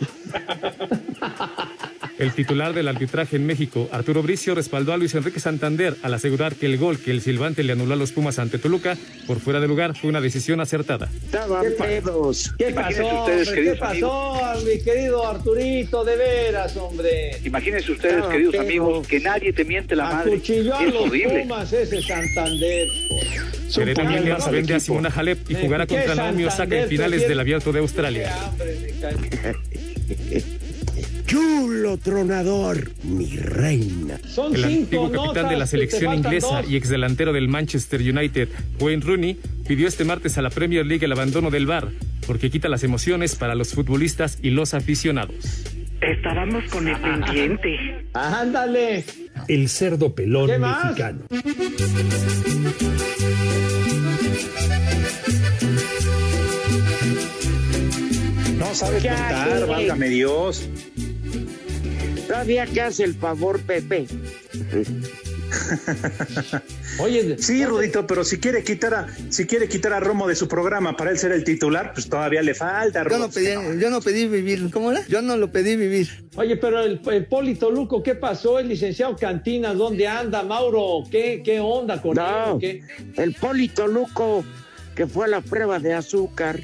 El 2.20 2.32
titular 2.34 2.74
del 2.74 2.86
arbitraje 2.86 3.36
en 3.36 3.46
México, 3.46 3.88
Arturo 3.90 4.22
Bricio, 4.22 4.54
respaldó 4.54 4.92
a 4.92 4.98
Luis 4.98 5.14
Enrique 5.14 5.40
Santander 5.40 5.96
al 6.02 6.12
asegurar 6.12 6.54
que 6.54 6.66
el 6.66 6.76
gol 6.76 6.98
que 6.98 7.10
el 7.10 7.22
silbante 7.22 7.62
le 7.62 7.72
anuló 7.72 7.94
a 7.94 7.96
los 7.96 8.12
Pumas 8.12 8.38
ante 8.38 8.58
Toluca 8.58 8.98
por 9.26 9.40
fuera 9.40 9.58
de 9.58 9.66
lugar 9.66 9.96
fue 9.96 10.10
una 10.10 10.20
decisión 10.20 10.60
acertada. 10.60 11.08
Estaban 11.24 11.64
pedos. 11.78 12.52
¿Qué 12.58 12.72
pasó, 12.72 13.06
hombre? 13.06 13.42
¿Qué 13.54 13.74
pasó, 13.80 14.38
mi 14.66 14.78
querido 14.84 15.26
Arturito? 15.26 16.04
De 16.04 16.16
veras, 16.16 16.76
hombre. 16.76 17.38
Imagínense 17.42 17.90
ustedes, 17.92 18.22
Ah, 18.22 18.28
queridos 18.30 18.52
pero- 18.52 18.64
amigos, 18.64 19.06
que 19.08 19.20
nadie 19.20 19.52
te 19.54 19.64
miente 19.64 19.96
la 19.96 20.04
madre. 20.04 20.32
Acuchilló 20.34 20.76
a 20.76 20.84
Es 20.84 20.92
los 20.92 21.02
horrible. 21.06 21.40
Pumas 21.40 21.72
ese 21.72 22.02
Santander. 22.02 22.86
Ay, 22.90 23.84
Williams 24.18 24.46
no, 24.46 24.52
vende 24.52 24.74
a. 24.74 24.80
Simona 24.80 25.08
Halep 25.14 25.50
y 25.50 25.54
¿De 25.54 25.60
jugará 25.62 25.86
qué 25.86 25.94
contra 25.94 26.16
Naomi 26.16 26.44
Osaka 26.44 26.76
en 26.82 26.88
finales 26.88 27.26
del 27.26 27.40
Abierto 27.40 27.72
de 27.72 27.78
Australia. 27.78 28.36
Chulo 31.30 31.96
tronador, 31.96 32.90
mi 33.04 33.36
reina. 33.36 34.18
Son 34.26 34.52
El 34.52 34.64
cinco 34.64 35.04
antiguo 35.04 35.26
capitán 35.26 35.48
de 35.48 35.56
la 35.56 35.66
selección 35.68 36.12
inglesa 36.12 36.62
dos. 36.62 36.68
y 36.68 36.74
exdelantero 36.74 37.32
del 37.32 37.46
Manchester 37.46 38.00
United, 38.00 38.48
Wayne 38.80 39.00
Rooney, 39.06 39.38
pidió 39.64 39.86
este 39.86 40.04
martes 40.04 40.38
a 40.38 40.42
la 40.42 40.50
Premier 40.50 40.84
League 40.84 41.04
el 41.04 41.12
abandono 41.12 41.50
del 41.52 41.66
VAR 41.66 41.90
porque 42.26 42.50
quita 42.50 42.68
las 42.68 42.82
emociones 42.82 43.36
para 43.36 43.54
los 43.54 43.74
futbolistas 43.74 44.40
y 44.42 44.50
los 44.50 44.74
aficionados. 44.74 45.36
Estábamos 46.00 46.64
con 46.64 46.88
el 46.88 46.96
pendiente. 47.00 47.76
Ándale. 48.12 49.04
El 49.46 49.68
cerdo 49.68 50.12
pelón 50.12 50.50
mexicano. 50.60 51.26
No 58.58 58.74
sabes 58.74 59.02
Ya, 59.02 59.14
contar, 59.14 59.66
válgame 59.66 60.08
Dios. 60.08 60.68
Todavía 62.30 62.64
que 62.64 62.80
hace 62.80 63.02
el 63.02 63.14
favor, 63.16 63.60
Pepe. 63.62 64.06
Oye, 67.00 67.36
Sí, 67.38 67.64
Rudito, 67.64 68.06
pero 68.06 68.22
si 68.22 68.38
quiere 68.38 68.62
quitar 68.62 68.94
a, 68.94 69.08
si 69.30 69.48
quiere 69.48 69.68
quitar 69.68 69.92
a 69.94 69.98
Romo 69.98 70.28
de 70.28 70.36
su 70.36 70.46
programa 70.46 70.96
para 70.96 71.10
él 71.10 71.18
ser 71.18 71.32
el 71.32 71.42
titular, 71.42 71.90
pues 71.92 72.08
todavía 72.08 72.40
le 72.42 72.54
falta. 72.54 73.02
Yo 73.02 73.08
Romo. 73.08 73.26
no 73.26 73.32
pedí, 73.32 73.80
yo 73.80 73.90
no 73.90 74.00
pedí 74.00 74.28
vivir, 74.28 74.70
¿cómo 74.70 74.92
era? 74.92 75.04
Yo 75.08 75.22
no 75.22 75.36
lo 75.36 75.50
pedí 75.50 75.74
vivir. 75.74 76.24
Oye, 76.36 76.56
pero 76.56 76.78
el, 76.84 77.00
el 77.10 77.26
Polito 77.26 77.68
Luco, 77.68 78.00
¿qué 78.00 78.14
pasó? 78.14 78.60
El 78.60 78.68
licenciado 78.68 79.16
Cantinas, 79.16 79.76
¿dónde 79.76 80.06
anda, 80.06 80.44
Mauro? 80.44 81.02
¿Qué, 81.10 81.42
qué 81.44 81.58
onda 81.58 82.00
con 82.00 82.16
él? 82.16 82.24
No, 82.24 82.58
¿Qué? 82.60 82.84
el 83.16 83.34
Polito 83.34 83.88
Luco 83.88 84.44
que 84.94 85.08
fue 85.08 85.24
a 85.24 85.28
la 85.28 85.40
prueba 85.40 85.80
de 85.80 85.94
azúcar. 85.94 86.60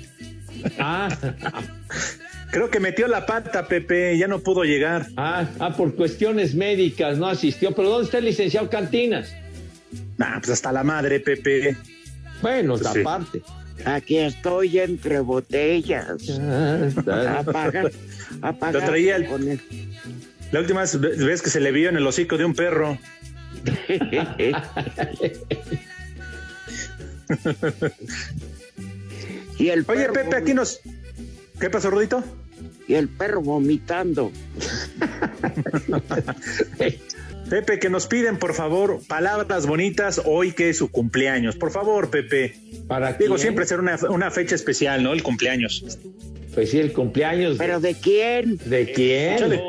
Ah, 0.78 1.08
Creo 2.50 2.70
que 2.70 2.80
metió 2.80 3.06
la 3.08 3.26
pata, 3.26 3.66
Pepe, 3.66 4.16
ya 4.16 4.28
no 4.28 4.38
pudo 4.40 4.62
llegar. 4.64 5.06
ah, 5.16 5.46
ah, 5.58 5.74
por 5.76 5.94
cuestiones 5.94 6.54
médicas 6.54 7.18
no 7.18 7.26
asistió. 7.26 7.72
¿Pero 7.72 7.90
dónde 7.90 8.04
está 8.06 8.18
el 8.18 8.24
licenciado 8.26 8.70
Cantinas? 8.70 9.34
Nah, 10.16 10.38
pues 10.38 10.50
hasta 10.50 10.72
la 10.72 10.82
madre, 10.84 11.20
Pepe. 11.20 11.76
Bueno, 12.42 12.76
Pues 12.78 12.92
sí. 12.92 13.00
aparte. 13.00 13.42
Aquí 13.84 14.18
estoy 14.18 14.78
entre 14.78 15.20
botellas. 15.20 16.30
Apaga, 17.38 17.90
apaga. 18.42 18.80
Lo 18.80 18.86
traía 18.86 19.16
el- 19.16 19.26
con 19.26 19.46
él. 19.48 19.60
La 20.52 20.60
última 20.60 20.82
vez 20.82 21.42
que 21.42 21.50
se 21.50 21.60
le 21.60 21.72
vio 21.72 21.88
en 21.90 21.96
el 21.96 22.06
hocico 22.06 22.38
de 22.38 22.44
un 22.44 22.54
perro. 22.54 22.96
y 29.58 29.68
el 29.68 29.84
Oye, 29.88 30.00
perro 30.00 30.12
Pepe, 30.12 30.36
aquí 30.36 30.54
nos. 30.54 30.80
¿Qué 31.60 31.70
pasó, 31.70 31.90
Rudito? 31.90 32.22
Y 32.88 32.94
el 32.94 33.08
perro 33.08 33.40
vomitando. 33.42 34.30
Pepe, 37.50 37.78
que 37.78 37.88
nos 37.90 38.06
piden, 38.06 38.38
por 38.38 38.54
favor, 38.54 39.00
palabras 39.06 39.66
bonitas 39.66 40.20
hoy 40.24 40.52
que 40.52 40.70
es 40.70 40.78
su 40.78 40.90
cumpleaños. 40.90 41.56
Por 41.56 41.70
favor, 41.70 42.10
Pepe. 42.10 42.56
¿Para 42.88 43.12
Digo, 43.12 43.34
quién? 43.34 43.42
siempre 43.42 43.66
será 43.66 43.82
una, 43.82 43.96
una 44.10 44.30
fecha 44.30 44.54
especial, 44.54 45.02
¿no? 45.02 45.12
El 45.12 45.22
cumpleaños. 45.22 45.98
Pues 46.54 46.70
sí, 46.70 46.78
el 46.78 46.92
cumpleaños. 46.92 47.56
¿Pero 47.58 47.80
de 47.80 47.94
quién? 47.94 48.58
¿De 48.64 48.90
quién? 48.92 49.34
Échale. 49.34 49.62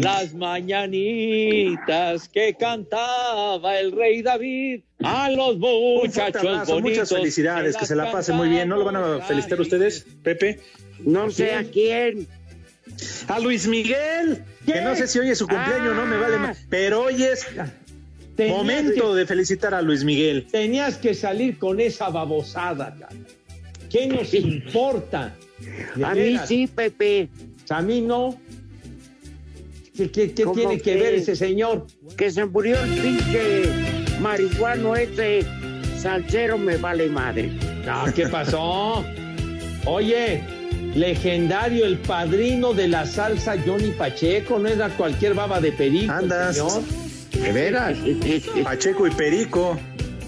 Las 0.00 0.34
mañanitas 0.34 2.28
que 2.28 2.54
cantaba 2.54 3.78
el 3.78 3.92
rey 3.92 4.22
David 4.22 4.82
a 5.02 5.30
los 5.30 5.58
muchachos 5.58 6.42
abrazo, 6.42 6.74
bonitos. 6.74 6.98
muchas 6.98 7.08
felicidades, 7.10 7.76
que 7.76 7.86
se 7.86 7.96
la 7.96 8.10
pasen 8.12 8.36
muy 8.36 8.48
bien. 8.48 8.68
¿No 8.68 8.76
lo 8.76 8.84
van 8.84 8.96
a 8.96 9.20
felicitar 9.20 9.60
ustedes, 9.60 10.06
Pepe? 10.22 10.60
No 11.04 11.30
sé 11.30 11.54
a 11.54 11.64
quién. 11.64 12.26
A 13.28 13.38
Luis 13.38 13.66
Miguel, 13.66 14.44
que 14.66 14.80
no 14.82 14.94
sé 14.94 15.06
si 15.08 15.18
hoy 15.18 15.30
es 15.30 15.38
su 15.38 15.46
cumpleaños, 15.46 15.94
no 15.96 16.04
me 16.06 16.16
vale 16.18 16.38
más. 16.38 16.64
Pero 16.68 17.02
hoy 17.04 17.22
es 17.22 17.46
momento 18.48 19.14
de 19.14 19.26
felicitar 19.26 19.74
a 19.74 19.82
Luis 19.82 20.04
Miguel. 20.04 20.46
Tenías 20.50 20.96
que 20.98 21.14
salir 21.14 21.58
con 21.58 21.80
esa 21.80 22.08
babosada, 22.10 22.94
cara. 22.98 23.12
¿Qué 23.90 24.06
nos 24.06 24.32
importa? 24.34 25.34
A 26.04 26.14
mí 26.14 26.36
sí, 26.46 26.66
Pepe. 26.66 27.28
A 27.70 27.80
mí 27.82 28.00
no. 28.00 28.38
¿Qué, 29.96 30.10
qué- 30.10 30.32
qué 30.32 30.42
¿Cómo 30.44 30.54
tiene 30.56 30.76
que 30.78 30.94
que? 30.94 30.96
ver 30.96 31.14
ese 31.14 31.36
señor? 31.36 31.86
Que 32.16 32.30
se 32.30 32.44
murió 32.46 32.82
el 32.82 32.90
pinche 32.94 33.64
marihuano 34.20 34.96
ese. 34.96 35.44
Salsero 35.98 36.58
me 36.58 36.76
vale 36.78 37.08
madre. 37.08 37.50
No, 37.84 38.04
¿qué 38.14 38.26
pasó? 38.26 39.04
Oye, 39.84 40.42
legendario, 40.94 41.84
el 41.86 41.98
padrino 41.98 42.74
de 42.74 42.88
la 42.88 43.06
salsa 43.06 43.56
Johnny 43.64 43.90
Pacheco, 43.90 44.58
no 44.58 44.68
era 44.68 44.88
cualquier 44.90 45.34
baba 45.34 45.60
de 45.60 45.72
perico, 45.72 46.12
Andas. 46.12 46.56
señor. 46.56 46.82
¿De 47.32 47.52
veras? 47.52 47.96
Pacheco 48.64 49.06
y 49.06 49.10
Perico. 49.10 49.78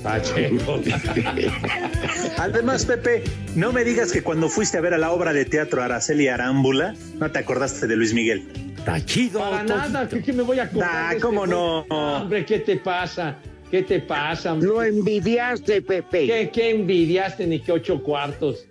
Pacheco. 0.02 0.80
Además, 2.38 2.84
Pepe, 2.86 3.22
no 3.54 3.72
me 3.72 3.84
digas 3.84 4.12
que 4.12 4.22
cuando 4.22 4.48
fuiste 4.48 4.78
a 4.78 4.80
ver 4.80 4.94
a 4.94 4.98
la 4.98 5.12
obra 5.12 5.32
de 5.32 5.44
teatro 5.44 5.82
Araceli 5.82 6.28
Arámbula, 6.28 6.94
no 7.18 7.30
te 7.30 7.38
acordaste 7.38 7.86
de 7.86 7.96
Luis 7.96 8.12
Miguel. 8.14 8.46
Está 8.76 9.04
chido. 9.04 9.40
Para 9.40 9.62
nada, 9.64 10.08
¿qué, 10.08 10.22
qué 10.22 10.32
me 10.32 10.42
voy 10.42 10.58
a 10.58 10.64
acordar 10.64 10.90
Ah, 10.92 11.08
este 11.12 11.22
¿cómo 11.22 11.46
no? 11.46 11.80
Hombre, 11.88 12.44
¿qué 12.44 12.58
te 12.58 12.76
pasa? 12.76 13.36
¿Qué 13.70 13.82
te 13.82 14.00
pasa? 14.00 14.54
Lo 14.54 14.82
envidiaste, 14.82 15.80
Pepe. 15.82 16.26
¿Qué, 16.26 16.50
qué 16.52 16.70
envidiaste 16.70 17.46
ni 17.46 17.60
qué 17.60 17.72
ocho 17.72 18.02
cuartos? 18.02 18.66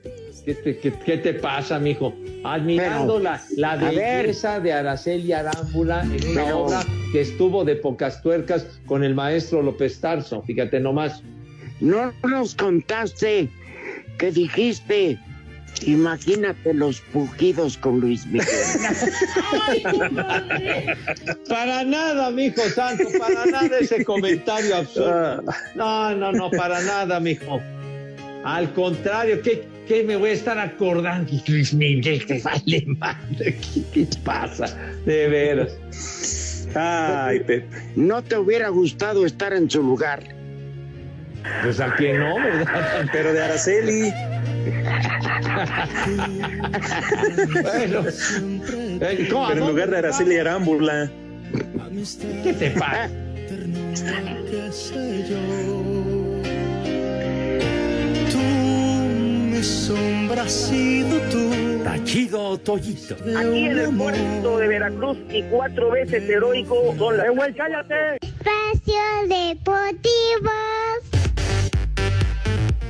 ¿Qué 0.46 0.56
te, 0.56 0.78
qué- 0.78 0.92
qué 1.06 1.18
te 1.18 1.34
pasa, 1.36 1.80
mijo? 1.80 2.14
Admirando 2.44 3.14
Pero, 3.18 3.24
la, 3.24 3.42
la 3.56 3.72
a 3.72 3.76
ver. 3.78 4.24
belleza 4.24 4.60
de 4.60 4.74
Araceli 4.74 5.32
Arámbula 5.32 6.02
en 6.04 6.32
una 6.32 6.44
Pero- 6.44 6.60
obra 6.66 6.82
que 7.14 7.22
estuvo 7.22 7.64
de 7.64 7.78
pocas 7.78 8.22
tuercas 8.22 8.66
con 8.86 9.06
el 9.06 9.16
maestro 9.16 9.62
López 9.62 10.02
Tarso. 10.02 10.42
Fíjate 10.42 10.82
nomás. 10.82 11.24
No 11.80 12.12
nos 12.28 12.56
contaste 12.56 13.48
que 14.18 14.32
dijiste. 14.32 15.18
Imagínate 15.88 16.74
los 16.74 17.02
pujidos 17.02 17.78
con 17.78 18.00
Luis 18.00 18.26
Miguel. 18.28 18.46
Para 21.50 21.84
nada, 21.84 22.30
mijo 22.32 22.62
santo, 22.70 23.04
para 23.20 23.46
nada 23.48 23.80
ese 23.80 24.06
comentario 24.06 24.78
absurdo. 24.78 25.44
No, 25.76 26.16
no, 26.16 26.32
no, 26.32 26.50
para 26.52 26.82
nada, 26.84 27.20
mijo. 27.20 27.60
Al 28.44 28.72
contrario, 28.74 29.42
¿qué, 29.42 29.64
qué 29.88 30.04
me 30.04 30.16
voy 30.16 30.32
a 30.32 30.34
estar 30.34 30.58
acordando? 30.60 31.32
Luis 31.48 31.74
Miguel, 31.74 32.26
te 32.26 32.42
vale 32.42 32.84
madre. 32.86 33.58
¿Qué, 33.74 33.84
qué 33.94 34.08
pasa? 34.24 34.66
De 35.06 35.28
veras. 35.28 36.68
Ay, 36.76 37.40
Pepe. 37.40 37.68
¿No 37.96 38.24
te 38.24 38.38
hubiera 38.38 38.70
gustado 38.70 39.26
estar 39.26 39.54
en 39.54 39.70
su 39.70 39.84
lugar? 39.84 40.24
Pues 41.62 41.80
a 41.80 41.94
quién 41.96 42.20
no, 42.20 42.36
¿verdad? 42.36 43.06
Pero 43.12 43.34
de 43.34 43.44
Araceli. 43.44 44.14
bueno, 47.62 48.04
eh, 49.02 49.28
¿cómo? 49.30 49.48
Pero 49.50 49.62
en 49.62 49.68
lugar 49.68 49.90
de 49.90 49.98
Araceli 49.98 50.38
Arámbula. 50.38 51.12
¿Qué 52.44 52.54
te 52.54 52.72
pasa? 52.72 53.10
Mi 59.64 59.70
sombra, 59.70 60.44
has 60.44 60.68
sido 60.68 61.18
tú. 61.32 61.50
Tachido 61.86 62.58
Toyito. 62.58 63.16
Aquí 63.38 63.66
en 63.66 63.80
el 63.80 63.96
puerto 63.96 64.58
de 64.58 64.68
Veracruz 64.68 65.18
y 65.32 65.42
cuatro 65.44 65.92
veces 65.92 66.30
heroico 66.30 66.94
son 66.98 67.18
las... 67.18 67.28
¡Eh, 67.28 67.30
güey, 67.30 67.54
cállate! 67.54 67.96
Espacio 68.22 69.02
Deportivo. 69.30 70.52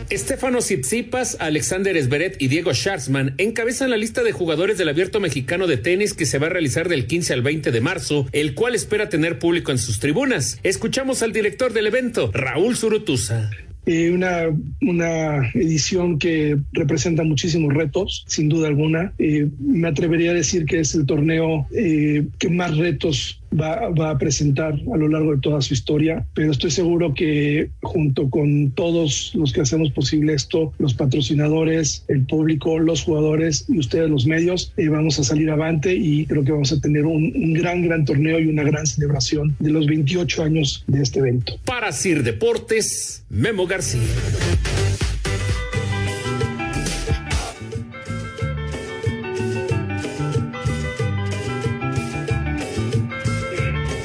Estefano 0.09 0.59
Tsitsipas, 0.59 1.37
Alexander 1.39 1.95
Esberet 1.95 2.41
y 2.41 2.47
Diego 2.47 2.73
Schwartzman 2.73 3.35
encabezan 3.37 3.91
la 3.91 3.97
lista 3.97 4.23
de 4.23 4.31
jugadores 4.31 4.77
del 4.77 4.89
Abierto 4.89 5.19
Mexicano 5.19 5.67
de 5.67 5.77
Tenis 5.77 6.13
que 6.13 6.25
se 6.25 6.39
va 6.39 6.47
a 6.47 6.49
realizar 6.49 6.89
del 6.89 7.05
15 7.05 7.33
al 7.33 7.41
20 7.43 7.71
de 7.71 7.81
marzo, 7.81 8.27
el 8.31 8.55
cual 8.55 8.75
espera 8.75 9.09
tener 9.09 9.37
público 9.37 9.71
en 9.71 9.77
sus 9.77 9.99
tribunas. 9.99 10.59
Escuchamos 10.63 11.21
al 11.21 11.33
director 11.33 11.71
del 11.71 11.87
evento, 11.87 12.31
Raúl 12.33 12.75
Zurutuza. 12.77 13.51
Eh, 13.85 14.11
una, 14.11 14.47
una 14.81 15.51
edición 15.53 16.17
que 16.17 16.57
representa 16.71 17.23
muchísimos 17.23 17.73
retos, 17.73 18.23
sin 18.27 18.47
duda 18.47 18.67
alguna. 18.69 19.13
Eh, 19.17 19.49
me 19.59 19.89
atrevería 19.89 20.31
a 20.31 20.35
decir 20.35 20.65
que 20.65 20.79
es 20.79 20.95
el 20.95 21.05
torneo 21.05 21.67
eh, 21.75 22.27
que 22.39 22.49
más 22.49 22.77
retos 22.77 23.42
va, 23.59 23.89
va, 23.89 24.11
a 24.11 24.17
presentar 24.17 24.73
a 24.73 24.97
lo 24.97 25.07
largo 25.07 25.33
de 25.33 25.41
toda 25.41 25.61
su 25.61 25.73
historia, 25.73 26.25
pero 26.33 26.51
estoy 26.51 26.71
seguro 26.71 27.13
que 27.13 27.69
junto 27.81 28.29
con 28.29 28.71
todos 28.71 29.31
los 29.35 29.53
que 29.53 29.61
hacemos 29.61 29.91
posible 29.91 30.33
esto, 30.33 30.73
los 30.79 30.93
patrocinadores, 30.93 32.05
el 32.07 32.25
público, 32.25 32.79
los 32.79 33.03
jugadores 33.03 33.65
y 33.67 33.79
ustedes 33.79 34.09
los 34.09 34.25
medios, 34.25 34.73
vamos 34.89 35.19
a 35.19 35.23
salir 35.23 35.49
avante 35.49 35.93
y 35.93 36.25
creo 36.25 36.43
que 36.43 36.51
vamos 36.51 36.71
a 36.71 36.79
tener 36.79 37.05
un, 37.05 37.31
un 37.35 37.53
gran, 37.53 37.81
gran 37.81 38.05
torneo 38.05 38.39
y 38.39 38.47
una 38.47 38.63
gran 38.63 38.85
celebración 38.85 39.55
de 39.59 39.71
los 39.71 39.87
28 39.87 40.43
años 40.43 40.83
de 40.87 41.01
este 41.01 41.19
evento. 41.19 41.59
Para 41.65 41.91
Sir 41.91 42.23
Deportes, 42.23 43.23
Memo 43.29 43.65
García. 43.65 44.01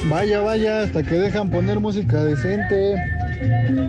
Vaya, 0.09 0.41
vaya, 0.41 0.81
hasta 0.81 1.03
que 1.03 1.15
dejan 1.15 1.49
poner 1.49 1.79
música 1.79 2.23
decente. 2.23 2.95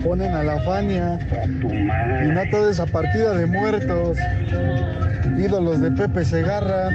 Ponen 0.05 0.35
a 0.35 0.43
la 0.43 0.61
Fania. 0.61 1.19
Y 1.63 2.29
no 2.29 2.43
toda 2.51 2.71
esa 2.71 2.85
partida 2.85 3.35
de 3.35 3.47
muertos. 3.47 4.19
Ídolos 5.39 5.81
de 5.81 5.91
Pepe 5.93 6.25
Segarra. 6.25 6.91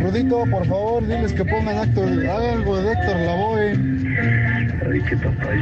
Rudito, 0.00 0.44
por 0.50 0.66
favor, 0.66 1.06
diles 1.06 1.32
que 1.34 1.44
pongan 1.44 1.78
acto, 1.78 2.02
algo 2.02 2.82
de 2.82 2.92
Héctor 2.92 3.16
Lavoe. 3.16 3.94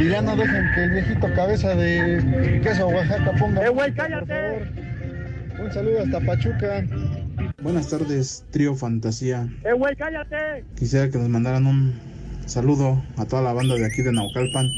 Y 0.01 0.09
ya 0.09 0.23
no 0.23 0.37
dejen 0.37 0.71
que 0.75 0.85
el 0.85 0.91
viejito 0.91 1.35
cabeza 1.35 1.75
de 1.75 2.61
queso 2.63 2.87
Oaxaca 2.89 3.33
ponga. 3.39 3.65
¡Eh, 3.65 3.69
güey, 3.69 3.93
cállate! 3.93 4.63
Un 5.59 5.73
saludo 5.73 6.03
hasta 6.03 6.21
Pachuca. 6.21 6.85
Buenas 7.63 7.89
tardes, 7.89 8.45
Trío 8.51 8.75
Fantasía. 8.75 9.49
¡Eh, 9.65 9.73
güey, 9.73 9.95
cállate! 9.95 10.65
Quisiera 10.77 11.09
que 11.11 11.19
nos 11.19 11.29
mandaran 11.29 11.67
un 11.67 11.95
saludo 12.47 13.01
a 13.17 13.25
toda 13.25 13.41
la 13.41 13.53
banda 13.53 13.77
de 13.77 13.87
aquí 13.87 14.03
de 14.03 14.11
Naucalpan 14.11 14.69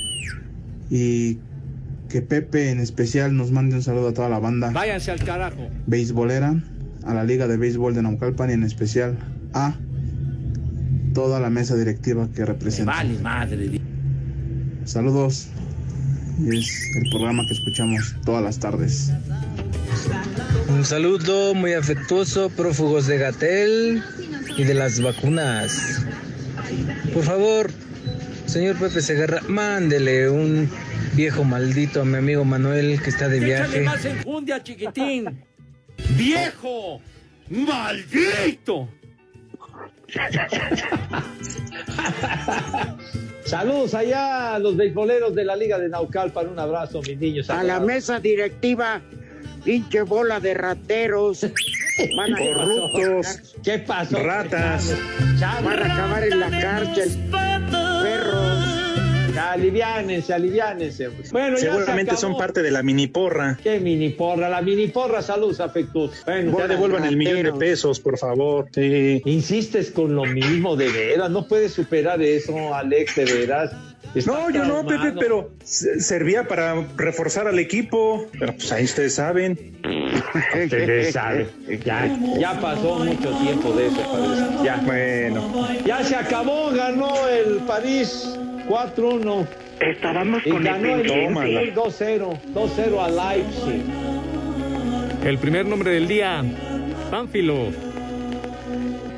y 0.90 1.38
que 2.10 2.20
Pepe 2.20 2.70
en 2.70 2.80
especial 2.80 3.34
nos 3.36 3.50
mande 3.52 3.76
un 3.76 3.82
saludo 3.82 4.08
a 4.08 4.12
toda 4.12 4.28
la 4.28 4.38
banda. 4.38 4.70
Váyanse 4.70 5.10
al 5.10 5.24
carajo. 5.24 5.66
Beisbolera, 5.86 6.62
a 7.04 7.14
la 7.14 7.24
Liga 7.24 7.48
de 7.48 7.56
Béisbol 7.56 7.94
de 7.94 8.02
Naucalpan 8.02 8.50
y 8.50 8.52
en 8.52 8.64
especial 8.64 9.16
a 9.54 9.74
toda 11.14 11.40
la 11.40 11.48
mesa 11.48 11.76
directiva 11.76 12.28
que 12.34 12.44
representa. 12.44 12.92
Vale, 12.92 13.18
madre. 13.20 13.80
Saludos. 14.84 15.48
Es 16.46 16.90
el 16.96 17.10
programa 17.10 17.44
que 17.48 17.54
escuchamos 17.54 18.14
todas 18.26 18.42
las 18.42 18.58
tardes. 18.58 19.10
Un 20.84 20.90
saludo 20.90 21.54
muy 21.54 21.72
afectuoso, 21.72 22.50
prófugos 22.50 23.06
de 23.06 23.16
Gatel 23.16 24.02
y 24.54 24.64
de 24.64 24.74
las 24.74 25.00
vacunas. 25.00 26.04
Por 27.14 27.24
favor, 27.24 27.70
señor 28.44 28.76
Pepe 28.76 29.00
Segarra, 29.00 29.40
mándele 29.48 30.28
un 30.28 30.68
viejo 31.14 31.42
maldito 31.42 32.02
a 32.02 32.04
mi 32.04 32.18
amigo 32.18 32.44
Manuel 32.44 33.00
que 33.02 33.08
está 33.08 33.30
de 33.30 33.40
viaje. 33.40 33.78
Échale 33.78 33.86
más 33.86 34.04
enjundia, 34.04 34.62
chiquitín. 34.62 35.42
¡Viejo! 36.18 37.00
¡Maldito! 37.48 38.86
Saludos 43.46 43.94
allá 43.94 44.56
a 44.56 44.58
los 44.58 44.76
beisboleros 44.76 45.34
de 45.34 45.46
la 45.46 45.56
Liga 45.56 45.78
de 45.78 45.88
Naucalpan. 45.88 46.46
Un 46.46 46.58
abrazo, 46.58 47.00
mis 47.00 47.16
niños. 47.16 47.48
A 47.48 47.62
la 47.62 47.80
mesa 47.80 48.20
directiva, 48.20 49.00
pinche 49.64 50.02
bola 50.02 50.40
de 50.40 50.54
rateros. 50.54 51.46
Van 52.16 52.34
a 52.34 52.38
Corruptos. 52.38 53.54
¿Qué 53.62 53.78
pasó? 53.78 54.18
Ratas. 54.18 54.94
Van 55.40 55.78
a 55.78 55.94
acabar 55.94 56.24
en 56.24 56.40
la 56.40 56.50
cárcel. 56.50 57.10
Perros. 57.30 58.74
Ya, 59.34 59.50
aliviánense, 59.52 60.32
aliviánense. 60.32 61.08
Bueno, 61.32 61.56
Seguramente 61.56 62.16
son 62.16 62.36
parte 62.36 62.62
de 62.62 62.70
la 62.70 62.84
mini 62.84 63.08
porra. 63.08 63.58
¿Qué 63.60 63.80
mini 63.80 64.10
porra? 64.10 64.48
La 64.48 64.62
mini 64.62 64.86
porra, 64.86 65.22
saludos 65.22 65.58
afectuosos. 65.58 66.24
Bueno, 66.24 66.56
ya 66.56 66.68
devuelvan 66.68 67.04
el 67.04 67.16
millón 67.16 67.42
de 67.42 67.52
pesos, 67.52 67.98
por 67.98 68.16
favor. 68.16 68.68
Sí. 68.72 69.22
Insistes 69.24 69.90
con 69.90 70.14
lo 70.14 70.24
mismo, 70.24 70.76
de 70.76 70.88
veras. 70.88 71.30
No 71.30 71.48
puedes 71.48 71.72
superar 71.72 72.22
eso, 72.22 72.74
Alex, 72.74 73.16
de 73.16 73.24
veras. 73.24 73.72
No, 74.26 74.50
yo 74.50 74.64
no, 74.64 74.86
Pepe, 74.86 75.12
pero 75.18 75.50
servía 75.64 76.46
para 76.46 76.74
reforzar 76.96 77.48
al 77.48 77.58
equipo. 77.58 78.26
Pero 78.38 78.52
pues 78.54 78.70
ahí 78.72 78.84
ustedes 78.84 79.14
saben. 79.14 79.74
Ustedes 80.64 81.12
saben. 81.12 81.48
Ya, 81.84 82.08
ya 82.38 82.60
pasó 82.60 82.98
mucho 83.00 83.30
tiempo 83.38 83.72
de 83.72 83.86
eso, 83.88 84.00
París. 84.12 84.64
Ya. 84.64 84.76
Bueno. 84.84 85.68
Ya 85.84 86.02
se 86.04 86.16
acabó, 86.16 86.70
ganó 86.70 87.28
el 87.28 87.56
París 87.66 88.36
4-1. 88.68 89.46
Estábamos 89.80 90.46
Y 90.46 90.50
con 90.50 90.62
ganó 90.64 90.94
el 90.94 91.00
el 91.00 91.06
pendiente. 91.06 91.46
Leipzig 91.46 91.74
2-0. 91.74 92.38
2-0 92.54 93.04
a 93.04 93.34
Leipzig. 93.34 93.82
El 95.24 95.38
primer 95.38 95.66
nombre 95.66 95.90
del 95.90 96.06
día, 96.06 96.44
Pánfilo. 97.10 97.70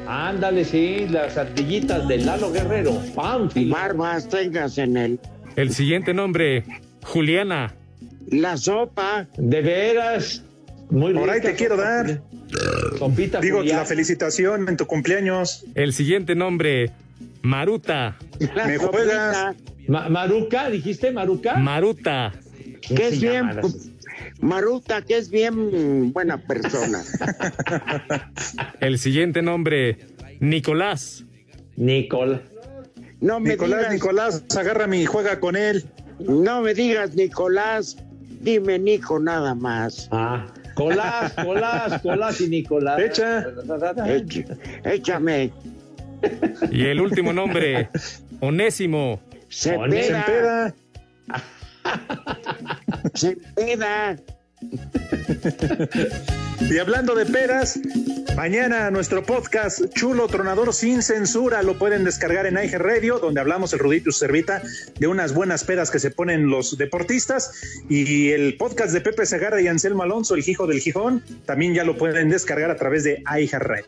Ándale, 0.06 0.64
sí, 0.64 1.06
las 1.10 1.36
ardillitas 1.36 2.06
de 2.08 2.18
Lalo 2.18 2.52
Guerrero. 2.52 3.00
Pánfilo. 3.14 3.74
Barbas 3.74 4.28
tengas 4.28 4.78
en 4.78 4.96
él. 4.96 5.20
El 5.56 5.72
siguiente 5.72 6.14
nombre, 6.14 6.64
Juliana. 7.02 7.74
La 8.30 8.56
sopa. 8.56 9.26
De 9.36 9.62
veras. 9.62 10.42
Muy 10.90 11.12
Por 11.14 11.28
ahí 11.30 11.40
te 11.40 11.54
quiero 11.54 11.76
dar. 11.76 12.20
Sopita 12.98 13.40
Digo, 13.40 13.58
Juliana. 13.58 13.80
la 13.80 13.86
felicitación 13.86 14.68
en 14.68 14.76
tu 14.76 14.86
cumpleaños. 14.86 15.64
El 15.74 15.92
siguiente 15.92 16.34
nombre, 16.34 16.90
Maruta. 17.42 18.16
La 18.54 18.66
Me 18.66 18.76
sopita. 18.76 18.90
juegas. 18.92 19.56
Ma- 19.88 20.08
Maruca, 20.08 20.68
dijiste 20.70 21.10
Maruca. 21.12 21.56
Maruta. 21.56 22.32
Es 22.88 23.18
se 23.18 23.28
bien. 23.28 23.50
Maruta, 24.46 25.02
que 25.02 25.16
es 25.18 25.28
bien 25.28 26.12
buena 26.12 26.38
persona. 26.38 27.02
El 28.80 28.98
siguiente 28.98 29.42
nombre, 29.42 29.98
Nicolás. 30.40 31.24
Nicol. 31.76 32.42
No 33.20 33.40
me 33.40 33.50
Nicolás, 33.50 33.78
digas, 33.80 33.92
Nicolás, 33.94 34.44
agárrame 34.56 35.00
y 35.00 35.06
juega 35.06 35.40
con 35.40 35.56
él. 35.56 35.84
no 36.20 36.60
me 36.62 36.74
digas 36.74 37.14
Nicolás, 37.14 37.96
dime 38.40 38.78
Nico 38.78 39.18
nada 39.18 39.54
más. 39.54 40.08
Ah, 40.12 40.46
Colás, 40.74 41.32
Colás, 41.32 42.00
Colás 42.02 42.40
y 42.40 42.48
Nicolás. 42.48 43.00
Echa. 43.00 43.46
Echa- 44.06 44.56
échame. 44.84 45.50
Y 46.70 46.84
el 46.84 47.00
último 47.00 47.32
nombre, 47.32 47.88
Onésimo. 48.40 49.20
Cepeda, 49.48 50.02
Sempeda. 50.02 50.74
Cepeda. 53.14 54.16
Y 56.70 56.78
hablando 56.78 57.14
de 57.14 57.26
peras, 57.26 57.78
Mañana 58.36 58.90
nuestro 58.90 59.24
podcast 59.24 59.80
Chulo 59.94 60.28
Tronador 60.28 60.74
sin 60.74 61.02
censura 61.02 61.62
lo 61.62 61.78
pueden 61.78 62.04
descargar 62.04 62.44
en 62.44 62.62
IG 62.62 62.74
Radio, 62.74 63.18
donde 63.18 63.40
hablamos 63.40 63.72
el 63.72 63.78
Rudito 63.78 64.12
Servita 64.12 64.62
de 64.98 65.06
unas 65.06 65.32
buenas 65.32 65.64
pedas 65.64 65.90
que 65.90 65.98
se 65.98 66.10
ponen 66.10 66.50
los 66.50 66.76
deportistas 66.76 67.50
y 67.88 68.32
el 68.32 68.58
podcast 68.58 68.92
de 68.92 69.00
Pepe 69.00 69.24
Segarra 69.24 69.62
y 69.62 69.68
Anselmo 69.68 70.02
Alonso, 70.02 70.34
el 70.34 70.46
hijo 70.46 70.66
del 70.66 70.80
Gijón, 70.80 71.24
también 71.46 71.72
ya 71.72 71.82
lo 71.82 71.96
pueden 71.96 72.28
descargar 72.28 72.70
a 72.70 72.76
través 72.76 73.04
de 73.04 73.24
IG 73.38 73.54
Radio. 73.54 73.86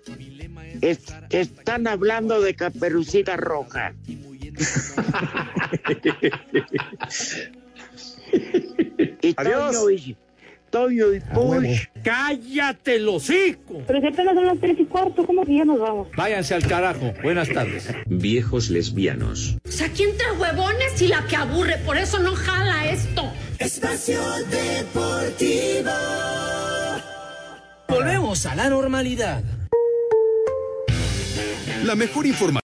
están 1.29 1.87
hablando 1.87 2.41
de 2.41 2.55
Caperucita 2.55 3.37
Roja. 3.37 3.93
Adiós. 9.37 10.17
Toño 10.71 11.15
y, 11.15 11.21
Toño 11.21 11.63
y 11.63 11.69
Push. 11.69 11.87
¡Cállate, 12.03 12.99
los 12.99 13.17
hocico! 13.17 13.83
Pero 13.87 14.01
si 14.01 14.07
apenas 14.07 14.35
son 14.35 14.47
las 14.47 14.59
tres 14.59 14.77
y 14.79 14.85
cuarto, 14.85 15.27
¿cómo 15.27 15.45
que 15.45 15.57
ya 15.57 15.65
nos 15.65 15.81
vamos? 15.81 16.09
Váyanse 16.17 16.55
al 16.55 16.67
carajo. 16.67 17.13
Buenas 17.23 17.49
tardes. 17.49 17.89
Viejos 18.07 18.71
lesbianos. 18.71 19.57
O 19.67 19.71
sea, 19.71 19.87
aquí 19.87 20.05
entre 20.05 20.31
huevones 20.33 21.01
y 21.01 21.09
la 21.09 21.27
que 21.27 21.37
aburre, 21.37 21.79
por 21.85 21.97
eso 21.97 22.19
no 22.19 22.35
jala 22.35 22.91
esto. 22.91 23.31
Espacio 23.59 24.21
Deportivo. 24.51 25.91
Volvemos 27.89 28.47
a 28.47 28.55
la 28.55 28.69
normalidad. 28.69 29.43
La 31.85 31.95
mejor 31.95 32.27
información. 32.27 32.63